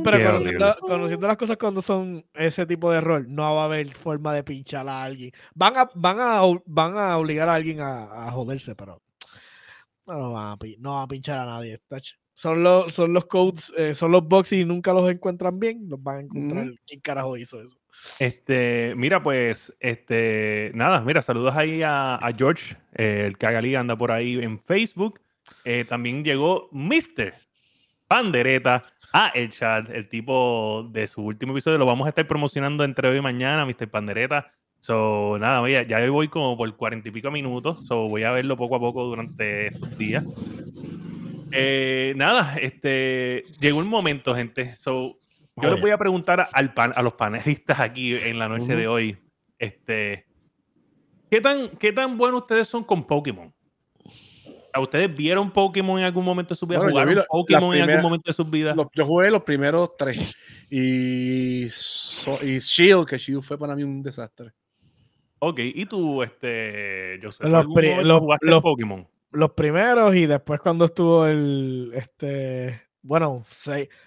Pero 0.04 0.18
conociendo, 0.80 1.28
las 1.28 1.36
cosas 1.38 1.58
cuando 1.58 1.82
son 1.82 2.26
ese 2.34 2.66
tipo 2.66 2.90
de 2.92 3.00
error, 3.00 3.26
no 3.28 3.42
va 3.56 3.64
a 3.64 3.66
haber 3.66 3.94
forma 3.94 4.34
de 4.34 4.44
pinchar 4.44 4.88
a 4.88 5.04
alguien. 5.04 5.32
Van 5.54 5.76
a, 5.76 5.90
van 5.96 6.18
a, 6.20 6.42
van 6.66 6.98
a 6.98 7.18
obligar 7.18 7.50
a 7.50 7.56
alguien 7.56 7.82
a, 7.82 8.28
a 8.28 8.32
joderse, 8.32 8.74
pero 8.76 9.02
no, 10.06 10.14
lo 10.20 10.32
van 10.32 10.54
a, 10.54 10.58
no 10.80 10.94
van 10.94 11.04
a 11.04 11.08
pinchar 11.10 11.40
a 11.40 11.46
nadie. 11.46 11.82
tach. 11.90 12.06
Son 12.38 12.62
los, 12.62 12.94
son 12.94 13.14
los 13.14 13.26
codes, 13.26 13.74
eh, 13.76 13.96
son 13.96 14.12
los 14.12 14.28
bugs 14.28 14.54
y 14.54 14.64
nunca 14.64 14.94
los 14.94 15.10
encuentran 15.10 15.60
bien, 15.60 15.90
los 15.90 16.04
van 16.04 16.18
a 16.18 16.22
encontrar. 16.22 16.70
¿Quién 16.86 17.00
carajo 17.00 17.36
hizo 17.36 17.60
eso? 17.60 17.80
Este, 18.20 18.94
mira, 18.96 19.24
pues, 19.24 19.76
este, 19.80 20.70
nada, 20.76 21.02
mira, 21.02 21.24
saludos 21.24 21.56
ahí 21.56 21.82
a, 21.82 22.14
a 22.14 22.32
George, 22.38 22.78
eh, 22.94 23.24
el 23.26 23.40
Cagalí 23.40 23.74
anda 23.74 23.98
por 23.98 24.12
ahí 24.12 24.38
en 24.38 24.60
Facebook. 24.60 25.20
Eh, 25.66 25.84
también 25.90 26.24
llegó 26.24 26.70
Mr. 26.72 27.34
Pandereta 28.08 28.84
a 29.14 29.30
el 29.30 29.50
chat, 29.50 29.90
el 29.90 30.08
tipo 30.08 30.88
de 30.92 31.08
su 31.08 31.24
último 31.24 31.54
episodio. 31.54 31.80
Lo 31.80 31.88
vamos 31.88 32.06
a 32.06 32.10
estar 32.10 32.28
promocionando 32.28 32.84
entre 32.84 33.10
hoy 33.10 33.18
y 33.18 33.22
mañana, 33.22 33.66
Mr. 33.66 33.90
Pandereta. 33.90 34.52
So, 34.78 35.38
nada, 35.40 35.60
oye, 35.60 35.84
ya 35.90 35.98
hoy 35.98 36.10
voy 36.10 36.28
como 36.28 36.56
por 36.56 36.78
cuarenta 36.78 37.10
y 37.10 37.12
pico 37.12 37.32
minutos. 37.32 37.88
So, 37.88 38.08
voy 38.08 38.26
a 38.26 38.32
verlo 38.32 38.56
poco 38.58 38.76
a 38.76 38.80
poco 38.80 39.06
durante 39.06 39.70
estos 39.70 39.98
días. 39.98 40.24
Eh, 41.52 42.14
nada, 42.16 42.56
este, 42.62 43.44
llegó 43.60 43.80
un 43.80 43.88
momento, 43.88 44.34
gente. 44.36 44.74
So, 44.74 45.18
yo 45.56 45.72
les 45.72 45.82
voy 45.82 45.92
a 45.92 45.98
preguntar 45.98 46.48
al 46.52 46.74
pan, 46.74 46.94
a 46.96 47.02
los 47.02 47.14
panelistas 47.14 47.80
aquí 47.80 48.16
en 48.16 48.38
la 48.40 48.48
noche 48.48 48.76
de 48.76 48.88
hoy. 48.88 49.18
Este, 49.60 50.26
¿qué 51.32 51.42
tan, 51.42 51.70
¿Qué 51.78 51.92
tan 51.92 52.18
buenos 52.18 52.42
ustedes 52.42 52.68
son 52.68 52.84
con 52.84 53.06
Pokémon? 53.06 53.54
¿A 54.74 54.80
¿Ustedes 54.80 55.16
vieron 55.16 55.50
Pokémon 55.52 55.98
en 55.98 56.06
algún 56.06 56.24
momento 56.24 56.54
de 56.54 56.60
su 56.60 56.68
vida? 56.68 56.78
Bueno, 56.78 56.92
¿Jugaron 56.92 57.24
Pokémon 57.28 57.76
en 57.76 57.90
algún 57.90 58.04
momento 58.04 58.30
de 58.30 58.34
sus 58.34 58.48
vidas? 58.48 58.76
Los- 58.78 58.88
yo 58.94 59.06
jugué 59.06 59.32
los 59.32 59.42
primeros 59.42 59.98
tres. 59.98 60.36
Y, 60.70 61.66
so- 61.70 62.38
y 62.46 62.60
Shield, 62.60 63.08
que 63.08 63.18
Shield 63.18 63.42
fue 63.42 63.58
para 63.58 63.76
mí 63.76 63.82
un 63.84 64.04
desastre. 64.04 64.52
Ok, 65.40 65.60
¿y 65.64 65.86
tú, 65.88 66.22
este, 66.22 67.20
Joseph, 67.24 67.48
Los 67.48 67.66
los- 68.04 68.20
jugaste 68.20 68.46
los- 68.48 68.62
Pokémon? 68.62 69.08
Los 69.32 69.52
primeros 69.52 70.16
y 70.16 70.26
después 70.26 70.60
cuando 70.60 70.86
estuvo 70.86 71.26
el, 71.28 71.92
este, 71.94 72.82
bueno, 73.02 73.44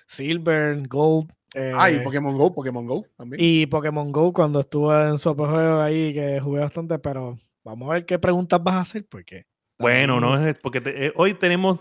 Silver, 0.06 0.86
Gold. 0.88 1.30
eh, 1.54 1.72
Ah, 1.76 1.90
y 1.90 2.00
Pokémon 2.00 2.36
Go, 2.36 2.54
Pokémon 2.54 2.86
Go 2.86 3.04
también. 3.16 3.40
y 3.42 3.66
Pokémon 3.66 4.10
Go 4.12 4.32
cuando 4.32 4.60
estuvo 4.60 4.94
en 4.98 5.18
su 5.18 5.28
apogeo 5.30 5.80
ahí, 5.80 6.14
que 6.14 6.40
jugué 6.40 6.60
bastante, 6.60 6.98
pero 6.98 7.38
vamos 7.64 7.90
a 7.90 7.94
ver 7.94 8.06
qué 8.06 8.18
preguntas 8.18 8.62
vas 8.62 8.74
a 8.76 8.80
hacer, 8.80 9.06
porque 9.08 9.46
Bueno, 9.78 10.20
no 10.20 10.46
es 10.46 10.58
porque 10.58 10.80
te- 10.80 11.06
eh, 11.06 11.12
hoy 11.16 11.34
tenemos, 11.34 11.78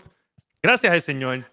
gracias 0.62 0.92
al 0.92 1.02
Señor. 1.02 1.49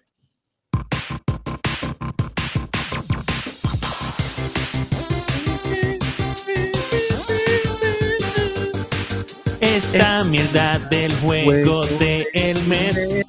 Esta 9.92 10.22
mierda 10.22 10.78
del 10.90 11.10
juego 11.20 11.86
de 11.86 12.28
el 12.34 12.62
mes. 12.64 13.24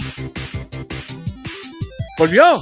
¡Volvió! 2.18 2.60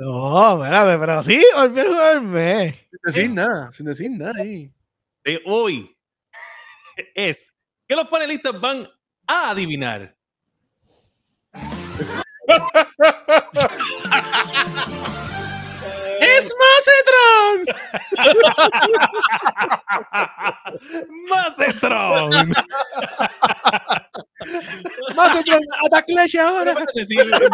No, 0.00 0.64
espérate, 0.64 0.98
pero 0.98 1.22
sí, 1.22 1.44
volví 1.54 1.80
a 1.80 1.84
jugarme. 1.84 2.88
Sin 2.90 3.00
decir 3.04 3.30
nada, 3.30 3.70
sin 3.70 3.86
decir 3.86 4.10
nada 4.10 4.32
ahí. 4.40 4.72
de 5.24 5.42
hoy 5.44 5.94
es 7.14 7.52
que 7.86 7.94
los 7.94 8.08
panelistas 8.08 8.58
van 8.58 8.88
a 9.26 9.50
adivinar. 9.50 10.16
¡Es 17.58 17.66
Macetron! 21.28 21.28
¡Macetron! 21.28 22.52
¡Macetron! 25.16 25.60
¡Atacleche 25.86 26.40
ahora! 26.40 26.74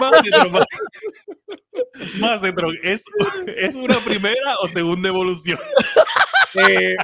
Macetron. 0.00 0.64
Macetron, 2.20 2.72
¿es, 2.82 3.02
¿es 3.56 3.74
una 3.74 3.96
primera 3.98 4.56
o 4.62 4.68
segunda 4.68 5.08
evolución? 5.08 5.58
Eh, 6.68 6.94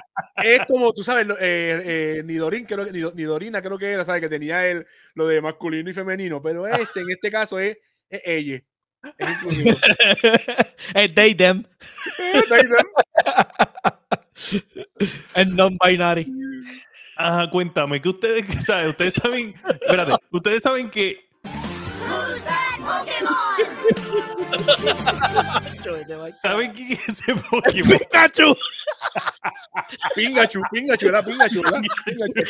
es 0.44 0.60
como, 0.66 0.92
tú 0.92 1.02
sabes, 1.02 1.26
eh, 1.40 2.18
eh, 2.20 2.22
Nidorin, 2.24 2.64
creo 2.66 2.84
que, 2.84 2.92
Nido- 2.92 3.12
Nidorina 3.14 3.60
creo 3.60 3.78
que 3.78 3.90
era, 3.90 4.04
¿sabes? 4.04 4.20
Que 4.22 4.28
tenía 4.28 4.64
el, 4.66 4.86
lo 5.14 5.26
de 5.26 5.40
masculino 5.40 5.90
y 5.90 5.92
femenino, 5.92 6.40
pero 6.40 6.66
este, 6.68 7.00
en 7.00 7.10
este 7.10 7.30
caso, 7.30 7.58
es, 7.58 7.76
es 8.08 8.22
ella. 8.24 8.60
Es 9.02 9.28
inclusivo. 9.28 9.76
Es 10.94 11.14
they, 11.14 11.34
them, 11.34 11.66
es 15.34 15.46
non-binary. 15.48 16.26
Ajá, 17.16 17.50
cuéntame, 17.50 18.00
que 18.00 18.08
ustedes 18.08 18.64
saben? 18.64 18.88
Ustedes 18.88 19.14
saben, 19.14 19.54
espérate, 19.54 20.12
ustedes 20.30 20.62
saben 20.62 20.90
que 20.90 21.28
Who's 22.10 22.44
that 22.44 22.78
Pokemon? 22.80 23.54
¿Saben 26.34 26.72
quién 26.72 26.92
es 26.92 27.20
ese 27.20 27.34
Pokémon? 27.34 27.98
Pikachu. 27.98 28.56
Pingachu, 30.14 30.62
Pingachu, 30.72 31.08
era 31.08 31.22
Pingachu, 31.22 31.62
¿verdad? 31.62 31.82
Pingachu. 32.04 32.42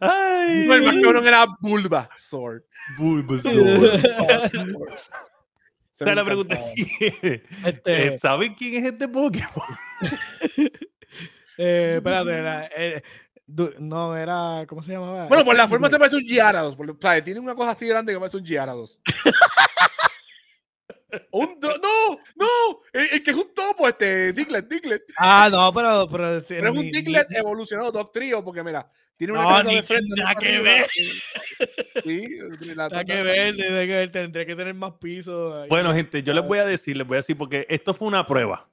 Ay, 0.00 0.64
No, 0.66 0.74
el 0.74 0.82
más 0.82 0.94
cabrón 1.02 1.26
era 1.26 1.46
Bulbasaur. 1.60 2.64
Bulbasaur. 2.98 4.00
Me 6.00 6.10
es 6.10 6.16
la 6.16 6.24
pregunta. 6.24 6.58
Este, 7.64 8.14
Eh, 8.14 8.18
¿Saben 8.18 8.54
quién 8.54 8.74
es 8.74 8.92
este 8.92 9.08
Pokémon? 9.08 9.50
eh, 11.58 11.94
espérate, 11.98 12.30
era, 12.32 12.68
eh, 12.76 13.02
no, 13.78 14.16
era, 14.16 14.64
¿cómo 14.66 14.82
se 14.82 14.92
llamaba? 14.92 15.26
Bueno, 15.26 15.44
por 15.44 15.54
la 15.54 15.68
forma 15.68 15.88
se 15.88 15.98
parece 15.98 16.16
un 16.16 16.24
Gyarados. 16.24 16.74
por- 16.76 16.96
¿sabes? 17.00 17.22
Tiene 17.24 17.38
una 17.40 17.54
cosa 17.54 17.70
así 17.72 17.86
grande 17.86 18.12
que 18.12 18.18
parece 18.18 18.38
un 18.38 18.44
Gyarados. 18.44 19.00
Un 21.30 21.58
do- 21.60 21.78
no, 21.78 22.18
no, 22.36 22.80
el, 22.92 23.08
el 23.12 23.22
que 23.22 23.30
es 23.30 23.36
un 23.36 23.52
topo, 23.54 23.88
este, 23.88 24.32
Diglett, 24.32 24.68
Diglett. 24.68 25.02
Ah, 25.18 25.48
no, 25.50 25.72
pero, 25.72 26.06
pero, 26.10 26.36
es 26.38 26.50
un 26.50 26.90
Diglett 26.90 27.28
ni- 27.30 27.36
evolucionado 27.36 27.90
Dog 27.92 28.12
Trio, 28.12 28.42
porque 28.44 28.62
mira, 28.62 28.90
tiene 29.16 29.32
una 29.34 29.42
No, 29.42 29.48
cabeza 29.48 29.68
ni- 29.70 29.76
de 29.76 29.82
frente. 29.82 30.14
nada 30.16 30.34
que 30.34 30.58
ver. 30.60 30.86
Sí, 32.04 32.26
Nada 32.74 33.04
que 33.04 33.22
ver, 33.22 33.56
nada 33.56 33.80
que 33.82 33.92
ver, 33.92 34.12
tendría 34.12 34.46
que 34.46 34.56
tener 34.56 34.74
más 34.74 34.92
pisos. 35.00 35.54
ahí. 35.54 35.68
Bueno, 35.68 35.92
gente, 35.94 36.22
yo 36.22 36.32
les 36.34 36.44
voy 36.46 36.58
a 36.58 36.64
decir, 36.64 36.96
les 36.96 37.06
voy 37.06 37.16
a 37.16 37.18
decir, 37.18 37.36
porque 37.36 37.66
esto 37.68 37.94
fue 37.94 38.08
una 38.08 38.26
prueba. 38.26 38.68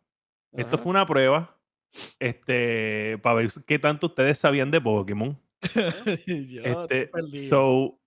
Esto 0.54 0.76
Ajá. 0.76 0.84
fue 0.84 0.90
una 0.90 1.06
prueba. 1.06 1.58
Este, 2.20 3.18
para 3.22 3.36
ver 3.36 3.50
qué 3.68 3.78
tanto 3.78 4.08
ustedes 4.08 4.38
sabían 4.38 4.72
de 4.72 4.80
Pokémon. 4.82 5.38
Yo 6.26 6.62
Este, 6.64 6.72
estoy 6.72 7.06
perdido. 7.08 7.50
so, 7.50 8.00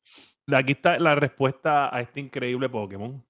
aquí 0.56 0.72
está 0.72 0.98
la 0.98 1.14
respuesta 1.14 1.94
a 1.94 2.00
este 2.00 2.20
increíble 2.20 2.68
Pokémon. 2.68 3.24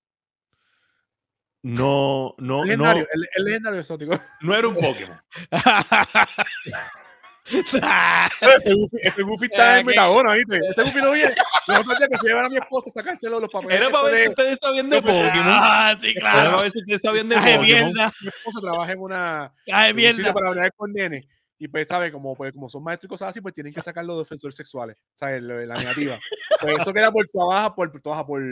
No, 1.66 2.34
no, 2.38 2.58
no, 2.58 2.64
legendario, 2.64 3.06
el, 3.12 3.26
el 3.36 3.44
legendario 3.44 3.80
exótico. 3.80 4.12
no 4.42 4.54
era 4.54 4.68
un 4.68 4.74
Pokémon. 4.74 5.18
ese 7.46 8.74
Goofy, 8.74 8.96
ese 9.02 9.22
Goofy 9.22 9.46
está 9.46 9.74
Ah, 9.74 9.80
en. 9.80 9.86
Metagona, 9.86 10.32
¿viste? 10.34 10.58
Ese 10.70 10.82
Goofy 10.82 11.00
no 11.00 11.12
viene. 11.12 11.34
Los 11.68 11.78
otros 11.80 11.98
días 11.98 12.08
que 12.10 12.18
fui 12.18 12.28
a 12.28 12.30
llevar 12.32 12.44
a 12.46 12.48
mi 12.48 12.56
esposa 12.56 12.90
a 12.90 12.92
sacárselo 12.92 13.40
los 13.40 13.50
papeles. 13.50 13.76
Era 13.78 13.90
para 13.90 14.04
ver 14.04 14.14
si 14.14 14.20
de- 14.22 14.28
ustedes 14.28 14.58
sabían 14.60 14.90
de 14.90 15.00
Pokémon. 15.02 15.30
ah, 15.34 15.96
sí, 16.00 16.10
Era 16.10 16.20
claro. 16.20 16.50
para 16.50 16.62
ver 16.62 16.70
si 16.70 16.78
ustedes 16.80 17.00
sabían 17.02 17.28
de 17.28 17.36
Pokémon. 17.36 17.62
mierda. 17.64 18.12
mi 18.20 18.28
esposa 18.28 18.60
trabaja 18.60 18.92
en 18.92 18.98
una 19.00 19.52
sitio 19.64 19.94
mierda. 19.94 20.32
para 20.34 20.48
hablar 20.48 20.72
con 20.76 20.92
nenes. 20.92 21.26
Y 21.58 21.68
pues, 21.68 21.86
¿sabes? 21.88 22.12
Como, 22.12 22.34
pues, 22.36 22.52
como 22.52 22.68
son 22.68 22.82
maestros 22.82 23.08
y 23.08 23.10
cosas 23.10 23.28
así, 23.30 23.40
pues 23.40 23.54
tienen 23.54 23.72
que 23.72 23.80
sacar 23.80 24.04
los 24.04 24.18
defensores 24.18 24.54
sexuales, 24.56 24.96
¿sabes? 25.14 25.42
La 25.42 25.74
negativa. 25.76 26.18
Pues 26.60 26.78
eso 26.80 26.92
queda 26.92 27.10
por 27.10 27.26
trabaja 27.28 27.74
por, 27.74 28.00
trabaja 28.02 28.26
por, 28.26 28.42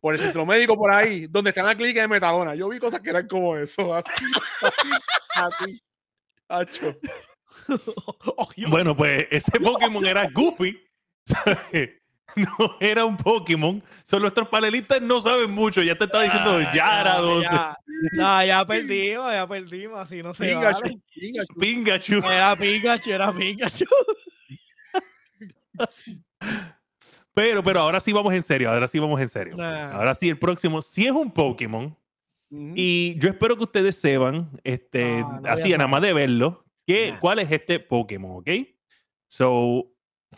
por 0.00 0.14
el 0.14 0.20
centro 0.20 0.46
médico 0.46 0.76
por 0.76 0.90
ahí, 0.90 1.26
donde 1.26 1.50
está 1.50 1.62
la 1.62 1.74
clínica 1.76 2.00
de 2.00 2.08
Metadona. 2.08 2.54
Yo 2.54 2.68
vi 2.68 2.78
cosas 2.78 3.00
que 3.00 3.10
eran 3.10 3.26
como 3.26 3.56
eso, 3.56 3.94
así, 3.94 4.10
así, 4.62 4.90
así. 5.34 5.82
Hacho. 6.48 6.96
Oh. 8.36 8.48
Bueno, 8.68 8.96
pues 8.96 9.26
ese 9.30 9.58
Pokémon 9.60 10.06
era 10.06 10.28
Goofy. 10.32 10.80
¿sabes? 11.24 11.90
No 12.36 12.76
era 12.80 13.04
un 13.04 13.16
Pokémon. 13.16 13.82
Son 14.04 14.22
nuestros 14.22 14.48
panelistas 14.48 15.02
no 15.02 15.20
saben 15.20 15.50
mucho. 15.50 15.82
Ya 15.82 15.96
te 15.96 16.04
estaba 16.04 16.24
diciendo 16.24 16.58
Ah, 16.64 16.70
Gyarados, 16.72 17.42
Ya, 17.44 17.76
ya, 18.16 18.44
ya 18.44 18.64
perdimos, 18.66 19.32
ya 19.32 19.46
perdimos, 19.46 19.98
así 19.98 20.22
no 20.22 20.32
se 20.32 20.44
Pikachu, 20.44 20.82
vale. 20.82 21.00
Pikachu. 21.12 21.54
Pikachu. 21.58 22.16
Era 22.26 22.56
Pikachu, 22.56 23.10
era 23.10 23.32
Pikachu. 23.32 23.84
Pero, 27.38 27.62
pero 27.62 27.78
ahora 27.82 28.00
sí 28.00 28.12
vamos 28.12 28.34
en 28.34 28.42
serio. 28.42 28.68
Ahora 28.68 28.88
sí 28.88 28.98
vamos 28.98 29.20
en 29.20 29.28
serio. 29.28 29.56
Nah. 29.56 29.92
Ahora 29.92 30.12
sí, 30.12 30.28
el 30.28 30.40
próximo 30.40 30.82
sí 30.82 31.06
es 31.06 31.12
un 31.12 31.30
Pokémon. 31.30 31.96
Ujú. 32.50 32.72
Y 32.74 33.16
yo 33.20 33.28
espero 33.28 33.56
que 33.56 33.62
ustedes 33.62 33.94
sepan, 33.94 34.50
este, 34.64 35.20
No, 35.20 35.40
no 35.42 35.48
así 35.48 35.70
nada 35.70 35.86
más 35.86 36.02
de 36.02 36.12
verlo, 36.12 36.64
que, 36.84 37.12
Nah. 37.12 37.20
cuál 37.20 37.38
es 37.38 37.52
este 37.52 37.78
Pokémon, 37.78 38.38
¿ok? 38.38 38.48
So, 39.28 39.86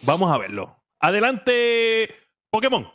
vamos 0.03 0.31
a 0.31 0.37
verlo. 0.37 0.77
Adelante, 1.01 2.11
Pokémon. 2.51 2.87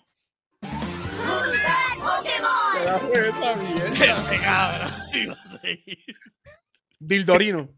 Dildorino. 6.99 7.69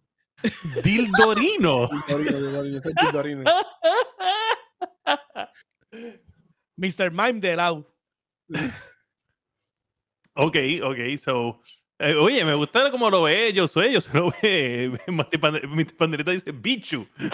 Dildorino. 0.84 1.88
Dildorino, 1.88 1.90
Dildorino, 2.06 2.78
ese 2.78 2.90
es 2.90 2.96
Dildorino. 3.02 3.44
Mr. 6.78 7.12
Mime 7.12 7.40
de 7.40 7.56
Lau. 7.56 7.86
ok, 10.36 10.56
ok, 10.84 11.18
so. 11.20 11.62
eh, 12.00 12.14
oye, 12.16 12.46
me 12.46 12.54
gusta 12.54 12.92
cómo 12.92 13.10
lo 13.10 13.24
ve 13.24 13.52
yo 13.54 13.68
soy, 13.68 13.94
yo 13.94 14.02
se 14.02 14.16
lo 14.18 14.32
ve. 14.42 14.92
Mr. 15.08 15.40
Pande- 15.40 15.68
Mr. 15.68 15.96
Pandereta 15.98 16.32
dice 16.32 16.52
Bichu. 16.52 17.08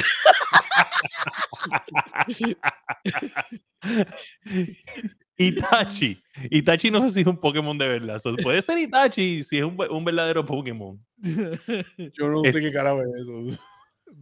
Itachi. 5.38 6.22
Itachi 6.50 6.92
no 6.92 7.02
sé 7.02 7.10
si 7.10 7.22
es 7.22 7.28
un 7.28 7.38
Pokémon 7.38 7.78
de 7.78 7.88
verdad. 7.88 8.20
so, 8.20 8.36
puede 8.38 8.62
ser 8.62 8.78
Itachi 8.78 9.44
si 9.44 9.58
es 9.58 9.64
un, 9.64 9.78
un 9.90 10.06
verdadero 10.06 10.46
Pokémon. 10.46 11.00
Yo 11.18 12.28
no 12.30 12.44
sé 12.44 12.62
qué 12.62 12.72
carajo 12.72 13.02
es 13.02 13.08
eso. 13.22 13.64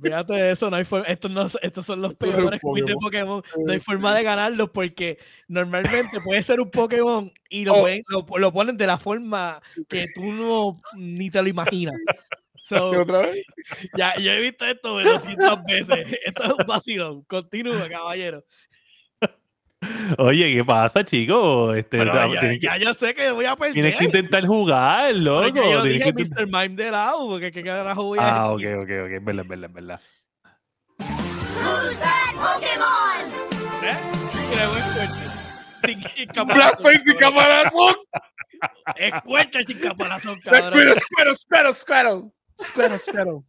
Fíjate 0.02 0.52
eso, 0.52 0.70
no 0.70 0.76
hay 0.78 0.86
forma. 0.86 1.06
Estos, 1.08 1.30
no, 1.32 1.48
estos 1.62 1.86
son 1.86 2.02
los 2.02 2.14
peores 2.16 2.60
quiz 2.62 2.86
de 2.86 2.94
Pokémon. 2.96 3.44
No 3.66 3.72
hay 3.72 3.80
forma 3.80 4.16
de 4.16 4.24
ganarlos 4.24 4.70
porque 4.72 5.18
normalmente 5.48 6.20
puede 6.22 6.42
ser 6.44 6.60
un 6.60 6.72
Pokémon 6.72 7.32
y 7.50 7.66
lo, 7.66 7.74
Oh. 7.76 7.82
pueden- 7.82 8.04
lo, 8.08 8.26
lo 8.38 8.52
ponen 8.54 8.78
de 8.78 8.88
la 8.88 8.98
forma 8.98 9.62
que 9.88 10.08
tú 10.16 10.24
no 10.32 10.82
ni 10.96 11.30
te 11.30 11.42
lo 11.42 11.48
imaginas. 11.50 11.96
So, 12.64 12.92
¿Otra 12.92 13.22
vez? 13.24 13.46
ya, 13.98 14.16
yo 14.20 14.32
he 14.32 14.40
visto 14.40 14.66
esto 14.66 15.00
200 15.02 15.64
veces. 15.64 16.20
Esto 16.26 16.44
es 16.46 16.52
un 16.52 16.66
vacilón. 16.68 17.24
Continúa, 17.24 17.90
caballero. 17.90 18.46
Oye, 20.18 20.54
¿qué 20.54 20.64
pasa, 20.64 21.04
chicos? 21.04 21.76
Este, 21.78 21.98
ya, 21.98 22.28
tienes, 22.40 22.60
que, 22.60 22.66
ya 22.66 22.78
yo 22.78 22.94
sé 22.94 23.14
que 23.16 23.32
voy 23.32 23.46
a 23.46 23.56
perder. 23.56 23.74
tienes 23.74 23.96
que 23.98 24.06
intentar 24.06 24.46
jugar, 24.46 25.14
loco. 25.16 25.48
yo 25.56 25.82
tienes 25.84 25.84
dije 25.84 26.14
que 26.14 26.24
Mr. 26.24 26.46
Mime 26.46 26.76
de 26.84 26.92
lado, 26.92 27.28
porque 27.28 27.52
qué 27.52 27.64
carajo 27.64 28.04
voy 28.04 28.20
a 28.20 28.30
Ah, 28.42 28.52
ok, 28.52 28.62
ok, 28.62 28.90
ok. 29.06 29.12
Es 29.12 29.26
verdad, 29.26 29.42
es 29.44 29.48
verdad, 29.48 29.70
es 29.70 29.74
verdad. 29.74 30.00
Pokemon? 32.36 33.28
¿Eh? 33.84 33.98
Sin- 35.86 36.02
sin 36.16 36.48
Blackface 36.48 37.02
y 37.06 37.16
caparazón. 37.16 37.96
Escuelta 38.96 39.64
sin 39.64 39.80
caparazón, 39.80 40.40
cabrón. 40.42 40.72
Squirtle, 40.74 40.96
Squirtle, 41.00 41.74
Squirtle, 41.74 41.74
Squirtle. 41.74 42.32
Squirtle, 42.64 42.98
Squirtle. 42.98 43.42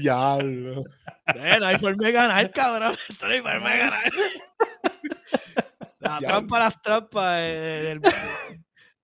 Diablo. 0.00 0.84
Eh, 1.34 1.56
no 1.58 1.66
hay 1.66 1.78
forma 1.78 2.06
de 2.06 2.12
ganar, 2.12 2.50
cabrón. 2.50 2.96
Esto 3.08 3.26
no 3.26 3.32
hay 3.32 3.40
forma 3.40 3.70
de 3.72 3.78
ganar. 3.78 4.02
La 5.98 6.20
Ya. 6.20 6.28
trampa, 6.28 6.58
las 6.58 6.82
trampas 6.82 7.36
eh, 7.40 7.98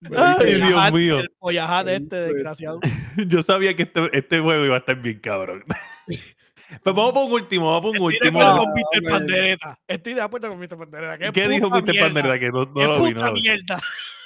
del, 0.01 0.17
Ay, 0.17 0.55
Dios 0.55 0.71
pollajat- 0.71 0.93
mío. 0.93 1.17
del 1.19 1.31
pollajat 1.39 1.89
este, 1.89 2.17
de- 2.17 2.33
desgraciado. 2.35 2.81
Yo 3.27 3.43
sabía 3.43 3.75
que 3.75 3.83
este, 3.85 4.09
este 4.17 4.41
juego 4.41 4.65
iba 4.65 4.77
a 4.77 4.79
estar 4.79 4.97
bien 4.97 5.19
cabrón. 5.21 5.65
Pues 6.83 6.97
vamos 6.97 7.13
por 7.13 7.25
un 7.27 7.33
último, 7.33 7.67
vamos 7.71 7.93
por 7.93 8.01
un 8.01 8.13
Estoy 8.15 8.31
de 8.31 8.35
último. 8.35 8.49
acuerdo 8.49 8.65
con 8.65 8.73
Mr. 8.73 8.97
hombre. 8.97 9.11
Pandereta. 9.11 9.79
Estoy 9.87 10.15
de 10.15 10.21
acuerdo 10.23 10.49
con 10.49 10.59
Mr. 10.59 10.79
Pandereta. 10.79 11.19
¿Qué, 11.19 11.33
¿Qué 11.33 11.49
dijo 11.49 11.69
Mr. 11.69 11.83
mierda. 11.83 12.03
Pandereta? 12.07 12.39
Que 12.39 12.49
no, 12.51 12.65
no 12.65 12.73
¿Qué 12.75 12.85
lo 12.87 13.05
vi, 13.05 13.11
no 13.13 13.23
lo 13.27 13.33
vi. 13.35 13.41
mierda? 13.43 13.81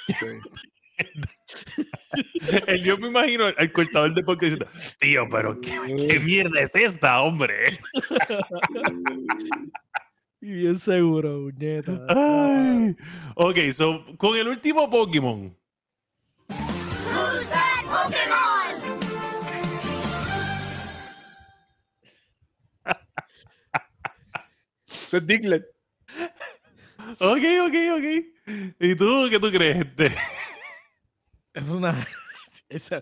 El- 2.67 2.83
Yo 2.83 2.97
me 2.97 3.07
imagino 3.07 3.45
al 3.45 3.71
cortador 3.71 4.13
de 4.13 4.23
podcast 4.23 4.53
diciendo, 4.53 4.67
tío, 4.99 5.27
pero 5.29 5.59
¿qué, 5.61 6.07
qué 6.09 6.19
mierda 6.19 6.61
es 6.61 6.75
esta, 6.75 7.21
hombre? 7.21 7.63
Y 10.39 10.51
bien 10.51 10.79
seguro, 10.79 11.39
muñeta. 11.39 11.99
Ay. 12.09 12.95
Ok, 13.35 13.57
so, 13.73 14.05
con 14.17 14.37
el 14.37 14.47
último 14.47 14.87
Pokémon. 14.87 15.57
Who's 16.47 17.49
that 17.49 17.83
Pokemon? 17.89 18.99
Eso 25.07 25.17
es 25.17 25.27
Diglett. 25.27 25.65
Ok, 27.19 27.43
ok, 27.65 27.75
ok. 27.97 28.05
¿Y 28.79 28.95
tú 28.95 29.27
qué 29.29 29.39
tú 29.39 29.51
crees? 29.51 29.77
Este? 29.85 30.15
Es 31.57 31.69
una. 31.69 31.93
esa- 32.69 33.01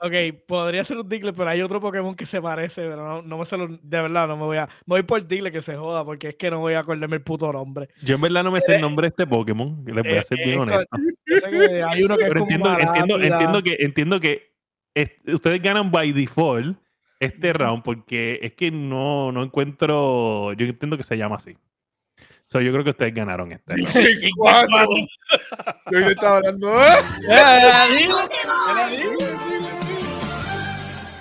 Ok, 0.00 0.12
podría 0.46 0.84
ser 0.84 0.98
un 0.98 1.08
Diglett, 1.08 1.34
pero 1.36 1.48
hay 1.50 1.60
otro 1.62 1.80
Pokémon 1.80 2.14
que 2.14 2.26
se 2.26 2.40
parece, 2.40 2.82
pero 2.88 2.96
no, 3.06 3.22
no 3.22 3.38
me 3.38 3.44
sé 3.44 3.56
lo- 3.56 3.66
De 3.68 4.02
verdad, 4.02 4.28
no 4.28 4.36
me 4.36 4.44
voy 4.44 4.56
a. 4.58 4.66
Me 4.86 4.94
voy 4.94 5.02
por 5.02 5.26
Diglett 5.26 5.52
que 5.52 5.62
se 5.62 5.76
joda, 5.76 6.04
porque 6.04 6.28
es 6.28 6.34
que 6.36 6.50
no 6.50 6.60
voy 6.60 6.74
a 6.74 6.80
acordarme 6.80 7.16
el 7.16 7.22
puto 7.22 7.52
nombre. 7.52 7.88
Yo 8.02 8.14
en 8.16 8.20
verdad 8.20 8.44
no 8.44 8.50
me 8.52 8.60
sé 8.60 8.76
el 8.76 8.80
nombre 8.80 9.06
de 9.06 9.08
este 9.08 9.26
Pokémon. 9.26 9.82
Les 9.86 10.04
voy 10.04 10.12
Eh, 10.12 10.18
a 10.18 10.22
ser 10.22 10.38
eh, 10.40 10.44
bien 10.44 10.54
es 10.54 10.60
honesto. 10.60 10.96
Yo 11.26 11.40
sé 11.40 11.50
que 11.50 11.82
hay 11.82 12.02
uno 12.02 12.16
que 12.16 12.22
es 12.24 12.28
Pero 12.28 12.40
entiendo, 12.40 12.76
entiendo, 13.20 13.62
que, 13.62 13.76
entiendo 13.80 14.20
que 14.20 14.52
es- 14.94 15.12
ustedes 15.26 15.60
ganan 15.62 15.90
by 15.90 16.12
default 16.12 16.78
este 17.20 17.52
round 17.52 17.82
porque 17.82 18.38
es 18.42 18.52
que 18.52 18.70
no, 18.70 19.32
no 19.32 19.42
encuentro. 19.42 20.52
Yo 20.52 20.66
entiendo 20.66 20.96
que 20.96 21.02
se 21.02 21.16
llama 21.16 21.36
así. 21.36 21.56
So, 22.48 22.62
yo 22.62 22.72
creo 22.72 22.82
que 22.82 22.90
ustedes 22.90 23.12
ganaron 23.12 23.52
este. 23.52 23.76
round. 23.76 23.92
Jinx 23.92 24.30
cuatro. 24.36 24.88
Yo 25.92 25.98
le 25.98 26.12
estaba 26.12 26.38
hablando. 26.38 26.82
Eh. 26.82 28.08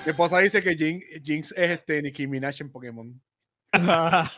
Mi 0.06 0.12
esposa 0.12 0.40
dice 0.40 0.64
que 0.64 0.74
Jinx, 0.74 1.06
Jinx 1.22 1.52
es 1.52 1.72
este 1.72 2.02
Nicki 2.02 2.28
Minaj 2.28 2.62
en 2.62 2.72
Pokémon. 2.72 3.22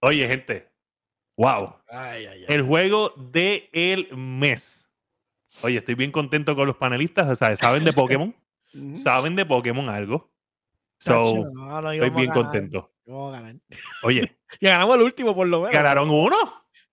Oye, 0.00 0.28
gente. 0.28 0.70
Wow. 1.38 1.74
Ay, 1.88 2.26
ay, 2.26 2.44
ay. 2.46 2.46
El 2.48 2.60
juego 2.60 3.14
del 3.16 4.14
mes. 4.14 4.90
Oye, 5.62 5.78
estoy 5.78 5.94
bien 5.94 6.12
contento 6.12 6.54
con 6.54 6.66
los 6.66 6.76
panelistas. 6.76 7.26
O 7.26 7.34
sea, 7.34 7.56
saben 7.56 7.84
de 7.84 7.92
Pokémon. 7.94 8.36
Saben 8.94 9.34
de 9.36 9.46
Pokémon 9.46 9.88
algo. 9.88 10.30
Tacho, 11.02 11.24
So, 11.24 11.50
no, 11.52 11.80
no 11.80 11.92
estoy 11.92 12.10
bien 12.10 12.26
ganar, 12.28 12.90
a 13.06 13.30
ganar. 13.32 13.56
Oye, 14.02 14.38
Y 14.60 14.66
ganamos 14.66 14.96
el 14.96 15.02
último, 15.02 15.34
por 15.34 15.46
lo 15.46 15.60
menos. 15.60 15.72
ganaron 15.72 16.10
uno. 16.10 16.36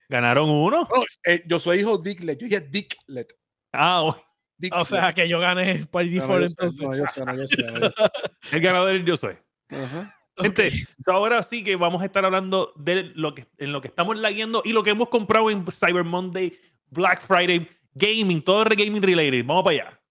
Ganaron 0.08 0.50
uno. 0.50 0.88
No, 0.90 1.04
eh, 1.26 1.44
yo 1.46 1.60
soy 1.60 1.80
hijo 1.80 1.98
de 1.98 2.10
Diglett. 2.10 2.40
Yo 2.40 2.48
dije 2.48 2.62
Diglett. 2.62 3.34
Ah, 3.72 4.04
oh, 4.04 4.18
Diglett. 4.58 4.82
O 4.82 4.86
sea, 4.86 5.12
que 5.14 5.28
yo 5.28 5.40
gané 5.40 5.86
por 5.86 6.04
No, 6.04 6.10
no, 6.10 6.16
default, 6.16 6.46
entonces. 6.46 6.82
no, 6.82 6.96
yo 6.96 7.04
no, 7.04 7.36
yo 7.36 7.44
no, 7.44 7.48
sé. 7.48 7.58
el 8.52 8.62
ganador 8.62 9.04
yo 9.04 9.18
soy. 9.18 9.38
Ajá. 9.70 10.16
Gente, 10.38 10.72
ahora 11.06 11.44
sí 11.44 11.64
que 11.64 11.76
vamos 11.76 12.02
a 12.02 12.06
estar 12.06 12.24
hablando 12.24 12.72
de 12.78 13.12
lo 13.16 13.36
que, 13.36 13.46
en 13.58 13.74
lo 13.74 13.82
que 13.82 13.90
estamos 13.90 14.18
lagueando 14.18 14.62
y 14.64 14.72
lo 14.72 14.84
que 14.84 14.92
hemos 14.92 15.10
comprado 15.10 15.50
en 15.52 15.66
Cyber 15.70 16.06
Monday, 16.06 16.58
Black 16.90 17.22
Friday, 17.22 17.68
gaming, 17.94 18.42
todo 18.42 18.64
re 18.64 18.76
gaming 18.78 19.02
related. 19.02 19.46
Vamos 19.46 19.64
para 19.64 19.76
allá. 19.76 20.02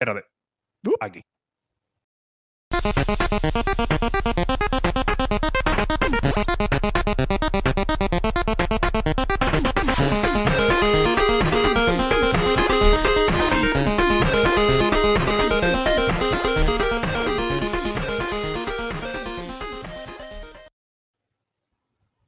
Espérate. 0.00 0.26
Uh. 0.86 0.94
Aquí. 1.00 1.22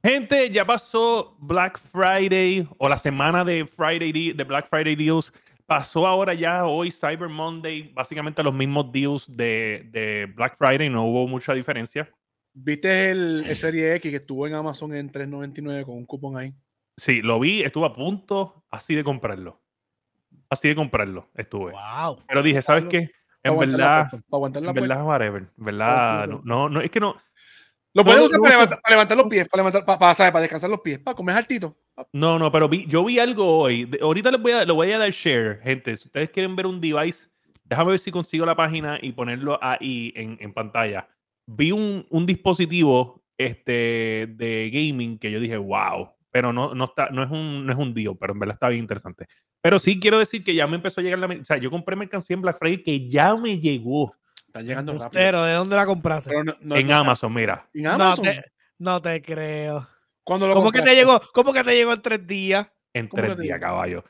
Gente, 0.03 0.49
ya 0.51 0.63
pasó 0.65 1.35
Black 1.39 1.79
Friday 1.79 2.67
o 2.77 2.87
la 2.87 2.97
semana 2.97 3.43
de 3.43 3.65
Friday 3.65 4.33
de 4.33 4.43
Black 4.43 4.69
Friday 4.69 4.95
deals. 4.95 5.33
Pasó 5.65 6.07
ahora 6.07 6.33
ya 6.33 6.65
hoy 6.65 6.91
Cyber 6.91 7.27
Monday, 7.27 7.91
básicamente 7.93 8.41
los 8.41 8.53
mismos 8.53 8.91
deals 8.91 9.27
de, 9.35 9.87
de 9.91 10.31
Black 10.35 10.57
Friday, 10.57 10.89
no 10.89 11.05
hubo 11.05 11.27
mucha 11.27 11.53
diferencia. 11.53 12.09
¿Viste 12.53 13.11
el, 13.11 13.43
el 13.45 13.55
Serie 13.55 13.95
X 13.95 14.09
que 14.09 14.17
estuvo 14.17 14.47
en 14.47 14.53
Amazon 14.53 14.93
en 14.93 15.11
3.99 15.11 15.85
con 15.85 15.95
un 15.95 16.05
cupón 16.05 16.37
ahí? 16.37 16.53
Sí, 16.95 17.19
lo 17.19 17.39
vi, 17.39 17.61
estuve 17.61 17.85
a 17.85 17.93
punto 17.93 18.65
así 18.71 18.95
de 18.95 19.03
comprarlo. 19.03 19.59
Así 20.49 20.69
de 20.69 20.75
comprarlo 20.75 21.27
estuve. 21.35 21.73
Wow. 21.73 22.23
Pero 22.27 22.41
dije, 22.41 22.61
¿sabes 22.61 22.85
qué? 22.85 23.11
En 23.43 23.51
aguantar 23.51 23.79
la 23.79 23.85
verdad, 23.85 24.09
puerta, 24.09 24.27
para 24.29 24.37
aguantar 24.37 24.63
la 24.63 24.69
en 24.69 24.75
puerta. 24.75 24.95
verdad, 24.95 25.05
whatever. 25.07 25.41
En 25.41 25.63
verdad, 25.63 26.27
no, 26.27 26.41
no, 26.45 26.69
no, 26.69 26.81
es 26.81 26.89
que 26.89 26.99
no, 26.99 27.17
Lo 27.97 28.03
puedes 28.05 28.19
no, 28.19 28.25
usar 28.25 28.37
no 28.37 28.43
para, 28.43 28.53
uso- 28.55 28.59
levantar, 28.59 28.81
para 28.81 28.93
levantar 28.95 29.17
los 29.17 29.27
pies, 29.27 29.47
para, 29.49 29.59
levantar, 29.61 29.85
para, 29.85 29.99
para, 29.99 30.31
para 30.31 30.41
descansar 30.41 30.69
los 30.69 30.81
pies, 30.81 30.99
para 30.99 31.15
comer 31.15 31.35
altito. 31.35 31.75
No, 32.13 32.37
no, 32.37 32.51
pero 32.51 32.69
vi, 32.69 32.85
yo 32.87 33.03
vi 33.03 33.17
algo 33.19 33.57
hoy. 33.57 33.85
De- 33.85 33.99
ahorita 34.01 34.31
les 34.31 34.41
voy 34.41 34.51
a, 34.51 34.65
lo 34.65 34.75
voy 34.75 34.91
a 34.91 34.99
dar 34.99 35.09
share, 35.11 35.59
gente. 35.63 35.97
Si 35.97 36.07
ustedes 36.07 36.29
quieren 36.29 36.55
ver 36.55 36.67
un 36.67 36.79
device, 36.79 37.29
déjame 37.65 37.89
ver 37.91 37.99
si 37.99 38.11
consigo 38.11 38.45
la 38.45 38.55
página 38.55 38.99
y 39.01 39.11
ponerlo 39.11 39.57
ahí 39.61 40.13
en, 40.15 40.37
en 40.39 40.53
pantalla. 40.53 41.07
Vi 41.47 41.71
un, 41.71 42.05
un 42.09 42.25
dispositivo 42.25 43.23
este, 43.37 44.27
de 44.35 44.69
gaming 44.71 45.17
que 45.17 45.31
yo 45.31 45.39
dije, 45.39 45.57
wow. 45.57 46.09
Pero 46.29 46.53
no, 46.53 46.75
no, 46.75 46.83
está, 46.83 47.09
no, 47.09 47.23
es 47.23 47.31
un, 47.31 47.65
no 47.65 47.71
es 47.71 47.79
un 47.79 47.93
deal, 47.93 48.15
pero 48.19 48.33
en 48.33 48.39
verdad 48.39 48.53
está 48.53 48.67
bien 48.69 48.81
interesante. 48.81 49.25
Pero 49.59 49.79
sí 49.79 49.99
quiero 49.99 50.19
decir 50.19 50.43
que 50.43 50.53
ya 50.53 50.67
me 50.67 50.75
empezó 50.75 51.01
a 51.01 51.03
llegar 51.03 51.17
la... 51.17 51.27
O 51.27 51.45
sea, 51.45 51.57
yo 51.57 51.71
compré 51.71 51.95
mercancía 51.95 52.35
en 52.35 52.41
Black 52.41 52.59
Friday 52.59 52.83
que 52.83 53.09
ya 53.09 53.33
me 53.35 53.57
llegó 53.59 54.13
Están 54.47 54.65
llegando 54.65 54.93
rápido. 54.93 55.09
Pero, 55.11 55.43
¿de 55.43 55.53
dónde 55.53 55.75
la 55.75 55.85
compraste? 55.85 56.29
Pero 56.29 56.43
no- 56.43 56.55
no- 56.61 56.75
en 56.75 56.87
no- 56.87 56.95
Amazon, 56.95 57.33
mira. 57.33 57.67
En 57.73 57.83
No 57.83 57.91
Amazon. 57.93 58.23
te, 58.25 58.43
no 58.79 59.01
te 59.01 59.21
creo. 59.21 59.87
Cuando 60.23 60.47
lo 60.47 60.53
¿Cómo 60.55 60.71
que 60.71 60.81
te 60.81 60.95
llegó? 60.95 61.21
¿Cómo 61.33 61.53
que 61.53 61.63
te 61.63 61.75
llegó 61.75 61.93
en 61.93 62.01
tres 62.01 62.25
días? 62.27 62.67
En 62.93 63.07
¿Cómo 63.07 63.23
tres 63.23 63.35
que 63.35 63.41
días, 63.43 63.59
caballo. 63.59 64.03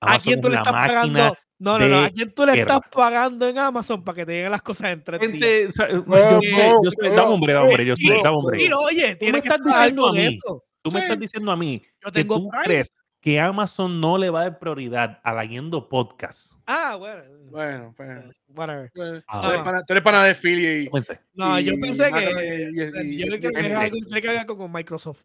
¿A 0.00 0.18
quién 0.18 0.40
tú 0.40 0.48
le 0.48 0.56
estás 0.56 0.72
pagando? 0.72 1.36
No, 1.58 1.78
no, 1.78 1.88
no. 1.88 2.04
¿A 2.04 2.10
quién 2.10 2.32
tú 2.34 2.44
le 2.44 2.52
guerra. 2.52 2.74
estás 2.74 2.90
pagando 2.92 3.48
en 3.48 3.58
Amazon 3.58 4.04
para 4.04 4.16
que 4.16 4.26
te 4.26 4.32
lleguen 4.32 4.50
las 4.50 4.60
cosas 4.62 4.90
en 4.92 5.02
tres 5.02 5.20
días? 5.20 5.68
O 5.70 5.72
sea, 5.72 5.88
yo, 5.90 6.02
dame 6.02 7.20
hombre, 7.22 7.52
yo 7.86 7.94
no, 7.98 8.22
dame 8.22 8.36
hombre. 8.36 8.58
Mira, 8.58 8.76
oye, 8.78 9.08
me 9.08 9.16
tienes 9.16 9.42
que 9.42 9.48
estás 9.48 9.60
estar 9.66 9.78
diciendo 9.80 10.06
a 10.08 10.12
mí. 10.12 10.26
eso. 10.26 10.64
Tú 10.82 10.90
me 10.92 11.00
estás 11.00 11.18
diciendo 11.18 11.50
a 11.50 11.56
mí 11.56 11.82
Yo 12.04 12.12
que 12.12 12.20
tengo 12.20 12.36
tú 12.36 12.48
Prime. 12.50 12.64
crees 12.64 12.90
que 13.26 13.40
Amazon 13.40 14.00
no 14.00 14.16
le 14.18 14.30
va 14.30 14.38
a 14.38 14.42
dar 14.44 14.58
prioridad 14.60 15.18
a 15.24 15.34
la 15.34 15.44
Yendo 15.44 15.88
Podcast. 15.88 16.52
Ah, 16.64 16.94
bueno. 16.94 17.24
Bueno, 17.50 17.92
pues. 17.96 18.08
Whatever. 18.54 18.88
pues, 18.94 19.24
Ah, 19.26 19.40
tú, 19.40 19.46
eres 19.48 19.58
bueno. 19.58 19.64
pana, 19.64 19.82
tú 19.84 19.92
eres 19.94 20.02
pana 20.04 20.22
de 20.22 20.34
Philly 20.36 20.84
y, 20.84 20.88
Pensé. 20.88 21.18
No, 21.34 21.58
yo 21.58 21.72
pensé 21.80 22.08
y- 22.08 22.12
que. 22.12 22.70
y- 22.70 23.14
y- 23.14 23.18
yo 23.18 23.26
creo 23.36 23.40
que 23.52 23.66
es 23.66 23.74
algo, 23.74 23.96
tiene 24.06 24.22
que 24.22 24.46
con 24.46 24.70
Microsoft. 24.72 25.22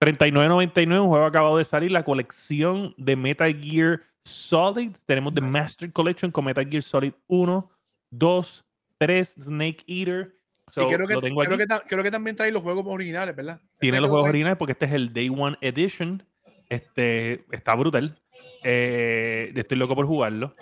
39.99, 0.00 0.98
un 1.02 1.08
juego 1.08 1.26
acabado 1.26 1.58
de 1.58 1.64
salir, 1.66 1.92
la 1.92 2.04
colección 2.06 2.94
de 2.96 3.16
Metal 3.16 3.54
Gear 3.54 4.00
Solid. 4.24 4.92
Tenemos 5.04 5.34
The. 5.34 5.42
Master 5.42 5.92
Collection 5.92 6.30
con 6.30 6.46
Metal 6.46 6.66
Gear 6.66 6.82
Solid 6.82 7.12
1, 7.26 7.70
2, 8.12 8.64
3 8.96 9.28
Snake 9.42 9.84
Eater. 9.86 10.34
So, 10.70 10.84
y 10.90 10.94
creo 10.94 11.06
que, 11.06 11.14
lo 11.16 11.20
tengo 11.20 11.40
creo, 11.42 11.52
aquí. 11.52 11.58
que, 11.64 11.66
ta- 11.66 11.84
creo 11.86 12.02
que 12.02 12.10
también 12.10 12.34
trae 12.34 12.50
los 12.50 12.62
juegos 12.62 12.86
originales, 12.86 13.36
¿verdad? 13.36 13.60
Tiene 13.78 14.00
los 14.00 14.08
juegos 14.08 14.30
originales 14.30 14.56
porque 14.56 14.72
este 14.72 14.86
es 14.86 14.92
el 14.92 15.12
Day 15.12 15.28
One 15.28 15.58
Edition. 15.60 16.22
Este 16.68 17.44
está 17.54 17.74
brutal. 17.74 18.20
Eh, 18.64 19.52
estoy 19.54 19.76
loco 19.78 19.94
por 19.94 20.06
jugarlo. 20.06 20.54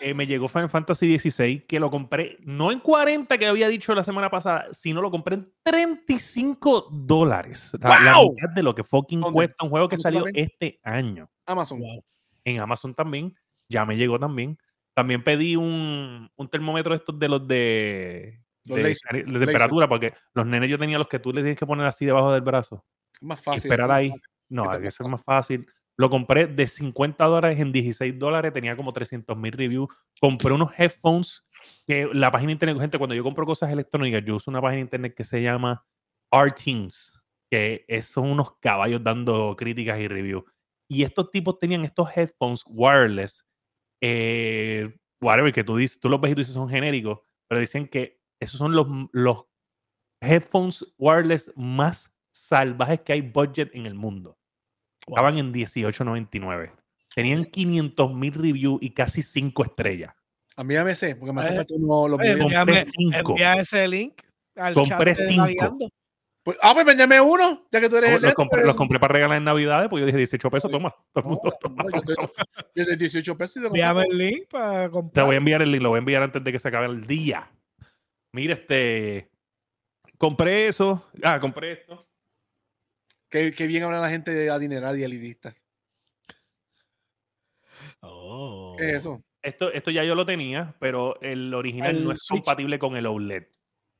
Eh, 0.00 0.14
me 0.14 0.26
llegó 0.26 0.48
Final 0.48 0.70
Fantasy 0.70 1.18
XVI, 1.18 1.60
que 1.66 1.80
lo 1.80 1.90
compré 1.90 2.36
no 2.40 2.70
en 2.72 2.78
40 2.80 3.36
que 3.36 3.46
había 3.46 3.68
dicho 3.68 3.94
la 3.94 4.04
semana 4.04 4.30
pasada, 4.30 4.66
sino 4.72 5.02
lo 5.02 5.10
compré 5.10 5.34
en 5.36 5.52
35 5.62 6.88
dólares. 6.90 7.74
O 7.74 7.78
sea, 7.78 8.00
La 8.00 8.16
¡Wow! 8.16 8.32
mitad 8.34 8.48
de 8.54 8.62
lo 8.62 8.74
que 8.74 8.84
fucking 8.84 9.20
¿Dónde? 9.20 9.34
cuesta 9.34 9.64
un 9.64 9.70
juego 9.70 9.88
que 9.88 9.96
¿Dónde 9.96 10.02
salió 10.02 10.24
este 10.34 10.80
año. 10.82 11.28
Amazon. 11.46 11.80
En 12.44 12.60
Amazon 12.60 12.94
también. 12.94 13.34
Ya 13.68 13.84
me 13.84 13.96
llegó 13.96 14.18
también. 14.18 14.58
También 14.94 15.22
pedí 15.22 15.56
un, 15.56 16.30
un 16.34 16.48
termómetro 16.48 16.92
de 16.92 16.96
estos 16.96 17.18
de 17.18 17.28
los 17.28 17.46
de, 17.46 18.40
Los 18.66 18.76
de, 18.76 18.82
laser, 18.82 19.24
temperatura, 19.24 19.88
porque 19.88 20.12
los 20.34 20.46
nenes 20.46 20.68
yo 20.70 20.78
tenía 20.78 20.98
los 20.98 21.08
que 21.08 21.18
tú 21.18 21.32
les 21.32 21.42
tienes 21.44 21.58
que 21.58 21.66
poner 21.66 21.86
así 21.86 22.04
debajo 22.04 22.32
del 22.32 22.42
brazo 22.42 22.84
Es 23.14 23.22
más 23.22 23.40
y 23.40 23.42
fácil. 23.44 23.58
esperar 23.62 23.88
más 23.88 23.96
ahí. 23.98 24.08
fácil. 24.10 24.24
No, 24.50 24.70
hay 24.70 24.82
que 24.82 24.90
ser 24.90 25.06
más 25.08 25.22
fácil. 25.22 25.66
Lo 25.96 26.10
compré 26.10 26.46
de 26.46 26.66
50 26.66 27.24
dólares 27.24 27.60
en 27.60 27.72
16 27.72 28.18
dólares, 28.18 28.52
tenía 28.52 28.76
como 28.76 28.92
300 28.92 29.36
mil 29.36 29.52
reviews. 29.52 29.88
Compré 30.20 30.52
unos 30.52 30.72
headphones 30.78 31.46
que 31.86 32.08
la 32.12 32.30
página 32.30 32.48
de 32.48 32.52
internet, 32.54 32.78
gente, 32.80 32.98
cuando 32.98 33.14
yo 33.14 33.22
compro 33.22 33.46
cosas 33.46 33.70
electrónicas, 33.70 34.22
yo 34.24 34.36
uso 34.36 34.50
una 34.50 34.60
página 34.60 34.76
de 34.76 34.82
internet 34.82 35.14
que 35.14 35.24
se 35.24 35.42
llama 35.42 35.84
Artings, 36.32 37.22
que 37.50 37.84
son 38.02 38.30
unos 38.30 38.56
caballos 38.60 39.02
dando 39.04 39.54
críticas 39.56 39.98
y 40.00 40.08
reviews. 40.08 40.44
Y 40.88 41.02
estos 41.04 41.30
tipos 41.30 41.58
tenían 41.58 41.84
estos 41.84 42.08
headphones 42.16 42.64
wireless, 42.66 43.46
eh, 44.02 44.92
whatever, 45.22 45.52
que 45.52 45.64
tú, 45.64 45.76
dices, 45.76 46.00
tú 46.00 46.08
los 46.08 46.20
ves 46.20 46.32
y 46.32 46.34
tú 46.34 46.40
dices 46.40 46.54
son 46.54 46.68
genéricos, 46.68 47.20
pero 47.48 47.60
dicen 47.60 47.86
que 47.86 48.20
esos 48.40 48.58
son 48.58 48.74
los, 48.74 48.86
los 49.12 49.44
headphones 50.22 50.94
wireless 50.98 51.52
más 51.56 52.12
salvajes 52.32 53.02
que 53.02 53.12
hay 53.12 53.20
budget 53.20 53.70
en 53.74 53.86
el 53.86 53.94
mundo. 53.94 54.39
Estaban 55.06 55.38
en 55.38 55.52
18.99. 55.52 56.72
Tenían 57.14 57.44
500 57.46 58.14
mil 58.14 58.32
reviews 58.34 58.78
y 58.82 58.90
casi 58.90 59.22
5 59.22 59.64
estrellas. 59.64 60.14
Envíame 60.56 60.92
ese, 60.92 61.16
porque 61.16 61.32
me 61.32 61.40
hace 61.40 61.52
Eh, 61.54 61.56
falta 61.56 61.74
uno. 61.74 62.08
Los 62.08 62.18
compré 62.18 62.32
envíame- 62.32 62.84
envía 63.18 63.54
ese 63.54 63.88
link 63.88 64.20
al 64.56 64.74
Compré 64.74 65.14
chat 65.14 65.26
cinco. 65.28 65.78
Pues, 66.42 66.56
ah, 66.62 66.72
pues 66.72 66.86
véndeme 66.86 67.20
uno, 67.20 67.66
ya 67.70 67.80
que 67.80 67.88
tú 67.90 67.96
eres 67.96 68.10
Los, 68.10 68.16
el. 68.16 68.22
los 68.22 68.28
este, 68.30 68.34
compré, 68.34 68.58
pues, 68.60 68.66
los 68.66 68.74
compré 68.76 68.98
para 68.98 69.12
regalar 69.12 69.36
en 69.38 69.44
Navidades, 69.44 69.88
porque 69.90 70.00
yo 70.00 70.06
dije 70.06 70.16
18 70.18 70.50
pesos, 70.50 70.70
toma. 70.70 70.90
Todo 71.12 71.16
el 71.16 71.22
no, 71.24 71.28
mundo, 71.30 71.52
toma, 71.60 71.82
no, 71.84 71.90
yo 71.90 72.00
te- 72.02 72.14
toma. 72.14 72.28
yo 72.74 72.84
de 72.86 72.96
18 72.96 73.36
pesos 73.36 73.56
y 73.56 73.60
te 73.60 73.66
Envíame 73.66 74.04
el 74.10 74.18
link 74.18 74.48
para 74.50 74.84
Te 74.84 74.90
comprar. 74.90 75.26
voy 75.26 75.34
a 75.34 75.38
enviar 75.38 75.62
el 75.62 75.70
link, 75.70 75.82
lo 75.82 75.90
voy 75.90 75.96
a 75.96 76.00
enviar 76.00 76.22
antes 76.22 76.42
de 76.42 76.52
que 76.52 76.58
se 76.58 76.68
acabe 76.68 76.86
el 76.86 77.06
día. 77.06 77.50
Mira, 78.32 78.54
este. 78.54 79.28
Compré 80.18 80.68
eso. 80.68 81.06
Ah, 81.22 81.38
compré 81.40 81.72
esto. 81.72 82.06
Qué, 83.30 83.52
qué 83.52 83.66
bien 83.66 83.84
habla 83.84 84.00
la 84.00 84.10
gente 84.10 84.32
de 84.32 84.50
adinerada 84.50 84.98
y 84.98 85.04
elitista. 85.04 85.54
Oh. 88.00 88.74
¿Qué 88.78 88.90
es 88.90 88.96
eso? 88.96 89.22
Esto, 89.42 89.72
esto 89.72 89.90
ya 89.90 90.04
yo 90.04 90.14
lo 90.14 90.26
tenía, 90.26 90.74
pero 90.80 91.20
el 91.22 91.54
original 91.54 91.96
El 91.96 92.04
no 92.04 92.12
es 92.12 92.18
Switch. 92.22 92.42
compatible 92.42 92.78
con 92.78 92.96
el 92.96 93.06
OLED. 93.06 93.44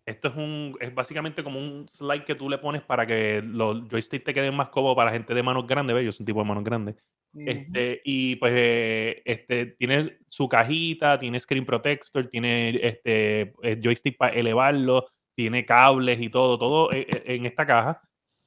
Esto 0.06 0.28
es 0.28 0.34
un 0.34 0.76
es 0.80 0.94
básicamente 0.94 1.44
como 1.44 1.60
un 1.60 1.86
slide 1.88 2.24
que 2.24 2.34
tú 2.34 2.50
le 2.50 2.58
pones 2.58 2.82
para 2.82 3.06
que 3.06 3.42
los 3.44 3.88
joysticks 3.88 4.24
te 4.24 4.34
queden 4.34 4.54
más 4.54 4.68
cómodos 4.68 4.96
para 4.96 5.10
la 5.10 5.16
gente 5.16 5.34
de 5.34 5.42
manos 5.42 5.66
grandes, 5.66 5.94
¿ves? 5.94 6.04
Yo 6.04 6.12
soy 6.12 6.24
un 6.24 6.26
tipo 6.26 6.40
de 6.40 6.48
manos 6.48 6.64
grandes. 6.64 6.96
Este, 7.32 8.00
y 8.04 8.34
pues 8.36 8.52
eh, 8.56 9.22
este, 9.24 9.66
tiene 9.66 10.18
su 10.28 10.48
cajita, 10.48 11.16
tiene 11.16 11.38
screen 11.38 11.64
protector, 11.64 12.26
tiene 12.26 12.70
este 12.82 13.52
eh, 13.62 13.80
joystick 13.80 14.16
para 14.16 14.34
elevarlo, 14.34 15.06
tiene 15.36 15.64
cables 15.64 16.20
y 16.20 16.28
todo, 16.28 16.58
todo 16.58 16.90
eh, 16.92 17.06
en 17.26 17.46
esta 17.46 17.64
caja. 17.64 18.02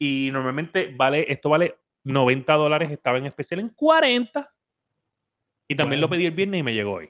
Y 0.06 0.32
normalmente 0.34 0.94
vale, 0.98 1.26
esto 1.32 1.48
vale 1.48 1.78
90 2.04 2.54
dólares, 2.56 2.92
estaba 2.92 3.18
en 3.18 3.26
especial 3.26 3.62
en 3.62 3.70
40. 3.70 4.54
Y 5.70 5.76
también 5.76 6.02
lo 6.02 6.10
pedí 6.10 6.26
el 6.26 6.34
viernes 6.34 6.60
y 6.60 6.64
me 6.64 6.74
llegó 6.74 6.96
hoy. 6.96 7.10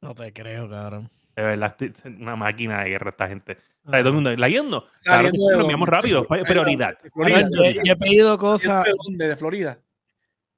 No 0.00 0.14
te 0.14 0.32
creo, 0.32 0.70
cabrón. 0.70 1.10
De 1.34 1.42
verdad, 1.42 1.74
estoy- 1.80 2.12
una 2.14 2.36
máquina 2.36 2.84
de 2.84 2.90
guerra 2.90 3.10
esta 3.10 3.26
gente. 3.26 3.58
O 3.84 3.90
sea, 3.90 4.00
todo 4.00 4.10
el 4.10 4.14
mundo, 4.14 4.36
¿la 4.36 4.48
yendo? 4.48 4.86
Claro 5.02 5.30
que 5.32 5.38
sí, 5.38 5.44
lo 5.50 5.60
enviamos 5.62 5.88
rápido, 5.88 6.24
prioridad. 6.24 6.96
Yo, 7.02 7.82
yo 7.82 7.92
he 7.92 7.96
pedido 7.96 8.38
cosas. 8.38 8.84
¿De 8.84 8.92
dónde? 9.04 9.26
¿De 9.26 9.36
Florida? 9.36 9.80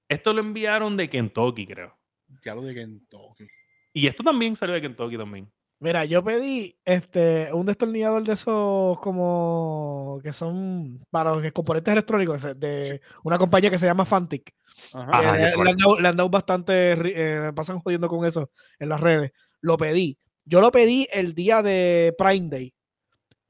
Esto 0.08 0.34
lo 0.34 0.40
enviaron 0.40 0.98
de 0.98 1.08
Kentucky, 1.08 1.66
creo. 1.66 1.96
Ya 2.44 2.54
lo 2.54 2.60
de 2.62 2.74
Kentucky. 2.74 3.46
Y 3.94 4.06
esto 4.06 4.22
también 4.22 4.54
salió 4.54 4.74
de 4.74 4.82
Kentucky 4.82 5.16
también. 5.16 5.50
Mira, 5.82 6.04
yo 6.04 6.22
pedí 6.22 6.78
este 6.84 7.52
un 7.52 7.66
destornillador 7.66 8.22
de 8.22 8.34
esos 8.34 9.00
como 9.00 10.20
que 10.22 10.32
son 10.32 11.04
para 11.10 11.34
los 11.34 11.50
componentes 11.50 11.90
electrónicos 11.90 12.40
de 12.56 13.00
una 13.24 13.36
compañía 13.36 13.68
que 13.68 13.78
se 13.78 13.86
llama 13.86 14.04
Fantic. 14.04 14.54
Ajá. 14.92 15.36
Eh, 15.48 15.52
le, 15.64 15.70
han 15.70 15.76
dado, 15.76 15.98
le 15.98 16.08
han 16.08 16.16
dado 16.16 16.30
bastante, 16.30 16.96
ri- 16.96 17.12
eh, 17.16 17.40
me 17.46 17.52
pasan 17.52 17.80
jodiendo 17.80 18.06
con 18.08 18.24
eso 18.24 18.52
en 18.78 18.90
las 18.90 19.00
redes. 19.00 19.32
Lo 19.60 19.76
pedí. 19.76 20.16
Yo 20.44 20.60
lo 20.60 20.70
pedí 20.70 21.08
el 21.12 21.34
día 21.34 21.62
de 21.64 22.14
Prime 22.16 22.48
Day. 22.48 22.72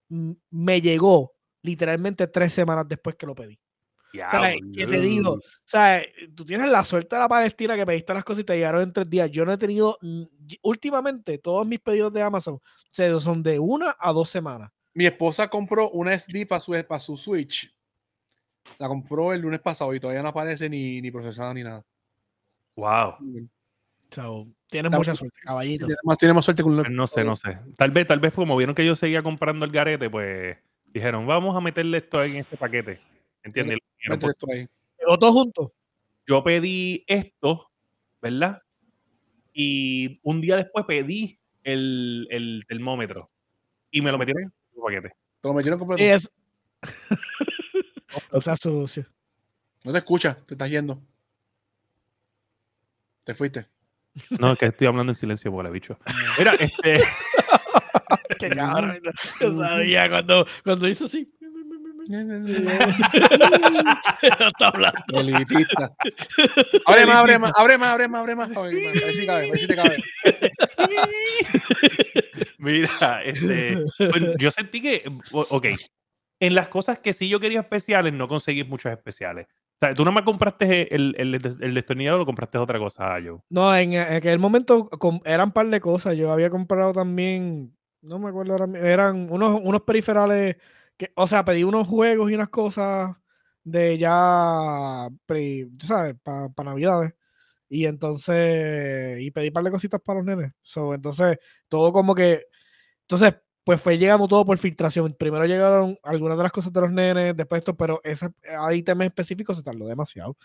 M- 0.08 0.36
Me 0.50 0.80
llegó 0.80 1.34
literalmente 1.62 2.26
tres 2.28 2.54
semanas 2.54 2.86
después 2.88 3.14
que 3.16 3.26
lo 3.26 3.34
pedí. 3.34 3.58
O 4.12 4.30
sea, 4.30 4.54
¿qué 4.74 4.86
te 4.86 5.00
digo? 5.00 5.30
O 5.34 5.40
sea, 5.64 6.02
tú 6.34 6.44
tienes 6.44 6.70
la 6.70 6.84
suerte 6.84 7.16
de 7.16 7.20
la 7.20 7.28
Palestina 7.28 7.76
que 7.76 7.86
pediste 7.86 8.12
las 8.12 8.24
cosas 8.24 8.42
y 8.42 8.44
te 8.44 8.54
llegaron 8.54 8.82
en 8.82 8.92
tres 8.92 9.08
días. 9.08 9.30
Yo 9.30 9.44
no 9.44 9.52
he 9.52 9.58
tenido, 9.58 9.98
últimamente, 10.62 11.38
todos 11.38 11.66
mis 11.66 11.80
pedidos 11.80 12.12
de 12.12 12.22
Amazon 12.22 12.58
se- 12.90 13.18
son 13.20 13.42
de 13.42 13.58
una 13.58 13.96
a 13.98 14.12
dos 14.12 14.28
semanas. 14.28 14.70
Mi 14.94 15.06
esposa 15.06 15.48
compró 15.48 15.88
una 15.90 16.12
SD 16.12 16.46
para 16.46 16.60
su, 16.60 16.72
para 16.86 17.00
su 17.00 17.16
Switch. 17.16 17.74
La 18.78 18.88
compró 18.88 19.32
el 19.32 19.40
lunes 19.40 19.60
pasado 19.60 19.94
y 19.94 20.00
todavía 20.00 20.22
no 20.22 20.28
aparece 20.28 20.68
ni, 20.68 21.00
ni 21.00 21.10
procesada 21.10 21.54
ni 21.54 21.62
nada. 21.62 21.84
Wow. 22.76 23.16
So, 24.10 24.46
tienes 24.68 24.90
Está 24.90 24.98
mucha 24.98 25.14
suerte, 25.14 25.38
caballito. 25.42 25.86
Tiene 25.86 25.98
más, 26.04 26.18
tiene 26.18 26.34
más 26.34 26.44
suerte 26.44 26.62
con 26.62 26.76
Pues 26.76 26.90
no 26.90 27.06
sé, 27.06 27.24
no 27.24 27.34
sé. 27.34 27.58
Tal 27.76 27.90
vez, 27.90 28.06
tal 28.06 28.20
vez 28.20 28.34
como 28.34 28.56
vieron 28.56 28.74
que 28.74 28.84
yo 28.84 28.94
seguía 28.94 29.22
comprando 29.22 29.64
el 29.64 29.72
garete, 29.72 30.10
pues 30.10 30.58
dijeron, 30.84 31.26
vamos 31.26 31.56
a 31.56 31.60
meterle 31.60 31.98
esto 31.98 32.18
ahí 32.20 32.32
en 32.32 32.36
este 32.38 32.56
paquete. 32.58 33.00
¿Entiendes? 33.42 33.78
Por- 34.08 35.18
todos 35.18 35.32
juntos. 35.32 35.72
Yo 36.26 36.42
pedí 36.44 37.04
esto, 37.06 37.70
¿verdad? 38.20 38.62
Y 39.52 40.20
un 40.22 40.40
día 40.40 40.56
después 40.56 40.84
pedí 40.86 41.38
el, 41.64 42.26
el 42.30 42.64
termómetro. 42.66 43.30
Y 43.90 44.00
me 44.00 44.10
lo 44.10 44.18
metieron 44.18 44.44
en 44.44 44.52
el 44.76 44.82
paquete. 44.82 45.08
Te 45.40 45.48
lo 45.48 45.54
metieron 45.54 45.78
completo. 45.78 46.02
Sí, 46.02 46.08
es. 46.08 46.30
o 48.30 48.40
sea, 48.40 48.56
sucio. 48.56 49.06
No 49.84 49.92
te 49.92 49.98
escucha, 49.98 50.36
te 50.46 50.54
estás 50.54 50.70
yendo. 50.70 51.02
Te 53.24 53.34
fuiste. 53.34 53.66
No, 54.38 54.52
es 54.52 54.58
que 54.58 54.66
estoy 54.66 54.86
hablando 54.86 55.12
en 55.12 55.16
silencio, 55.16 55.50
porque 55.50 55.70
bicho. 55.70 55.98
Mira, 56.38 56.52
este. 56.54 57.02
Qué 58.38 58.50
cabrón. 58.50 59.00
Yo 59.40 59.52
sabía 59.52 60.08
cuando, 60.08 60.46
cuando 60.64 60.88
hizo 60.88 61.06
así. 61.06 61.32
No 62.08 62.70
está 64.48 64.68
hablando. 64.68 65.20
Elitista. 65.20 65.92
Abre 66.86 67.06
más, 67.06 67.16
abre 67.16 67.38
más, 67.38 67.52
abre 67.56 67.78
más, 67.78 67.90
abre 67.90 68.08
más, 68.08 68.20
abre 68.20 68.34
más. 68.34 68.56
A 68.56 68.62
ver, 68.62 69.14
si 69.14 69.26
cabe, 69.26 69.46
a 69.46 69.50
ver 69.50 69.58
si 69.58 69.66
te 69.66 69.76
cabe. 69.76 70.02
Mira, 72.58 73.22
este, 73.24 73.84
bueno, 74.10 74.32
yo 74.38 74.50
sentí 74.50 74.80
que, 74.80 75.04
ok, 75.32 75.66
en 76.40 76.54
las 76.54 76.68
cosas 76.68 76.98
que 76.98 77.12
sí 77.12 77.28
yo 77.28 77.40
quería 77.40 77.60
especiales, 77.60 78.12
no 78.12 78.26
conseguí 78.28 78.64
muchos 78.64 78.92
especiales. 78.92 79.46
O 79.46 79.84
sea, 79.84 79.94
tú 79.94 80.04
no 80.04 80.12
me 80.12 80.22
compraste 80.22 80.94
el, 80.94 81.14
el, 81.18 81.34
el 81.34 81.74
destornillador 81.74 82.20
o 82.20 82.26
compraste 82.26 82.56
otra 82.56 82.78
cosa, 82.78 83.16
Joe. 83.24 83.40
No, 83.50 83.76
en, 83.76 83.94
en 83.94 84.14
aquel 84.14 84.38
momento 84.38 84.88
eran 85.24 85.48
un 85.48 85.52
par 85.52 85.66
de 85.66 85.80
cosas. 85.80 86.16
Yo 86.16 86.30
había 86.30 86.50
comprado 86.50 86.92
también, 86.92 87.76
no 88.00 88.20
me 88.20 88.28
acuerdo 88.28 88.52
ahora 88.52 88.68
mismo, 88.68 88.86
eran 88.86 89.26
unos, 89.28 89.60
unos 89.60 89.82
periferales, 89.82 90.56
que, 90.96 91.12
o 91.16 91.26
sea, 91.28 91.44
pedí 91.44 91.64
unos 91.64 91.88
juegos 91.88 92.30
y 92.30 92.34
unas 92.34 92.48
cosas 92.50 93.16
de 93.64 93.98
ya, 93.98 95.08
pre- 95.26 95.68
¿sabes? 95.86 96.16
Para 96.22 96.48
Navidades. 96.64 97.14
Y 97.68 97.86
entonces, 97.86 99.20
y 99.20 99.30
pedí 99.32 99.48
un 99.48 99.54
par 99.54 99.64
de 99.64 99.70
cositas 99.72 100.00
para 100.02 100.20
los 100.20 100.26
nenes. 100.26 100.52
So, 100.62 100.94
entonces, 100.94 101.38
todo 101.68 101.92
como 101.92 102.14
que, 102.14 102.44
entonces, 103.02 103.34
pues 103.64 103.80
fue 103.80 103.98
llegando 103.98 104.28
todo 104.28 104.44
por 104.46 104.58
filtración. 104.58 105.14
Primero 105.18 105.46
llegaron 105.46 105.98
algunas 106.02 106.36
de 106.36 106.42
las 106.44 106.52
cosas 106.52 106.72
de 106.72 106.80
los 106.80 106.92
nenes, 106.92 107.36
después 107.36 107.60
esto, 107.60 107.76
pero 107.76 108.00
ese 108.04 108.28
ítem 108.74 109.02
específico 109.02 109.54
se 109.54 109.62
tardó 109.62 109.86
demasiado. 109.86 110.36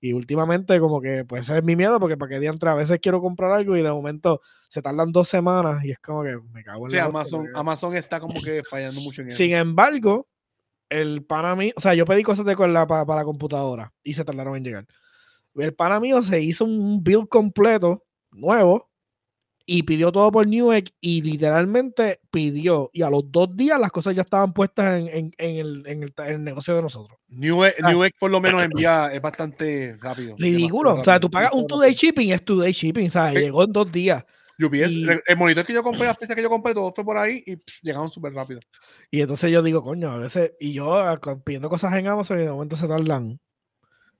Y 0.00 0.12
últimamente, 0.12 0.78
como 0.78 1.00
que, 1.00 1.24
pues 1.24 1.48
ese 1.48 1.58
es 1.58 1.64
mi 1.64 1.74
miedo, 1.74 1.98
porque 1.98 2.16
para 2.16 2.30
que 2.30 2.40
diantre 2.40 2.70
a 2.70 2.74
veces 2.74 2.98
quiero 3.02 3.20
comprar 3.20 3.50
algo 3.52 3.76
y 3.76 3.82
de 3.82 3.90
momento 3.90 4.40
se 4.68 4.80
tardan 4.80 5.10
dos 5.10 5.28
semanas 5.28 5.84
y 5.84 5.90
es 5.90 5.98
como 5.98 6.22
que 6.22 6.36
me 6.52 6.62
cago 6.62 6.86
en 6.86 6.90
Sí, 6.90 6.96
la 6.96 7.04
Amazon, 7.04 7.46
Amazon 7.54 7.96
está 7.96 8.20
como 8.20 8.40
que 8.40 8.62
fallando 8.62 9.00
mucho 9.00 9.22
en 9.22 9.28
eso. 9.28 9.36
Sin 9.36 9.54
embargo, 9.54 10.28
el 10.88 11.24
pana 11.24 11.56
mío, 11.56 11.72
o 11.76 11.80
sea, 11.80 11.94
yo 11.94 12.04
pedí 12.04 12.22
cosas 12.22 12.44
de 12.44 12.54
con 12.54 12.72
la, 12.72 12.86
para, 12.86 13.04
para 13.04 13.20
la 13.20 13.24
computadora 13.24 13.92
y 14.02 14.14
se 14.14 14.24
tardaron 14.24 14.56
en 14.56 14.64
llegar. 14.64 14.86
El 15.54 15.74
pana 15.74 15.98
mío 15.98 16.22
se 16.22 16.40
hizo 16.40 16.64
un 16.64 17.02
build 17.02 17.28
completo, 17.28 18.04
nuevo, 18.30 18.88
y 19.70 19.82
pidió 19.82 20.10
todo 20.10 20.32
por 20.32 20.46
Newegg 20.46 20.86
y 20.98 21.20
literalmente 21.20 22.20
pidió 22.30 22.88
y 22.94 23.02
a 23.02 23.10
los 23.10 23.30
dos 23.30 23.54
días 23.54 23.78
las 23.78 23.90
cosas 23.90 24.16
ya 24.16 24.22
estaban 24.22 24.54
puestas 24.54 24.98
en, 24.98 25.08
en- 25.08 25.32
en 25.36 25.56
el, 25.58 25.86
en 25.86 26.02
el- 26.26 26.42
negocio 26.42 26.74
de 26.74 26.80
nosotros. 26.80 27.18
Newegg, 27.28 27.74
Ah. 27.82 27.90
Newegg 27.90 28.12
por 28.18 28.30
lo 28.30 28.40
menos 28.40 28.62
envía, 28.62 29.12
es 29.12 29.20
bastante 29.20 29.94
rápido. 30.00 30.36
Ridículo. 30.38 30.94
O 30.94 31.04
sea, 31.04 31.20
tú 31.20 31.30
pagas 31.30 31.52
un 31.52 31.66
two-day 31.66 31.92
shipping, 31.92 32.30
es 32.32 32.42
two-day 32.44 32.72
shipping, 32.72 33.10
¿sabes? 33.10 33.34
Sí. 33.34 33.40
Llegó 33.40 33.62
en 33.64 33.72
dos 33.72 33.92
días. 33.92 34.24
UPS, 34.58 34.90
y- 34.92 35.06
el- 35.06 35.36
monitor 35.36 35.64
que 35.66 35.74
yo 35.74 35.82
compré, 35.82 36.06
las 36.06 36.16
piezas 36.16 36.34
que 36.34 36.42
yo 36.42 36.48
compré, 36.48 36.72
todo 36.72 36.90
fue 36.94 37.04
por 37.04 37.18
ahí 37.18 37.42
y 37.46 37.56
pff, 37.56 37.80
llegaron 37.82 38.08
súper 38.08 38.32
rápido. 38.32 38.60
Y 39.10 39.20
entonces 39.20 39.52
yo 39.52 39.62
digo, 39.62 39.82
coño, 39.82 40.10
a 40.10 40.18
veces, 40.18 40.52
y 40.58 40.72
yo 40.72 40.94
ah, 40.94 41.20
pidiendo 41.44 41.68
cosas 41.68 41.94
en 41.94 42.06
Amazon 42.08 42.40
y 42.40 42.44
de 42.44 42.50
momento 42.50 42.74
se 42.74 42.88
tardan 42.88 43.38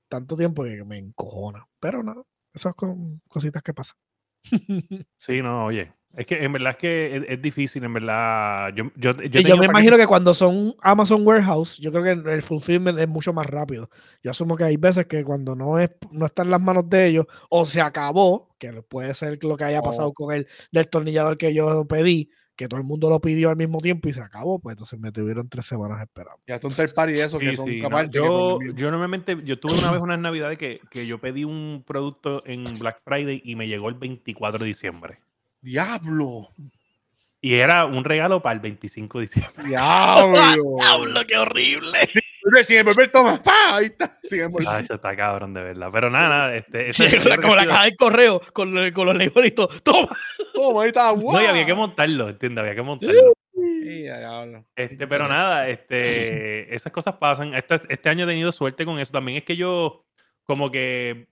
tanto 0.08 0.36
tiempo 0.36 0.62
que 0.64 0.84
me 0.84 0.98
encojona. 0.98 1.66
Pero 1.80 2.02
no, 2.02 2.26
esas 2.54 2.74
son 2.78 3.22
cositas 3.28 3.62
que 3.62 3.72
pasan. 3.72 3.96
Sí, 5.16 5.42
no, 5.42 5.66
oye. 5.66 5.92
Es 6.16 6.26
que 6.26 6.42
en 6.42 6.52
verdad 6.52 6.72
es 6.72 6.76
que 6.78 7.16
es, 7.16 7.22
es 7.28 7.42
difícil, 7.42 7.84
en 7.84 7.92
verdad. 7.92 8.72
Yo, 8.74 8.84
yo, 8.96 9.12
yo, 9.22 9.40
y 9.40 9.44
yo 9.44 9.56
me 9.56 9.66
imagino 9.66 9.96
que 9.96 10.06
cuando 10.06 10.34
son 10.34 10.74
Amazon 10.80 11.24
Warehouse, 11.24 11.76
yo 11.76 11.92
creo 11.92 12.02
que 12.02 12.32
el 12.32 12.42
fulfillment 12.42 12.98
es 12.98 13.06
mucho 13.08 13.32
más 13.32 13.46
rápido. 13.46 13.88
Yo 14.22 14.30
asumo 14.32 14.56
que 14.56 14.64
hay 14.64 14.76
veces 14.78 15.06
que 15.06 15.22
cuando 15.22 15.54
no 15.54 15.78
es 15.78 15.90
no 16.10 16.26
está 16.26 16.42
en 16.42 16.50
las 16.50 16.60
manos 16.60 16.88
de 16.88 17.06
ellos 17.06 17.26
o 17.50 17.66
se 17.66 17.80
acabó, 17.80 18.48
que 18.58 18.82
puede 18.82 19.14
ser 19.14 19.38
lo 19.44 19.56
que 19.56 19.64
haya 19.64 19.82
pasado 19.82 20.08
Oh. 20.08 20.12
con 20.14 20.34
el 20.34 20.48
destornillador 20.72 21.36
que 21.36 21.54
yo 21.54 21.86
pedí, 21.86 22.30
que 22.58 22.66
todo 22.66 22.80
el 22.80 22.84
mundo 22.86 23.08
lo 23.08 23.20
pidió 23.20 23.50
al 23.50 23.56
mismo 23.56 23.80
tiempo 23.80 24.08
y 24.08 24.12
se 24.12 24.20
acabó, 24.20 24.58
pues 24.58 24.74
entonces 24.74 24.98
me 24.98 25.12
tuvieron 25.12 25.48
tres 25.48 25.64
semanas 25.64 26.00
esperando. 26.02 26.40
Ya 26.48 26.56
está 26.56 26.66
un 26.66 26.74
third 26.74 26.92
party 26.92 27.12
de 27.12 27.22
eso 27.22 27.38
que 27.38 27.50
Sí, 27.50 27.56
son 27.56 27.66
sí, 27.66 27.76
no, 27.76 27.88
capaces 27.88 28.10
que 28.10 28.18
yo, 28.18 28.58
yo 28.74 28.90
normalmente, 28.90 29.38
yo 29.44 29.60
tuve 29.60 29.78
una 29.78 29.92
vez 29.92 30.00
unas 30.02 30.18
navidades 30.18 30.58
que, 30.58 30.80
que 30.90 31.06
yo 31.06 31.18
pedí 31.18 31.44
un 31.44 31.84
producto 31.86 32.42
en 32.46 32.64
Black 32.80 33.00
Friday 33.04 33.40
y 33.44 33.54
me 33.54 33.68
llegó 33.68 33.88
el 33.88 33.94
24 33.94 34.58
de 34.58 34.66
diciembre. 34.66 35.20
¡Diablo! 35.62 36.48
Y 37.40 37.54
era 37.54 37.86
un 37.86 38.02
regalo 38.02 38.42
para 38.42 38.54
el 38.54 38.60
25 38.60 39.18
de 39.18 39.22
diciembre. 39.22 39.68
¡Diablo! 39.68 40.78
qué 41.28 41.36
horrible! 41.38 41.98
Volver, 42.00 42.37
Sin 42.62 42.78
envolver, 42.78 43.10
toma. 43.10 43.42
¡pa! 43.42 43.76
Ahí 43.76 43.86
está. 43.86 44.18
Sin 44.22 44.40
envolver. 44.40 44.68
Tacho, 44.68 44.94
está 44.94 45.16
cabrón, 45.16 45.54
de 45.54 45.62
verdad. 45.62 45.88
Pero 45.92 46.10
nada, 46.10 46.28
nada, 46.28 46.56
este, 46.56 46.90
como 47.40 47.54
la 47.54 47.66
caja 47.66 47.84
de 47.84 47.96
correo 47.96 48.40
con, 48.52 48.90
con 48.92 49.06
los 49.06 49.16
labelitos. 49.16 49.82
Toma. 49.82 50.08
Toma, 50.52 50.82
ahí 50.82 50.88
está. 50.88 51.12
No, 51.14 51.42
y 51.42 51.46
había 51.46 51.66
que 51.66 51.74
montarlo, 51.74 52.28
¿entiendes? 52.28 52.62
Había 52.62 52.74
que 52.74 52.82
montarlo. 52.82 53.32
Sí. 53.54 54.06
Este, 54.76 55.06
pero 55.06 55.28
nada, 55.28 55.68
este, 55.68 56.74
esas 56.74 56.92
cosas 56.92 57.16
pasan. 57.16 57.54
Este, 57.54 57.80
este 57.88 58.08
año 58.08 58.24
he 58.24 58.28
tenido 58.28 58.52
suerte 58.52 58.84
con 58.84 58.98
eso. 58.98 59.12
También 59.12 59.38
es 59.38 59.44
que 59.44 59.56
yo, 59.56 60.04
como 60.44 60.70
que, 60.70 61.28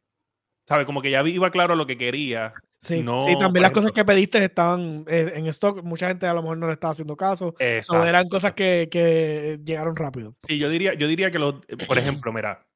¿sabes? 0.67 0.85
Como 0.87 1.01
que 1.01 1.11
ya 1.11 1.23
iba 1.27 1.51
claro 1.51 1.75
lo 1.77 1.87
que 1.87 1.97
quería. 1.97 2.53
Sí, 2.79 3.03
No, 3.03 3.23
sí, 3.23 3.37
también 3.39 3.63
las 3.63 3.73
cosas 3.73 3.91
que 3.93 4.05
pediste 4.05 4.45
estaban 4.45 5.05
eh, 5.09 5.33
en 5.35 5.47
stock. 5.47 5.83
Mucha 5.83 6.09
gente 6.09 6.27
a 6.27 6.35
lo 6.35 6.43
mejor 6.43 6.59
no 6.59 6.67
le 6.67 6.75
estaba 6.75 6.93
haciendo 6.93 7.17
caso. 7.17 7.55
So, 7.59 7.65
Exacto. 7.65 8.05
eran 8.07 8.29
cosas 8.29 8.53
que, 8.53 8.89
que 8.91 9.59
llegaron 9.65 9.97
rápido. 9.97 10.37
Sí, 10.47 10.59
yo 10.59 10.69
diría, 10.69 10.93
yo 10.95 11.09
diría 11.09 11.31
que 11.31 11.39
los, 11.39 11.55
por 11.87 11.97
ejemplo, 11.99 12.33
mira, 12.33 12.67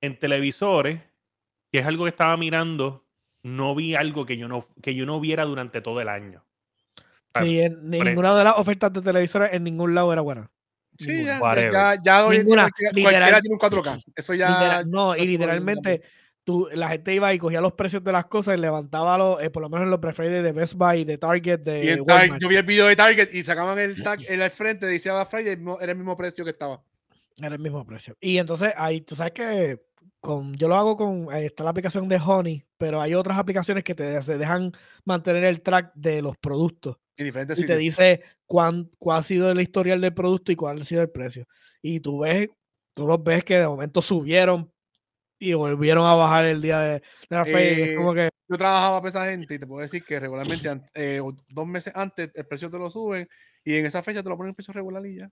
en 0.00 0.18
televisores, 0.18 1.00
que 1.70 1.80
es 1.80 1.86
algo 1.86 2.04
que 2.04 2.10
estaba 2.10 2.36
mirando, 2.38 3.04
no 3.42 3.74
vi 3.74 3.94
algo 3.94 4.24
que 4.24 4.36
yo 4.38 4.48
no, 4.48 4.66
que 4.82 4.94
yo 4.94 5.04
no 5.04 5.20
viera 5.20 5.44
durante 5.44 5.80
todo 5.82 6.00
el 6.00 6.08
año. 6.08 6.42
Ah, 7.34 7.42
Sí, 7.44 7.60
en 7.60 7.90
ninguna 7.90 8.34
de 8.36 8.44
las 8.44 8.56
ofertas 8.56 8.92
de 8.92 9.02
televisores 9.02 9.52
en 9.52 9.62
ningún 9.64 9.94
lado 9.94 10.12
era 10.12 10.22
buena. 10.22 10.50
Sí, 10.98 11.12
Ninguna. 11.12 11.54
ya, 11.54 11.54
ya, 11.54 11.70
ya, 11.94 12.02
ya 12.02 12.26
hoy 12.26 12.36
en 12.36 12.46
día 12.46 12.56
Ninguna, 12.56 12.62
cualquiera, 12.62 12.92
literal. 12.92 13.12
cualquiera 13.12 13.40
tiene 13.40 13.54
un 13.54 13.60
4K. 13.60 14.02
Eso 14.16 14.34
ya. 14.34 14.82
No, 14.84 15.16
y 15.16 15.26
literalmente 15.26 16.02
tú, 16.50 16.68
la 16.72 16.88
gente 16.88 17.14
iba 17.14 17.32
y 17.32 17.38
cogía 17.38 17.60
los 17.60 17.74
precios 17.74 18.02
de 18.02 18.12
las 18.12 18.26
cosas 18.26 18.56
y 18.56 18.60
levantaba 18.60 19.16
los, 19.16 19.42
eh, 19.42 19.50
por 19.50 19.62
lo 19.62 19.68
menos 19.68 19.84
en 19.84 19.90
los 19.90 20.00
preferidos 20.00 20.42
de 20.42 20.52
Best 20.52 20.74
Buy, 20.74 21.04
de 21.04 21.16
Target, 21.16 21.60
de 21.60 21.84
Y 21.84 22.00
Walmart. 22.00 22.40
yo 22.40 22.48
vi 22.48 22.56
el 22.56 22.64
video 22.64 22.86
de 22.86 22.96
Target 22.96 23.32
y 23.32 23.42
sacaban 23.42 23.78
el 23.78 24.02
tag 24.02 24.20
en 24.28 24.40
el 24.40 24.50
frente, 24.50 24.86
decía 24.86 25.12
Black 25.12 25.30
Friday, 25.30 25.58
era 25.80 25.92
el 25.92 25.98
mismo 25.98 26.16
precio 26.16 26.44
que 26.44 26.50
estaba. 26.50 26.82
Era 27.38 27.54
el 27.54 27.60
mismo 27.60 27.84
precio. 27.86 28.16
Y 28.20 28.38
entonces 28.38 28.72
ahí, 28.76 29.00
tú 29.00 29.14
sabes 29.14 29.32
que 29.32 29.80
con, 30.20 30.54
yo 30.54 30.68
lo 30.68 30.74
hago 30.74 30.96
con, 30.96 31.32
está 31.32 31.64
la 31.64 31.70
aplicación 31.70 32.08
de 32.08 32.20
Honey, 32.24 32.64
pero 32.76 33.00
hay 33.00 33.14
otras 33.14 33.38
aplicaciones 33.38 33.84
que 33.84 33.94
te 33.94 34.20
se 34.22 34.36
dejan 34.36 34.72
mantener 35.04 35.44
el 35.44 35.62
track 35.62 35.92
de 35.94 36.20
los 36.20 36.36
productos. 36.36 36.96
En 37.16 37.26
diferentes 37.26 37.58
y 37.58 37.66
te 37.66 37.76
dice 37.76 38.22
cuán, 38.46 38.90
cuál 38.98 39.18
ha 39.18 39.22
sido 39.22 39.50
el 39.50 39.60
historial 39.60 40.00
del 40.00 40.14
producto 40.14 40.52
y 40.52 40.56
cuál 40.56 40.80
ha 40.80 40.84
sido 40.84 41.02
el 41.02 41.10
precio. 41.10 41.46
Y 41.82 42.00
tú 42.00 42.20
ves, 42.20 42.48
tú 42.94 43.06
los 43.06 43.22
ves 43.22 43.44
que 43.44 43.58
de 43.58 43.68
momento 43.68 44.02
subieron 44.02 44.72
y 45.40 45.54
volvieron 45.54 46.06
a 46.06 46.14
bajar 46.14 46.44
el 46.44 46.60
día 46.62 46.78
de, 46.80 46.92
de 46.92 47.02
la 47.30 47.44
feria. 47.44 47.86
Eh, 47.86 47.90
Es 47.92 47.96
como 47.96 48.14
que 48.14 48.28
Yo 48.48 48.56
trabajaba 48.58 49.00
para 49.00 49.08
esa 49.08 49.24
gente 49.26 49.54
y 49.54 49.58
te 49.58 49.66
puedo 49.66 49.80
decir 49.82 50.04
que 50.04 50.20
regularmente 50.20 50.82
eh, 50.94 51.18
o 51.20 51.34
dos 51.48 51.66
meses 51.66 51.92
antes 51.96 52.30
el 52.34 52.46
precio 52.46 52.70
te 52.70 52.78
lo 52.78 52.90
suben 52.90 53.26
y 53.64 53.74
en 53.76 53.86
esa 53.86 54.02
fecha 54.02 54.22
te 54.22 54.28
lo 54.28 54.36
ponen 54.36 54.50
en 54.50 54.54
precio 54.54 54.72
regular 54.74 55.04
y 55.06 55.16
ya. 55.16 55.30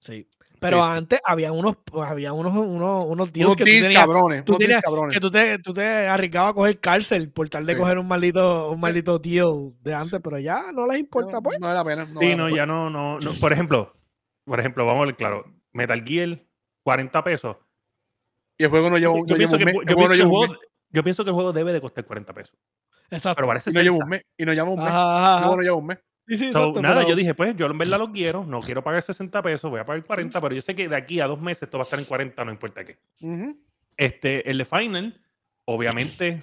sí. 0.00 0.28
Pero 0.58 0.78
sí. 0.78 0.84
antes 0.86 1.20
había 1.24 1.52
unos, 1.52 1.76
pues, 1.84 2.08
había 2.08 2.32
unos, 2.32 2.54
unos, 2.54 3.04
unos 3.06 3.30
deals 3.32 3.48
Unos 3.48 3.56
que 3.56 3.64
tú 3.64 3.70
tenías, 3.70 3.92
cabrones. 3.94 4.44
tú 4.44 4.52
unos 4.52 4.58
tenías- 4.60 4.82
cabrones. 4.82 5.14
que 5.14 5.20
tú 5.20 5.30
te, 5.30 5.58
tú 5.58 5.74
te 5.74 5.84
arriesgabas 6.06 6.52
a 6.52 6.54
coger 6.54 6.80
cárcel 6.80 7.30
por 7.30 7.48
tal 7.50 7.66
de 7.66 7.74
Sí. 7.74 7.78
coger 7.78 7.98
un 7.98 8.08
maldito, 8.08 8.70
un 8.70 8.76
Sí. 8.76 8.82
maldito 8.82 9.18
deal 9.18 9.74
de 9.82 9.94
antes, 9.94 10.18
pero 10.24 10.38
ya 10.38 10.72
no 10.72 10.86
les 10.86 10.98
importa, 11.00 11.32
no, 11.32 11.42
pues. 11.42 11.58
no 11.60 11.66
vale 11.66 11.78
la 11.78 11.84
pena. 11.84 12.04
No 12.06 12.20
sí, 12.20 12.34
no, 12.34 12.44
pena. 12.46 12.56
ya 12.56 12.64
no, 12.66 12.88
no, 12.88 13.18
no. 13.20 13.32
Por 13.34 13.52
ejemplo, 13.52 13.94
por 14.46 14.58
ejemplo, 14.60 14.86
vamos 14.86 15.02
a 15.02 15.06
ver, 15.06 15.16
claro, 15.16 15.44
Metal 15.72 16.02
Gear, 16.06 16.42
40 16.84 17.22
pesos. 17.22 17.56
Y 18.58 18.64
el 18.64 18.70
juego 18.70 18.90
no 18.90 18.98
lleva, 18.98 19.12
un- 19.12 19.20
mes. 19.20 19.28
yo 19.28 19.36
pienso 19.36 19.58
que 19.58 19.64
el 19.64 20.24
juego, 20.26 20.48
mes. 20.48 20.58
yo 20.90 21.02
pienso 21.02 21.24
que 21.24 21.30
el 21.30 21.34
juego 21.34 21.52
debe 21.52 21.72
de 21.72 21.80
costar 21.80 22.04
40 22.04 22.32
pesos. 22.32 22.56
Exacto. 23.10 23.36
Pero 23.36 23.48
parece 23.48 23.70
Y 23.70 23.74
no 23.74 23.82
lleva 23.82 23.94
60. 23.96 24.04
un 24.04 24.10
mes. 24.10 24.22
Y 24.36 24.44
no 24.44 24.52
lleva 24.52 24.70
un 24.70 24.78
mes. 24.78 24.88
Ajá, 24.88 25.36
ajá, 25.38 25.46
no 25.56 25.62
lleva 25.62 25.76
un 25.76 25.86
mes. 25.86 25.98
Sí, 26.28 26.36
sí, 26.36 26.52
So, 26.52 26.72
nada, 26.80 26.96
pero- 26.96 27.08
yo 27.08 27.14
dije, 27.14 27.34
pues 27.34 27.54
yo 27.56 27.66
en 27.66 27.78
verdad 27.78 27.98
lo 28.00 28.10
quiero, 28.10 28.44
no 28.44 28.58
quiero 28.60 28.82
pagar 28.82 29.00
60 29.02 29.40
pesos, 29.42 29.70
voy 29.70 29.78
a 29.78 29.86
pagar 29.86 30.02
40, 30.04 30.40
pero 30.40 30.54
yo 30.56 30.60
sé 30.60 30.74
que 30.74 30.88
de 30.88 30.96
aquí 30.96 31.20
a 31.20 31.26
dos 31.26 31.40
meses 31.40 31.64
esto 31.64 31.78
va 31.78 31.82
a 31.82 31.84
estar 31.84 31.98
en 32.00 32.04
40, 32.04 32.44
no 32.44 32.50
importa 32.50 32.84
qué. 32.84 32.98
Este, 33.96 34.50
el 34.50 34.58
de 34.58 34.64
Final, 34.64 35.20
obviamente, 35.66 36.42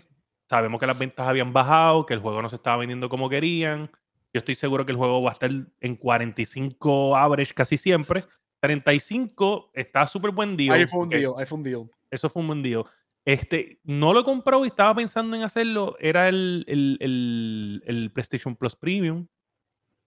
sabemos 0.49 0.79
que 0.79 0.87
las 0.87 0.97
ventas 0.97 1.27
habían 1.27 1.51
bajado, 1.51 2.05
que 2.05 2.13
el 2.13 2.21
juego 2.21 2.41
no 2.41 2.49
se 2.49 2.55
estaba 2.55 2.77
vendiendo 2.77 3.09
como 3.09 3.27
querían. 3.29 3.89
Yo 4.33 4.39
estoy 4.39 4.55
seguro 4.55 4.85
que 4.85 4.91
el 4.93 4.97
juego 4.97 5.21
va 5.21 5.31
a 5.31 5.33
estar 5.33 5.51
en 5.81 5.95
45 5.95 7.15
average 7.17 7.53
casi 7.53 7.75
siempre. 7.77 8.23
35 8.61 9.69
está 9.73 10.07
súper 10.07 10.31
buen 10.31 10.55
deal. 10.55 10.73
Ahí 10.75 10.87
fue 10.87 11.01
un 11.01 11.09
deal. 11.09 11.33
Ahí 11.37 11.45
fue 11.45 11.57
un 11.57 11.63
deal. 11.63 11.91
Eso 12.13 12.29
fue 12.29 12.41
un 12.41 12.47
buen 12.47 12.61
deal. 12.61 12.83
Este, 13.25 13.79
no 13.83 14.13
lo 14.13 14.19
he 14.21 14.23
comprado 14.23 14.63
y 14.65 14.67
estaba 14.67 14.93
pensando 14.95 15.35
en 15.35 15.43
hacerlo. 15.43 15.95
Era 15.99 16.27
el, 16.29 16.65
el, 16.67 16.97
el- 16.99 17.83
el 17.85 18.11
PlayStation 18.11 18.55
Plus 18.55 18.75
Premium. 18.75 19.27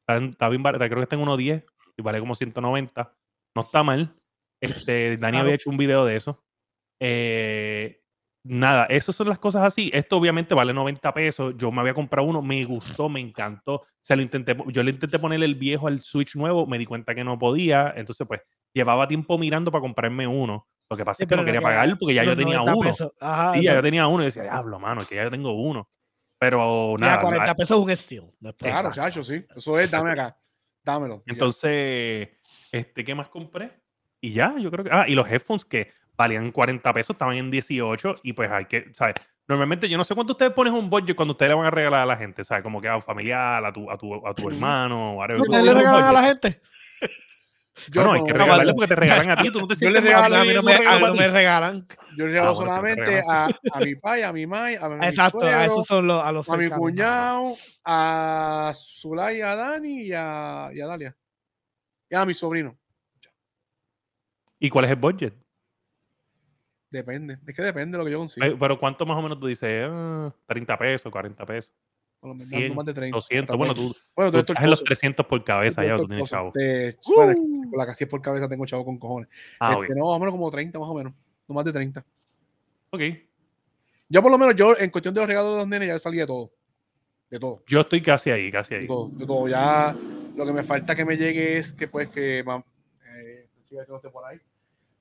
Está, 0.08 0.24
está 0.24 0.48
bien 0.48 0.62
barato, 0.62 0.84
creo 0.84 0.96
que 0.98 1.02
está 1.02 1.16
en 1.16 1.22
1.10 1.22 1.64
y 1.96 2.02
vale 2.02 2.20
como 2.20 2.34
190. 2.34 3.14
No 3.56 3.62
está 3.62 3.82
mal. 3.82 4.14
Este, 4.60 5.16
Dani 5.18 5.32
Claro. 5.32 5.38
había 5.40 5.54
hecho 5.54 5.70
un 5.70 5.76
video 5.78 6.04
de 6.04 6.16
eso. 6.16 6.42
Eh, 7.00 8.00
nada, 8.44 8.84
esas 8.86 9.16
son 9.16 9.28
las 9.28 9.38
cosas 9.38 9.62
así. 9.64 9.90
Esto 9.92 10.16
obviamente 10.18 10.54
vale 10.54 10.72
90 10.72 11.12
pesos. 11.14 11.54
Yo 11.56 11.70
me 11.72 11.80
había 11.80 11.94
comprado 11.94 12.26
uno, 12.28 12.42
me 12.42 12.64
gustó, 12.64 13.08
me 13.08 13.20
encantó. 13.20 13.84
Se 14.00 14.14
lo 14.16 14.22
intenté, 14.22 14.56
yo 14.68 14.82
le 14.82 14.90
intenté 14.92 15.18
poner 15.18 15.42
el 15.42 15.54
viejo 15.54 15.88
al 15.88 16.00
Switch 16.00 16.36
nuevo, 16.36 16.66
me 16.66 16.78
di 16.78 16.86
cuenta 16.86 17.14
que 17.14 17.24
no 17.24 17.38
podía. 17.38 17.92
Entonces, 17.96 18.26
pues, 18.26 18.40
llevaba 18.74 19.08
tiempo 19.08 19.38
mirando 19.38 19.70
para 19.70 19.80
comprarme 19.82 20.26
uno. 20.26 20.66
Lo 20.88 20.96
que 20.96 21.04
pasa 21.04 21.18
Sí, 21.18 21.22
es 21.24 21.28
que 21.28 21.36
no 21.36 21.44
quería 21.44 21.60
que 21.60 21.64
pagar 21.64 21.96
porque 21.98 22.14
ya 22.14 22.22
yo 22.24 22.36
tenía 22.36 22.58
90 22.58 22.74
uno. 22.76 23.12
Ajá, 23.20 23.52
Sí, 23.54 23.62
ya 23.62 23.74
yo 23.74 23.82
tenía 23.82 24.06
uno 24.06 24.22
y 24.22 24.26
decía, 24.26 24.42
diablo, 24.44 24.78
mano, 24.78 25.00
es 25.02 25.08
que 25.08 25.16
ya 25.16 25.24
yo 25.24 25.30
tengo 25.30 25.52
uno. 25.52 25.88
Pero 26.38 26.94
Sí, 26.98 27.04
a 27.04 27.06
nada, 27.08 27.20
40 27.20 27.46
la- 27.46 27.54
pesos 27.54 27.78
es 27.78 27.82
un 27.84 27.96
steal. 27.96 28.24
después. 28.40 28.70
Claro, 28.72 28.92
chacho, 28.92 29.24
sí. 29.24 29.44
Eso 29.56 29.78
es, 29.80 29.90
dame 29.90 30.12
acá. 30.12 30.36
Dámelo. 30.84 31.22
ya. 31.26 31.32
entonces, 31.32 32.28
este, 32.70 33.04
¿qué 33.04 33.14
más 33.14 33.28
compré? 33.28 33.72
Y 34.20 34.32
ya, 34.32 34.54
yo 34.58 34.70
creo 34.70 34.84
que. 34.84 34.90
Ah, 34.92 35.06
y 35.08 35.14
los 35.14 35.28
headphones 35.28 35.64
que 35.64 35.90
valían 36.16 36.52
40 36.52 36.92
pesos, 36.92 37.14
estaban 37.14 37.36
en 37.36 37.50
18 37.50 38.14
y 38.22 38.32
pues 38.32 38.50
hay 38.52 38.66
que, 38.66 38.90
¿sabes? 38.94 39.14
Normalmente 39.48 39.88
yo 39.88 39.96
no 39.98 40.04
sé 40.04 40.14
cuánto 40.14 40.32
ustedes 40.34 40.52
ponen 40.52 40.74
un 40.74 40.88
budget 40.90 41.14
cuando 41.16 41.32
ustedes 41.32 41.50
le 41.50 41.56
van 41.56 41.66
a 41.66 41.70
regalar 41.70 42.02
a 42.02 42.06
la 42.06 42.16
gente, 42.16 42.42
¿sabes? 42.44 42.62
Como 42.62 42.80
que 42.80 42.88
a 42.88 42.96
un 42.96 43.02
familiar, 43.02 43.64
a 43.64 43.72
tu, 43.72 43.90
a 43.90 43.96
tu, 43.98 44.26
a 44.26 44.34
tu 44.34 44.48
hermano, 44.50 45.14
whatever. 45.14 45.38
¿No 45.40 45.44
¿Tú 45.44 45.50
¿Ustedes 45.50 45.64
le 45.66 45.74
regalan 45.74 46.04
a 46.04 46.12
la 46.12 46.22
gente? 46.22 46.60
Yo 47.90 48.02
No, 48.02 48.08
no, 48.08 48.12
hay 48.14 48.24
que 48.24 48.32
regalarle 48.32 48.72
porque 48.72 48.88
te 48.88 48.96
regalan 48.96 49.30
a 49.30 49.36
ti, 49.36 49.50
tú 49.50 49.60
no 49.60 49.66
te 49.66 49.76
Yo 49.76 49.90
le 49.90 50.00
regalo 50.00 50.36
a 50.36 50.44
mí 50.44 50.54
no 50.54 50.62
me, 50.62 50.74
a 50.74 50.98
no 50.98 51.14
me 51.14 51.28
regalan. 51.28 51.86
Yo 52.16 52.26
le 52.26 52.32
regalo 52.32 52.50
Ah, 52.50 52.52
bueno, 52.52 52.70
te 52.70 52.76
solamente 52.76 53.22
a, 53.28 53.48
a 53.72 53.80
mi 53.80 53.94
pai, 53.96 54.22
a 54.22 54.32
mi 54.32 54.46
mai, 54.46 54.76
a, 54.76 54.88
mi 54.88 55.06
Exacto, 55.06 55.44
a 55.44 55.64
esos 55.64 55.86
son 55.86 56.06
los, 56.06 56.22
a 56.22 56.32
los 56.32 56.48
a 56.48 56.56
mi 56.56 56.70
cuñado, 56.70 57.54
a 57.84 58.72
Zulay, 58.74 59.42
a 59.42 59.54
Dani 59.54 60.06
y 60.06 60.12
a, 60.12 60.70
y 60.72 60.80
a 60.80 60.86
Dalia. 60.86 61.16
Y 62.08 62.14
a 62.14 62.24
mi 62.24 62.34
sobrino. 62.34 62.78
¿Y 64.58 64.70
cuál 64.70 64.86
es 64.86 64.90
el 64.92 64.96
budget? 64.96 65.34
Depende. 66.90 67.38
Es 67.46 67.54
que 67.54 67.62
depende 67.62 67.92
de 67.92 67.98
lo 67.98 68.04
que 68.06 68.12
yo 68.12 68.18
consigo. 68.18 68.58
Pero 68.58 68.78
¿cuánto 68.78 69.04
más 69.04 69.18
o 69.18 69.22
menos 69.22 69.38
tú 69.38 69.48
dices? 69.48 69.86
Ah, 69.90 70.32
30 70.46 70.78
pesos, 70.78 71.12
40 71.12 71.44
pesos, 71.44 71.74
Por 72.26 72.30
lo 72.30 72.34
menos, 72.34 72.48
100, 72.48 72.68
no 72.68 72.74
más 72.74 72.86
de 72.86 72.94
30. 72.94 73.16
200. 73.16 73.56
Bueno, 73.56 73.74
tú, 73.74 73.94
bueno, 74.16 74.32
tú 74.32 74.38
estás 74.38 74.60
en 74.64 74.70
los 74.70 74.82
300 74.82 75.26
por 75.26 75.44
cabeza 75.44 75.84
ya, 75.84 75.94
tú 75.94 76.08
tienes 76.08 76.28
chavo. 76.28 76.52
Por 76.52 77.78
la 77.78 77.86
casi 77.86 78.06
por 78.06 78.20
cabeza 78.20 78.48
tengo 78.48 78.66
chavo 78.66 78.84
con 78.84 78.98
cojones. 78.98 79.28
Ah, 79.60 79.76
Este, 79.80 79.94
no, 79.94 80.06
más 80.06 80.16
o 80.16 80.18
menos 80.18 80.32
como 80.32 80.50
30, 80.50 80.76
más 80.78 80.88
o 80.88 80.94
menos. 80.94 81.12
No 81.46 81.54
más 81.54 81.64
de 81.64 81.72
30. 81.72 82.04
Ok. 82.90 83.00
Yo 84.08 84.22
por 84.22 84.32
lo 84.32 84.38
menos, 84.38 84.56
yo 84.56 84.76
en 84.76 84.90
cuestión 84.90 85.14
de 85.14 85.20
los 85.20 85.28
regalos 85.28 85.52
de 85.52 85.58
los 85.58 85.68
nenes 85.68 85.88
ya 85.88 85.98
salí 86.00 86.18
de 86.18 86.26
todo. 86.26 86.50
De 87.30 87.38
todo. 87.38 87.62
Yo 87.68 87.80
estoy 87.80 88.02
casi 88.02 88.30
ahí, 88.30 88.50
casi 88.50 88.74
De 88.74 88.80
ahí. 88.80 88.86
todo, 88.88 89.08
de 89.10 89.24
todo. 89.24 89.46
Ya 89.48 89.96
lo 90.36 90.44
que 90.46 90.52
me 90.52 90.64
falta 90.64 90.96
que 90.96 91.04
me 91.04 91.16
llegue 91.16 91.58
es 91.58 91.72
que, 91.72 91.86
pues, 91.86 92.08
que. 92.08 92.40
eh, 92.40 93.48
chica 93.68 93.84
que 93.84 93.90
no 93.92 93.96
esté 93.96 94.10
por 94.10 94.24
ahí, 94.24 94.38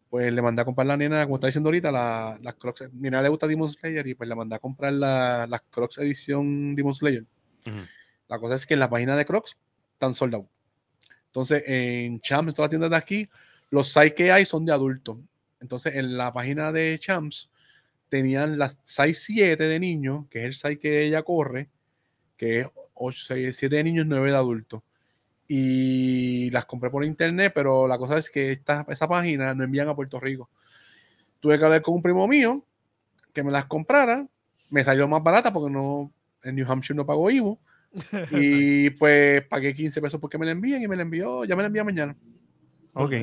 Pues 0.09 0.31
le 0.31 0.41
mandé 0.41 0.61
a 0.61 0.65
comprar 0.65 0.87
la 0.87 0.95
nena, 0.97 1.23
como 1.23 1.35
está 1.35 1.47
diciendo 1.47 1.67
ahorita, 1.69 1.91
la- 1.91 2.37
las 2.41 2.55
Crocs. 2.55 2.89
Mi 2.93 3.03
nena 3.09 3.21
le 3.21 3.29
gusta 3.29 3.47
Demon 3.47 3.69
Slayer 3.69 4.05
y 4.07 4.13
pues 4.15 4.29
le 4.29 4.35
mandé 4.35 4.55
a 4.55 4.59
comprar 4.59 4.93
la- 4.93 5.45
las 5.47 5.61
Crocs 5.69 5.97
edición 5.97 6.75
Demon 6.75 6.93
Slayer. 6.95 7.25
La 8.27 8.39
cosa 8.39 8.55
es 8.55 8.65
que 8.65 8.75
en 8.75 8.79
la 8.79 8.89
página 8.89 9.15
de 9.15 9.25
Crocs 9.25 9.57
están 9.93 10.13
soldados. 10.13 10.45
Entonces, 11.27 11.63
en 11.65 12.21
Champs, 12.21 12.49
en 12.49 12.53
todas 12.53 12.65
las 12.67 12.69
tiendas 12.69 12.89
de 12.91 12.95
aquí, 12.95 13.29
los 13.71 13.89
size 13.91 14.13
que 14.13 14.31
hay 14.31 14.45
son 14.45 14.65
de 14.65 14.71
adultos. 14.71 15.17
Entonces, 15.59 15.95
en 15.95 16.15
la 16.17 16.31
página 16.31 16.71
de 16.71 16.97
Champs 16.99 17.49
tenían 18.07 18.57
las 18.57 18.77
size 18.83 19.13
7 19.13 19.63
de 19.67 19.79
niños, 19.79 20.25
que 20.29 20.39
es 20.39 20.45
el 20.45 20.53
size 20.53 20.79
que 20.79 21.03
ella 21.03 21.23
corre, 21.23 21.69
que 22.37 22.61
es 22.61 23.57
7 23.57 23.75
de 23.77 23.83
niños, 23.83 24.05
9 24.05 24.31
de 24.31 24.37
adultos. 24.37 24.81
Y 25.47 26.49
las 26.51 26.65
compré 26.65 26.89
por 26.89 27.05
internet, 27.05 27.51
pero 27.53 27.87
la 27.87 27.97
cosa 27.97 28.17
es 28.17 28.29
que 28.29 28.53
esta, 28.53 28.85
esa 28.89 29.07
página 29.07 29.53
no 29.53 29.63
envían 29.63 29.87
a 29.87 29.95
Puerto 29.95 30.19
Rico. 30.19 30.49
Tuve 31.39 31.59
que 31.59 31.65
hablar 31.65 31.81
con 31.81 31.95
un 31.95 32.01
primo 32.01 32.27
mío 32.27 32.63
que 33.33 33.43
me 33.43 33.51
las 33.51 33.65
comprara. 33.65 34.27
Me 34.69 34.83
salió 34.83 35.07
más 35.07 35.21
barata 35.21 35.53
porque 35.53 35.71
no, 35.71 36.11
en 36.43 36.55
New 36.55 36.65
Hampshire 36.69 36.95
no 36.95 37.05
pago 37.05 37.29
IVU. 37.29 37.59
Y 38.31 38.89
pues 38.91 39.45
pagué 39.47 39.73
15 39.73 40.01
pesos 40.01 40.19
porque 40.19 40.37
me 40.37 40.45
la 40.45 40.51
envían 40.51 40.81
y 40.81 40.87
me 40.87 40.95
la 40.95 41.03
envió, 41.03 41.45
ya 41.45 41.55
me 41.55 41.61
la 41.61 41.67
envía 41.67 41.83
mañana. 41.83 42.15
Ok. 42.93 43.13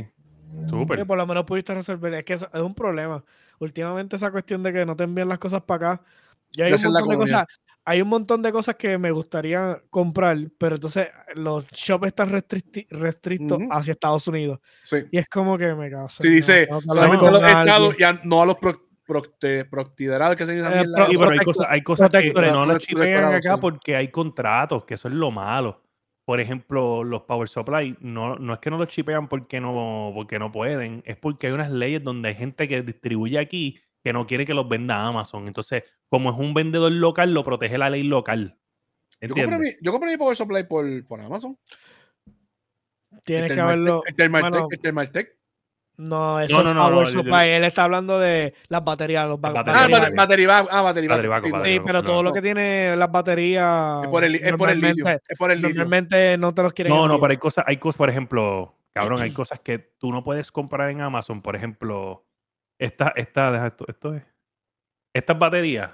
Súper. 0.69 1.07
por 1.07 1.17
lo 1.17 1.27
menos 1.27 1.45
pudiste 1.45 1.75
resolver. 1.75 2.15
Es 2.15 2.25
que 2.25 2.35
es 2.35 2.47
un 2.55 2.75
problema. 2.75 3.25
Últimamente 3.59 4.17
esa 4.17 4.31
cuestión 4.31 4.63
de 4.63 4.73
que 4.73 4.85
no 4.85 4.97
te 4.97 5.05
envían 5.05 5.29
las 5.29 5.39
cosas 5.39 5.63
para 5.63 5.93
acá. 5.93 6.05
Ya 6.53 6.67
hay 6.67 6.73
un 6.73 6.83
montón 6.83 6.95
de 6.95 7.01
colonia. 7.01 7.19
cosas. 7.19 7.47
Hay 7.85 8.01
un 8.01 8.09
montón 8.09 8.43
de 8.43 8.53
cosas 8.53 8.77
que 8.77 8.97
me 8.97 9.11
gustaría 9.11 9.83
comprar, 9.91 10.39
pero 10.57 10.77
entonces 10.77 11.09
los 11.35 11.67
shops 11.69 12.07
están 12.07 12.31
restrictos 12.31 13.59
Ujú. 13.59 13.69
hacia 13.73 13.93
Estados 13.93 14.27
Unidos. 14.29 14.61
Sí. 14.85 14.99
Y 15.11 15.19
es 15.19 15.29
como 15.29 15.59
que 15.59 15.75
me 15.75 15.91
caso. 15.91 16.23
Sí, 16.23 16.29
dice 16.29 16.63
hablar 16.71 16.83
solamente 16.83 17.27
a 17.27 17.31
los 17.33 17.43
estados 17.43 17.95
y 17.99 18.03
a- 18.05 18.21
no 18.25 18.43
a 18.43 18.47
los 18.47 18.57
pro, 18.59 18.75
procte- 19.07 19.69
proctiderados 19.69 20.37
que 20.37 20.47
se 20.47 20.55
llaman 20.55 20.79
Eh, 20.79 20.85
pro- 20.95 21.07
Sí, 21.07 21.17
pero 21.19 21.31
hay 21.31 21.39
cosas, 21.39 21.67
hay 21.69 21.83
cosas 21.83 22.11
que 22.11 22.33
no 22.33 22.65
las 22.67 22.79
chipean 22.79 23.25
acá 23.35 23.55
sí. 23.55 23.61
porque 23.61 23.97
hay 23.97 24.09
contratos, 24.09 24.85
que 24.85 24.95
eso 24.95 25.09
es 25.09 25.15
lo 25.15 25.31
malo. 25.33 25.83
Por 26.25 26.41
ejemplo, 26.41 27.03
los 27.03 27.23
Power 27.23 27.49
Supply, 27.49 27.97
no, 28.01 28.37
no 28.37 28.55
es 28.55 28.61
que 28.61 28.71
no 28.71 28.79
los 28.79 28.87
chipean 28.87 29.29
porque 29.29 29.61
no, 29.61 30.13
porque 30.15 30.39
no 30.39 30.53
pueden, 30.53 31.03
es 31.05 31.17
porque 31.17 31.49
hay 31.49 31.53
unas 31.53 31.71
leyes 31.73 32.03
donde 32.05 32.29
hay 32.29 32.37
gente 32.37 32.69
que 32.69 32.81
distribuye 32.83 33.41
aquí 33.41 33.81
que 34.03 34.13
no 34.13 34.27
quiere 34.27 34.45
que 34.45 34.55
los 34.55 34.69
venda 34.69 35.07
Amazon. 35.07 35.47
Entonces, 35.47 35.85
como 36.09 36.31
es 36.31 36.37
un 36.37 36.55
vendedor 36.55 36.93
local, 36.93 37.33
lo 37.33 37.45
protege 37.45 37.79
la 37.79 37.91
ley 37.91 38.03
local. 38.03 38.59
Yo 39.21 39.29
compré, 39.29 39.43
¿Entiendes? 39.45 39.77
mi, 39.81 39.85
yo 39.85 39.93
compré 39.93 40.11
mi 40.11 40.17
Power 40.17 40.37
Supply 40.37 40.65
por, 40.65 41.07
por 41.07 41.21
Amazon. 41.21 41.57
Tienes 43.25 43.51
El 43.51 43.57
que 43.57 43.61
haberlo. 43.61 44.03
El 44.07 44.29
bueno, 44.31 44.67
el 44.71 44.81
Thermaltake. 44.81 45.39
no, 45.99 46.41
eso 46.41 46.55
No, 46.55 46.61
es 46.61 46.65
no, 46.65 46.75
no, 46.75 46.91
Power 46.91 47.07
Supply. 47.07 47.49
Él 47.51 47.65
está 47.65 47.85
hablando 47.85 48.19
de 48.19 48.55
las 48.69 48.83
baterías, 48.83 49.29
los 49.29 49.41
baterías. 49.41 49.77
Ah, 49.77 49.89
baterías. 49.89 50.15
batería 50.15 50.59
ah, 50.59 50.83
batería 50.83 51.09
Batería 51.11 51.41
sí, 51.45 51.51
batería 51.51 51.65
Sí, 51.65 51.83
pero 51.87 52.01
no, 52.01 52.05
todo 52.05 52.23
lo 52.25 52.33
que 52.33 52.43
tiene 52.43 52.97
las 52.97 53.13
baterías. 53.13 54.03
Es 54.03 54.09
por 54.09 54.25
el, 54.25 54.35
es 54.35 54.57
por 54.57 54.71
el 54.71 54.81
litio. 54.81 55.07
Es 55.07 55.39
por 55.39 55.53
el 55.53 55.59
litio. 55.59 55.77
Normalmente 55.77 56.37
no 56.39 56.53
te 56.53 56.63
los 56.63 56.73
quieren. 56.73 56.93
No, 56.93 57.07
no, 57.07 57.21
pero 57.21 57.31
hay 57.31 57.39
cosas, 57.39 57.65
hay 57.69 57.77
cosas, 57.77 57.99
por 57.99 58.11
ejemplo, 58.11 58.75
cabrón, 58.93 59.21
hay 59.21 59.31
cosas 59.33 59.61
que 59.61 59.79
tú 59.79 60.11
no 60.11 60.25
puedes 60.25 60.51
comprar 60.51 60.91
en 60.91 61.01
Amazon. 61.01 61.43
Por 61.43 61.55
ejemplo, 61.55 62.25
esta, 62.85 63.13
esta, 63.17 63.51
deja 63.53 63.67
esto, 63.69 63.85
esto 63.89 64.15
es. 64.15 64.23
Estas 65.15 65.39
baterías, 65.39 65.91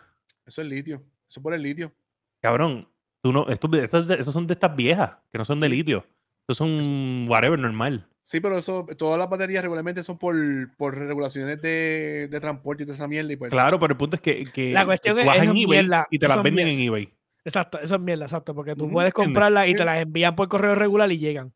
Eso 0.47 0.63
es 0.63 0.69
litio. 0.69 0.97
Eso 1.29 1.41
es 1.41 1.43
por 1.43 1.55
el 1.55 1.63
litio. 1.63 1.93
cabrón, 2.41 2.89
tú 3.23 3.33
no, 3.33 3.49
estos, 3.49 3.73
estas 3.75 4.07
de- 4.07 4.15
esos 4.17 4.33
son 4.33 4.47
de 4.47 4.55
estas 4.55 4.75
viejas, 4.75 5.17
que 5.31 5.39
no 5.39 5.45
son 5.45 5.61
de 5.61 5.69
litio. 5.69 6.07
Estos 6.43 6.57
son 6.59 7.27
whatever, 7.29 7.59
normal. 7.59 8.07
Sí, 8.23 8.41
pero 8.41 8.59
eso, 8.59 8.87
todas 8.97 9.19
las 9.19 9.29
baterías 9.29 9.63
regularmente 9.63 10.03
son 10.03 10.19
por, 10.19 10.35
por 10.77 10.97
regulaciones 10.97 11.61
de, 11.63 12.29
de 12.31 12.41
transporte 12.41 12.83
y 12.83 12.87
de 12.87 12.93
esa 12.93 13.09
mierda. 13.09 13.33
Y 13.33 13.37
pues, 13.37 13.51
Claro, 13.51 13.79
pero 13.79 13.93
el 13.93 13.97
punto 13.99 14.17
es 14.17 14.23
que, 14.23 14.45
que 14.45 14.73
La 14.73 14.85
cuestión 14.87 15.17
tú 15.17 15.23
es- 15.23 15.27
eso 15.29 15.43
en 15.45 15.51
eBay 15.51 15.67
mierda, 15.67 16.07
y 16.11 16.19
te 16.19 16.27
eso 16.27 16.35
las 16.35 16.43
venden 16.45 16.67
mierda. 16.67 16.83
en 16.83 16.89
eBay. 16.89 17.15
Exacto, 17.45 17.79
eso 17.81 17.95
es 17.95 18.01
mierda, 18.01 18.25
exacto, 18.27 18.55
porque 18.55 18.75
tú 18.77 18.91
puedes 18.91 19.13
comprarlas 19.15 19.69
y 19.69 19.75
te 19.75 19.85
las 19.85 19.99
envían 20.03 20.37
por 20.37 20.49
correo 20.49 20.75
regular 20.75 21.11
y 21.11 21.19
llegan. 21.19 21.53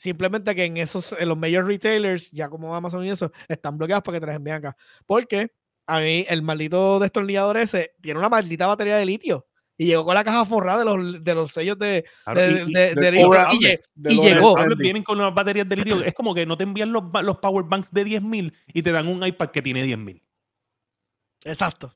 Simplemente 0.00 0.54
que 0.54 0.64
en 0.64 0.78
esos, 0.78 1.12
en 1.18 1.28
los 1.28 1.36
major 1.36 1.66
retailers, 1.66 2.30
ya 2.30 2.48
como 2.48 2.74
Amazon 2.74 3.04
y 3.04 3.10
eso, 3.10 3.30
están 3.48 3.76
bloqueados 3.76 4.02
para 4.02 4.16
que 4.16 4.20
te 4.20 4.26
las 4.28 4.36
envíen 4.36 4.56
acá. 4.56 4.74
Porque 5.04 5.52
a 5.86 6.00
mí 6.00 6.24
el 6.26 6.40
maldito 6.40 6.98
destornillador 6.98 7.58
ese 7.58 7.92
tiene 8.00 8.18
una 8.18 8.30
maldita 8.30 8.66
batería 8.66 8.96
de 8.96 9.04
litio. 9.04 9.46
Y 9.76 9.84
llegó 9.88 10.06
con 10.06 10.14
la 10.14 10.24
caja 10.24 10.46
forrada 10.46 10.78
de 10.78 10.84
los, 10.86 11.22
de 11.22 11.34
los 11.34 11.50
sellos 11.52 11.78
de, 11.78 12.06
Claro, 12.24 12.40
de, 12.40 12.48
y- 12.50 12.70
y- 12.70 12.72
de- 12.72 12.94
de 12.94 12.94
de 12.94 13.12
litio. 13.12 13.78
Y, 14.08 14.20
llegó. 14.22 14.56
vienen 14.78 15.02
con 15.02 15.18
unas 15.20 15.34
baterías 15.34 15.68
de 15.68 15.76
litio. 15.76 16.02
Es 16.02 16.14
como 16.14 16.34
que 16.34 16.46
no 16.46 16.56
te 16.56 16.64
envían 16.64 16.92
los, 16.92 17.02
power 17.42 17.66
banks 17.66 17.92
de 17.92 18.02
10.000 18.06 18.54
y 18.72 18.82
te 18.82 18.92
dan 18.92 19.06
un 19.06 19.22
iPad 19.26 19.50
que 19.50 19.60
tiene 19.60 19.84
10.000. 19.84 20.22
Exacto. 21.44 21.94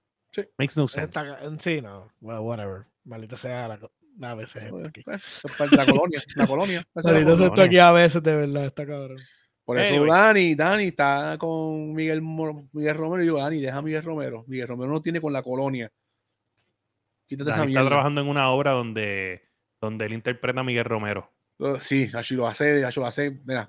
Makes 0.59 0.75
no 0.77 0.89
sense. 0.89 1.19
Sí, 1.61 1.81
no. 1.81 2.11
Well, 2.21 2.41
whatever. 2.41 2.87
Maldita 3.05 3.39
sea 3.39 3.67
la, 3.69 3.79
a 4.23 4.35
veces 4.35 4.63
eso 4.65 4.79
esto 4.79 4.81
es, 4.81 4.89
aquí. 4.89 5.03
pues, 5.03 5.73
la 5.73 5.87
colonia. 5.87 6.21
La 6.37 6.47
colonia. 6.47 6.83
Esa 6.95 7.11
es 7.13 7.15
la 7.15 7.21
Maldita 7.21 7.37
sea 7.37 7.47
colonia. 7.47 7.47
esto 7.49 7.63
aquí 7.63 7.79
a 7.79 7.93
veces, 7.93 8.23
de 8.23 8.37
verdad, 8.37 8.67
está 8.67 8.87
cabrón. 8.87 9.19
Por 9.65 9.79
eso. 9.81 10.05
Dani, 10.05 10.55
Dani 10.55 10.85
está 10.89 11.37
con 11.39 11.93
Miguel, 11.95 12.21
Miguel 12.23 12.97
Romero. 12.97 13.23
Y 13.23 13.27
digo, 13.27 13.39
Dani, 13.39 13.61
deja 13.61 13.79
a 13.79 13.83
Miguel 13.83 14.03
Romero. 14.03 14.45
Miguel 14.47 14.69
Romero 14.69 14.93
no 14.93 15.03
tiene 15.03 15.21
con 15.21 15.33
la 15.33 15.43
colonia. 15.43 15.91
Quítate 17.27 17.51
esa 17.51 17.61
Dani 17.61 17.73
está 17.73 17.81
mierda. 17.81 17.89
trabajando 17.89 18.21
en 18.21 18.29
una 18.29 18.51
obra 18.51 18.73
donde, 18.73 19.43
donde 19.81 20.07
él 20.07 20.13
interpreta 20.13 20.61
a 20.61 20.65
Miguel 20.65 20.85
Romero. 20.85 21.31
Uh, 21.59 21.77
Sí, 21.81 22.09
así 22.15 22.35
lo 22.35 22.47
hace, 22.47 22.85
así 22.85 23.01
lo 23.01 23.07
hace. 23.07 23.41
Mira, 23.45 23.65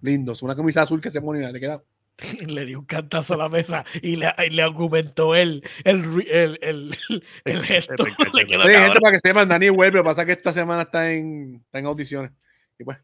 lindo. 0.00 0.32
Es 0.32 0.42
una 0.42 0.56
camisa 0.56 0.82
azul 0.82 1.00
que 1.00 1.10
se 1.10 1.20
pone, 1.20 1.50
le 1.52 1.60
queda. 1.60 1.82
le 2.46 2.64
dio 2.64 2.78
un 2.78 2.84
cantazo 2.86 3.34
a 3.34 3.36
la 3.36 3.48
mesa 3.48 3.84
y 4.02 4.16
le, 4.16 4.28
y 4.46 4.50
le 4.50 4.62
argumentó 4.62 5.34
el, 5.34 5.62
el, 5.84 6.04
el, 6.30 6.58
el, 6.62 6.96
el 7.44 7.62
gesto. 7.64 8.04
Le 8.34 8.46
quedó 8.46 8.62
Oye, 8.64 8.78
gente, 8.78 9.00
para 9.00 9.12
que 9.12 9.18
sepan, 9.20 9.48
Dani 9.48 9.68
vuelve. 9.70 9.96
Lo 9.98 10.02
que 10.04 10.08
pasa 10.08 10.22
es 10.22 10.26
que 10.26 10.32
esta 10.32 10.52
semana 10.52 10.82
está 10.82 11.10
en, 11.10 11.62
está 11.64 11.78
en 11.80 11.86
audiciones. 11.86 12.30
Y 12.78 12.84
pues, 12.84 12.98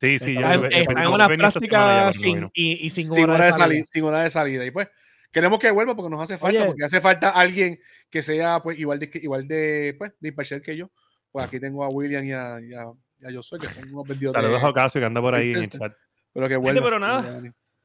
Sí, 0.00 0.18
sí. 0.18 0.34
Está 0.34 0.56
yo- 0.56 0.64
está 0.66 0.92
en 0.92 1.02
yo- 1.04 1.14
una 1.14 1.28
práctica 1.28 2.12
sin, 2.12 2.50
y, 2.52 2.86
y 2.86 2.90
sin, 2.90 3.06
sin, 3.06 3.24
hora 3.24 3.34
hora 3.34 3.46
de 3.46 3.52
salida. 3.52 3.66
salida, 3.66 3.84
sin 3.92 4.04
hora 4.04 4.22
de 4.24 4.30
salida. 4.30 4.66
Y 4.66 4.70
pues, 4.72 4.88
queremos 5.30 5.58
que 5.60 5.70
vuelva 5.70 5.94
porque 5.94 6.10
nos 6.10 6.20
hace 6.20 6.38
falta, 6.38 6.58
Oye. 6.58 6.66
porque 6.66 6.84
hace 6.84 7.00
falta 7.00 7.30
alguien 7.30 7.78
que 8.10 8.20
sea 8.20 8.60
pues 8.60 8.78
igual 8.78 8.98
de, 8.98 9.10
igual 9.14 9.46
de, 9.46 9.94
pues, 9.96 10.12
de 10.18 10.28
imparcial 10.28 10.60
que 10.60 10.76
yo. 10.76 10.90
Pues 11.30 11.46
aquí 11.46 11.60
tengo 11.60 11.84
a 11.84 11.88
William 11.88 12.24
y 12.24 12.32
a, 12.32 12.60
y 12.60 12.74
a, 12.74 12.84
y 13.20 13.26
a 13.26 13.36
Josué, 13.36 13.60
que 13.60 13.68
son 13.68 13.90
unos 13.92 14.06
vendidos 14.08 14.34
Saludos 14.34 14.62
a 14.62 14.68
Ocasio 14.70 15.00
que 15.00 15.04
anda 15.06 15.20
por 15.20 15.34
ahí 15.36 15.50
en 15.52 15.56
el 15.58 15.70
chat. 15.70 15.92
Pero 16.34 16.48
que 16.48 16.56
vuelva. 16.56 16.82
pero 16.82 16.98
nada. 16.98 17.42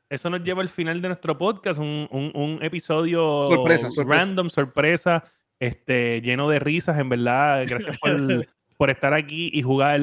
Eso 0.09 0.29
nos 0.29 0.41
lleva 0.43 0.61
al 0.61 0.69
final 0.69 1.01
de 1.01 1.09
nuestro 1.09 1.37
podcast, 1.37 1.79
un, 1.79 2.07
un- 2.11 2.31
un 2.33 2.59
episodio 2.63 3.43
Sorpresa, 3.45 3.91
sorpresa. 3.91 4.21
random, 4.23 4.49
sorpresa, 4.49 5.23
este, 5.59 6.21
lleno 6.21 6.49
de 6.49 6.59
risas, 6.59 6.97
en 6.97 7.09
verdad. 7.09 7.65
Gracias 7.67 7.97
por, 7.99 8.11
por 8.77 8.89
estar 8.89 9.13
aquí 9.13 9.49
y 9.53 9.61
jugar. 9.63 9.99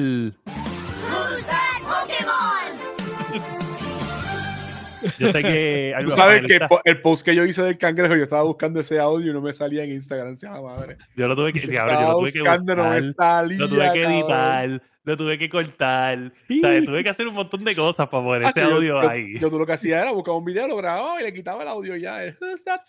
Yo 5.19 5.31
sé 5.31 5.41
que 5.41 5.95
Tú 6.01 6.09
sabes 6.11 6.43
que 6.45 6.53
el, 6.55 6.67
po- 6.67 6.81
el 6.83 7.01
post 7.01 7.25
que 7.25 7.35
yo 7.35 7.43
hice 7.45 7.61
del 7.63 7.77
cangrejo, 7.77 8.15
yo 8.15 8.23
estaba 8.23 8.43
buscando 8.43 8.79
ese 8.79 8.99
audio 8.99 9.31
y 9.31 9.33
no 9.33 9.41
me 9.41 9.53
salía 9.53 9.83
en 9.83 9.91
Instagram, 9.91 10.35
sea 10.35 10.59
madre. 10.61 10.97
yo 11.15 11.27
lo 11.27 11.35
tuve 11.35 11.53
que, 11.53 11.67
cabrón, 11.67 11.95
yo 12.01 12.07
lo 12.11 12.19
tuve 12.19 12.31
que 12.31 12.39
buscando, 12.39 12.75
no 12.75 12.89
me 12.89 12.95
buscar, 13.01 13.15
salía. 13.43 13.57
lo 13.57 13.69
tuve 13.69 13.91
que 13.93 14.01
cabrón. 14.27 14.81
Lo 15.05 15.15
tuve 15.15 15.37
que 15.37 15.47
cortar, 15.47 16.33
¿sabes? 16.61 16.83
tuve 16.85 17.03
que 17.03 17.09
hacer 17.09 17.27
un 17.27 17.35
montón 17.35 17.63
de 17.63 17.75
cosas 17.75 18.07
para 18.09 18.23
poner 18.23 18.45
Ah, 18.45 18.49
ese 18.49 18.61
audio 18.63 19.01
yo, 19.01 19.09
ahí. 19.09 19.39
Yo, 19.39 19.49
tú 19.49 19.59
lo 19.59 19.65
que 19.65 19.73
hacía 19.73 20.01
era 20.01 20.11
buscar 20.11 20.33
un 20.33 20.43
video, 20.43 20.67
lo 20.67 20.75
grababa 20.77 21.21
y 21.21 21.23
le 21.23 21.31
quitaba 21.33 21.61
el 21.61 21.69
audio 21.69 21.95
ya. 21.95 22.19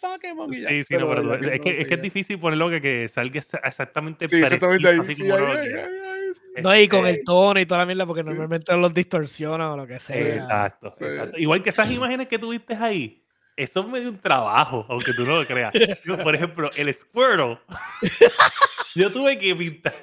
Pokémon? 0.00 0.52
Y. 0.52 0.64
Sí, 0.64 0.82
sí, 0.82 0.94
no, 0.96 1.08
pero 1.08 1.22
tú- 1.22 1.34
es, 1.46 1.60
que, 1.60 1.70
es 1.82 1.86
que 1.86 1.94
es 1.94 2.02
difícil 2.02 2.38
ponerlo 2.38 2.70
que, 2.70 2.80
que 2.80 3.08
salga 3.08 3.40
exa- 3.40 3.60
exactamente 3.64 4.28
Sí, 4.28 4.36
exactamente 4.36 4.88
ahí. 4.88 4.98
sí, 5.14 5.22
como 5.22 5.36
ahí, 5.36 5.56
ahí. 5.68 6.62
No, 6.62 6.74
y 6.76 6.88
con 6.88 7.06
Este, 7.06 7.20
el 7.20 7.24
tono 7.24 7.60
y 7.60 7.66
toda 7.66 7.80
la 7.80 7.86
mierda, 7.86 8.06
porque 8.06 8.22
Sí. 8.22 8.28
normalmente 8.28 8.76
los 8.76 8.92
distorsionan 8.92 9.68
o 9.72 9.76
lo 9.76 9.86
que 9.86 10.00
sea. 10.00 10.16
Exacto, 10.34 10.90
Sí. 10.92 11.04
exacto. 11.04 11.38
Igual 11.38 11.62
que 11.62 11.70
esas 11.70 11.90
imágenes 11.90 12.28
que 12.28 12.38
tuviste 12.38 12.74
ahí, 12.74 13.22
eso 13.56 13.80
es 13.80 13.88
medio 13.88 14.10
un 14.10 14.18
trabajo, 14.18 14.84
aunque 14.88 15.12
tú 15.12 15.24
no 15.24 15.40
lo 15.40 15.46
creas. 15.46 15.72
Yo, 16.04 16.18
por 16.18 16.34
ejemplo, 16.34 16.70
el 16.76 16.92
Squirtle, 16.92 17.58
yo 18.94 19.12
tuve 19.12 19.38
que 19.38 19.54
pintar 19.54 19.94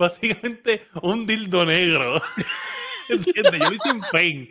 básicamente 0.00 0.82
un 1.02 1.26
dildo 1.26 1.64
negro. 1.64 2.20
¿Entiendes? 3.10 3.58
Yo 3.58 3.68
lo 3.70 3.72
hice 3.74 3.88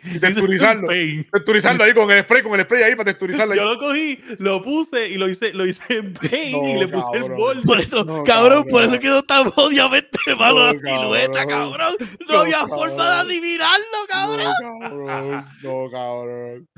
hice 0.04 0.12
en 0.12 0.20
texturizarlo. 0.20 0.88
Paint. 0.88 1.30
Texturizarlo 1.32 1.84
ahí 1.84 1.94
con 1.94 2.10
el 2.10 2.22
spray, 2.24 2.42
con 2.42 2.60
el 2.60 2.66
spray 2.66 2.82
ahí 2.82 2.94
para 2.94 3.06
texturizarlo. 3.06 3.54
ahí. 3.54 3.58
Yo 3.58 3.64
lo 3.64 3.78
cogí, 3.78 4.18
lo 4.38 4.62
puse 4.62 5.08
y 5.08 5.14
lo 5.14 5.30
hice, 5.30 5.54
lo 5.54 5.64
hice 5.66 5.82
en 5.88 6.12
Paint 6.12 6.64
y 6.66 6.74
le 6.74 6.88
puse 6.88 7.06
el 7.14 7.30
borde. 7.32 7.62
Por 7.62 7.80
eso, 7.80 8.04
No, 8.04 8.22
cabrón, 8.22 8.66
por 8.68 8.84
eso 8.84 8.98
quedó 8.98 9.22
tan 9.22 9.50
obviamente 9.56 10.18
malo 10.38 10.58
No, 10.66 10.72
la 10.74 10.78
silueta, 10.78 11.46
cabrón. 11.46 11.94
No, 12.28 12.34
No, 12.34 12.38
había 12.40 12.58
cabrón. 12.58 12.78
forma 12.78 13.04
de 13.10 13.20
adivinarlo, 13.20 13.98
cabrón. 14.10 14.52
No, 14.62 15.06
cabrón. 15.06 15.46
No, 15.62 15.90
cabrón. 15.90 16.68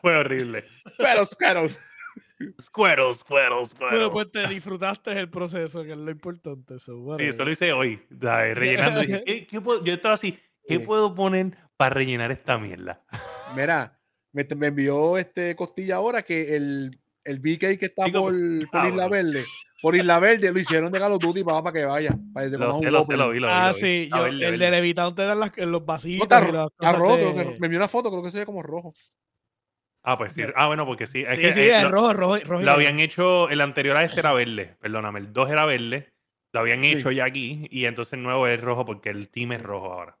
Fue 0.00 0.16
horrible. 0.16 0.64
Pero, 0.96 1.22
pero. 1.40 1.68
Squirtle, 2.60 3.14
Squirtle, 3.14 3.64
Squirtle. 3.66 3.88
Bueno, 3.96 4.10
pues 4.10 4.30
te 4.32 4.46
disfrutaste 4.48 5.12
el 5.12 5.28
proceso, 5.30 5.82
que 5.84 5.92
es 5.92 5.96
lo 5.98 6.10
importante. 6.10 6.78
so, 6.78 6.92
Sí, 6.94 6.98
whatever. 7.00 7.28
eso 7.30 7.44
lo 7.44 7.50
hice 7.50 7.72
hoy, 7.72 8.00
¿sabes? 8.20 8.56
rellenando. 8.56 9.00
Dije, 9.00 9.22
¿qué- 9.26 9.46
qué 9.46 9.60
puedo- 9.60 9.84
Yo 9.84 9.94
estaba 9.94 10.14
así, 10.14 10.32
¿qué 10.66 10.78
Sí. 10.78 10.78
puedo 10.80 11.14
poner 11.14 11.56
para 11.76 11.94
rellenar 11.94 12.30
esta 12.32 12.58
mierda? 12.58 13.04
Mira, 13.56 13.98
me, 14.32 14.46
me 14.56 14.66
envió 14.68 15.18
este 15.18 15.54
Costilla 15.56 15.96
ahora 15.96 16.22
que 16.22 16.56
el, 16.56 16.98
el 17.24 17.38
BK 17.38 17.78
que 17.78 17.86
está 17.86 18.04
por, 18.06 18.32
por 18.70 18.86
Isla. 18.86 19.08
Verde, 19.08 19.44
por 19.82 19.94
Isla 19.96 20.18
Verde 20.18 20.52
lo 20.52 20.58
hicieron 20.58 20.90
de 20.90 20.98
Call 20.98 21.12
of 21.12 21.20
Duty 21.22 21.44
para, 21.44 21.62
para 21.62 21.72
que 21.78 21.84
vaya. 21.84 22.16
Para 22.32 22.50
que 22.50 22.56
Lo 22.56 22.72
sé, 22.72 22.90
lo 22.90 23.02
sé, 23.02 23.16
lo 23.16 23.30
vi, 23.30 23.40
lo 23.40 23.46
vi. 23.48 23.52
Ah, 23.54 23.72
sí, 23.74 24.08
yo, 24.10 24.22
verde, 24.22 24.30
el 24.46 24.50
verde. 24.52 24.64
de 24.64 24.70
Levitown 24.70 25.14
te 25.14 25.22
dan 25.22 25.38
las, 25.40 25.56
los 25.58 25.84
vasitos. 25.84 26.18
No, 26.18 26.36
está, 26.36 26.40
y 26.48 26.50
ro- 26.50 26.52
las 26.62 26.70
está 26.72 26.92
roto. 26.92 27.16
de- 27.16 27.56
Me 27.60 27.66
envió 27.66 27.78
una 27.78 27.88
foto, 27.88 28.10
creo 28.10 28.22
que 28.22 28.30
se 28.30 28.38
ve 28.38 28.46
como 28.46 28.62
rojo. 28.62 28.94
Ah, 30.04 30.18
pues 30.18 30.32
sí. 30.32 30.42
Ah, 30.56 30.66
bueno, 30.66 30.84
porque 30.84 31.06
sí. 31.06 31.24
Es 31.26 31.36
Sí, 31.36 31.42
que, 31.42 31.52
sí, 31.52 31.60
eh, 31.60 31.76
es 31.76 31.82
lo, 31.84 31.88
rojo, 31.90 32.12
rojo, 32.12 32.38
rojo. 32.44 32.62
lo 32.64 32.70
habían 32.72 32.98
hecho, 32.98 33.48
el 33.48 33.60
anterior 33.60 33.96
a 33.96 34.04
este 34.04 34.20
era 34.20 34.32
verde, 34.32 34.76
perdóname, 34.80 35.20
el 35.20 35.32
2 35.32 35.50
era 35.50 35.64
verde, 35.64 36.08
lo 36.52 36.60
habían 36.60 36.82
Sí. 36.82 36.92
hecho 36.92 37.10
ya 37.12 37.24
aquí, 37.24 37.66
y 37.70 37.84
entonces 37.84 38.14
el 38.14 38.22
nuevo 38.22 38.46
es 38.48 38.60
rojo 38.60 38.84
porque 38.84 39.10
el 39.10 39.28
team 39.30 39.52
es 39.52 39.62
rojo 39.62 39.92
ahora. 39.92 40.16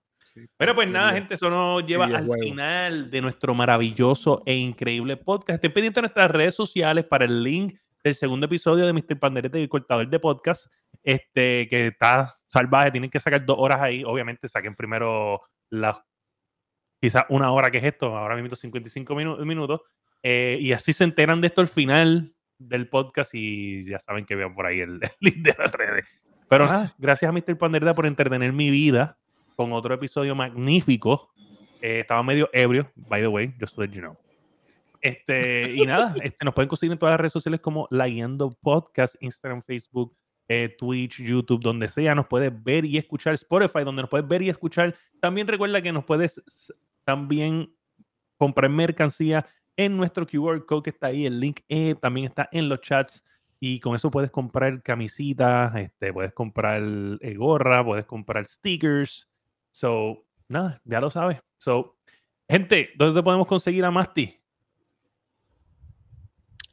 Pero 0.56 0.74
pues 0.74 0.88
nada, 0.88 1.12
gente, 1.12 1.34
eso 1.34 1.50
nos 1.50 1.84
lleva 1.84 2.06
al 2.06 2.26
final 2.40 3.10
de 3.10 3.20
nuestro 3.20 3.52
maravilloso 3.54 4.42
e 4.46 4.54
increíble 4.54 5.16
podcast. 5.18 5.56
Estén 5.56 5.72
pendientes 5.74 5.96
de 5.96 6.02
nuestras 6.02 6.30
redes 6.30 6.54
sociales 6.54 7.04
para 7.04 7.26
el 7.26 7.42
link 7.42 7.74
del 8.02 8.14
segundo 8.14 8.46
episodio 8.46 8.86
de 8.86 8.92
Mr. 8.94 9.18
Panderete 9.18 9.58
y 9.58 9.62
el 9.64 9.68
cortador 9.68 10.08
de 10.08 10.18
podcast, 10.18 10.72
este 11.02 11.68
que 11.68 11.88
está 11.88 12.34
salvaje. 12.48 12.92
Tienen 12.92 13.10
que 13.10 13.20
sacar 13.20 13.44
dos 13.44 13.56
horas 13.58 13.80
ahí. 13.82 14.04
Obviamente, 14.04 14.48
saquen 14.48 14.74
primero 14.74 15.42
las 15.70 16.00
quizás 17.02 17.24
una 17.28 17.50
hora 17.50 17.68
que 17.72 17.78
es 17.78 17.84
esto, 17.84 18.16
ahora 18.16 18.36
mismo 18.36 18.54
55 18.54 19.14
minu- 19.16 19.44
minutos, 19.44 19.80
eh, 20.22 20.56
y 20.60 20.70
así 20.72 20.92
se 20.92 21.02
enteran 21.02 21.40
de 21.40 21.48
esto 21.48 21.60
al 21.60 21.66
final 21.66 22.32
del 22.58 22.88
podcast 22.88 23.34
y 23.34 23.84
ya 23.86 23.98
saben 23.98 24.24
que 24.24 24.36
vean 24.36 24.54
por 24.54 24.66
ahí 24.66 24.78
el, 24.78 25.00
el 25.02 25.10
link 25.18 25.38
de 25.38 25.54
las 25.58 25.72
redes. 25.72 26.06
Pero 26.48 26.66
nada, 26.66 26.94
gracias 26.98 27.28
a 27.28 27.32
Mr. 27.32 27.58
Pandereta 27.58 27.92
por 27.94 28.06
entretener 28.06 28.52
mi 28.52 28.70
vida 28.70 29.18
con 29.56 29.72
otro 29.72 29.92
episodio 29.94 30.36
magnífico. 30.36 31.32
Eh, 31.80 31.98
estaba 32.00 32.22
medio 32.22 32.48
ebrio, 32.52 32.88
by 32.94 33.20
the 33.20 33.26
way, 33.26 33.52
just 33.58 33.74
to 33.74 33.82
let 33.82 33.90
you 33.90 34.00
know. 34.00 34.16
Este, 35.00 35.72
y 35.74 35.84
nada, 35.86 36.14
este, 36.22 36.44
nos 36.44 36.54
pueden 36.54 36.68
conseguir 36.68 36.92
en 36.92 36.98
todas 37.00 37.14
las 37.14 37.20
redes 37.20 37.32
sociales 37.32 37.60
como 37.60 37.88
La 37.90 38.06
Guiando 38.06 38.50
Podcast, 38.60 39.16
Instagram, 39.20 39.62
Facebook, 39.62 40.14
eh, 40.46 40.68
Twitch, 40.78 41.20
YouTube, 41.20 41.60
donde 41.60 41.88
sea. 41.88 42.14
Nos 42.14 42.28
puedes 42.28 42.52
ver 42.62 42.84
y 42.84 42.96
escuchar 42.98 43.34
Spotify, 43.34 43.82
donde 43.84 44.02
nos 44.02 44.10
puedes 44.10 44.28
ver 44.28 44.42
y 44.42 44.50
escuchar. 44.50 44.94
También 45.18 45.48
recuerda 45.48 45.82
que 45.82 45.90
nos 45.90 46.04
puedes 46.04 46.40
también 47.04 47.74
comprar 48.36 48.70
mercancía 48.70 49.46
en 49.76 49.96
nuestro 49.96 50.26
QR 50.26 50.64
code 50.66 50.82
que 50.84 50.90
está 50.90 51.08
ahí. 51.08 51.26
El 51.26 51.40
link 51.40 51.60
eh, 51.68 51.94
también 52.00 52.26
está 52.26 52.48
en 52.52 52.68
los 52.68 52.80
chats. 52.80 53.24
Y 53.60 53.78
con 53.78 53.94
eso 53.94 54.10
puedes 54.10 54.32
comprar 54.32 54.82
camisitas, 54.82 55.72
este, 55.76 56.12
puedes 56.12 56.32
comprar 56.32 56.82
eh, 57.20 57.34
gorra, 57.36 57.84
puedes 57.84 58.04
comprar 58.06 58.44
stickers. 58.46 59.28
So, 59.70 60.24
nada, 60.48 60.80
ya 60.84 61.00
lo 61.00 61.10
sabes. 61.10 61.38
So, 61.58 61.96
gente, 62.48 62.90
¿dónde 62.96 63.20
te 63.20 63.22
podemos 63.22 63.46
conseguir 63.46 63.84
a 63.84 63.90
Masti? 63.92 64.36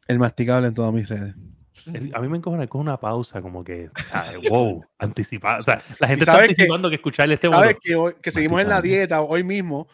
El 0.08 0.18
masticable 0.18 0.68
en 0.68 0.74
todas 0.74 0.92
mis 0.94 1.08
redes. 1.08 1.36
A 2.14 2.20
mí 2.20 2.28
me 2.28 2.38
encojona 2.38 2.68
con 2.68 2.82
una 2.82 2.98
pausa, 3.00 3.42
como 3.42 3.64
que, 3.64 3.90
¿sabes? 4.06 4.38
wow, 4.50 4.84
anticipada. 4.98 5.60
O 5.60 5.62
sea, 5.62 5.82
la 6.00 6.08
gente 6.08 6.24
está 6.24 6.34
sabes 6.34 6.48
que- 6.48 6.52
anticipando 6.54 6.90
que, 6.90 6.96
escucharle 6.96 7.36
este 7.36 7.48
¿Sabes 7.48 7.78
que, 7.82 7.96
hoy- 7.96 8.16
que 8.22 8.32
seguimos 8.32 8.60
en 8.62 8.70
la 8.70 8.82
dieta 8.82 9.22
hoy 9.22 9.44
mismo? 9.44 9.88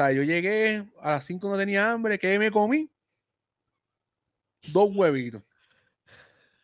Sea, 0.00 0.12
yo 0.12 0.22
llegué 0.22 0.82
a 1.02 1.10
las 1.10 1.24
5 1.26 1.46
no 1.50 1.58
tenía 1.58 1.90
hambre. 1.92 2.18
¿Qué 2.18 2.38
me 2.38 2.50
comí? 2.50 2.90
Dos 4.68 4.88
huevitos. 4.94 5.42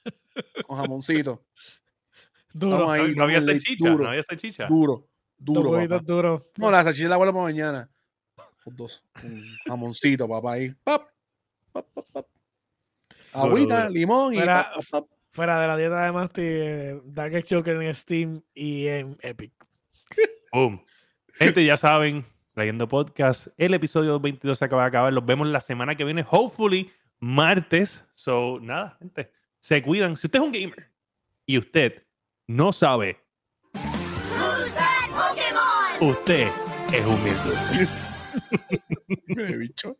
Con 0.66 0.78
jamoncito. 0.78 1.45
Duro. 2.55 2.91
Ahí, 2.91 3.11
No, 3.11 3.16
no 3.16 3.22
había 3.24 3.41
salchicha, 3.43 3.91
duro. 3.91 4.05
no 4.05 4.11
había 4.11 4.22
salchicha. 4.22 4.66
Duro. 4.68 5.07
Dos 5.37 5.55
Duro, 5.55 5.70
papá. 5.89 5.99
duros. 6.03 6.43
No, 6.57 6.70
la 6.70 6.82
salchicha 6.82 7.09
la 7.11 7.16
vuelvo 7.18 7.34
para 7.34 7.45
mañana. 7.45 7.91
Dos. 8.64 9.05
Un 9.22 9.45
jamoncito, 9.66 10.26
papá, 10.26 10.55
ahí. 10.55 10.70
Pap, 10.82 11.09
pap, 11.72 11.87
pap, 11.93 12.07
pap. 12.12 12.26
Duro, 13.34 13.47
Agüita, 13.49 13.80
duro. 13.82 13.91
limón 13.91 14.34
y 14.34 14.39
pap, 14.41 14.82
pap. 14.91 15.07
Fuera 15.32 15.61
de 15.61 15.66
la 15.68 15.76
dieta 15.76 16.05
de 16.07 16.12
Masti, 16.12 16.41
eh, 16.43 17.01
Dark 17.05 17.45
Joker 17.47 17.76
en 17.82 17.95
Steam 17.95 18.43
y 18.55 18.87
en 18.87 19.18
Epic. 19.20 19.53
Boom. 20.51 20.82
Gente, 21.34 21.62
ya 21.62 21.76
saben, 21.76 22.24
Leyendo 22.57 22.88
Podcast, 22.88 23.48
el 23.59 23.74
episodio 23.74 24.18
22 24.18 24.59
se 24.59 24.64
acaba 24.64 24.82
de 24.82 24.88
acabar. 24.88 25.12
Los 25.12 25.26
vemos 25.26 25.46
la 25.46 25.61
semana 25.61 25.94
que 25.94 26.04
viene, 26.04 26.24
hopefully, 26.28 26.90
martes. 27.20 28.02
So, 28.14 28.59
nada, 28.62 28.96
gente, 28.98 29.30
se 29.61 29.82
cuidan. 29.82 30.16
Si 30.16 30.26
usted 30.26 30.38
es 30.38 30.44
un 30.46 30.52
gamer 30.52 30.90
y 31.44 31.59
usted 31.59 32.02
no 32.46 32.72
sabe, 32.72 33.20
usted 36.00 36.48
es 36.94 37.07
un 37.07 37.22
mierda. 37.22 37.52
Bicho. 39.59 39.98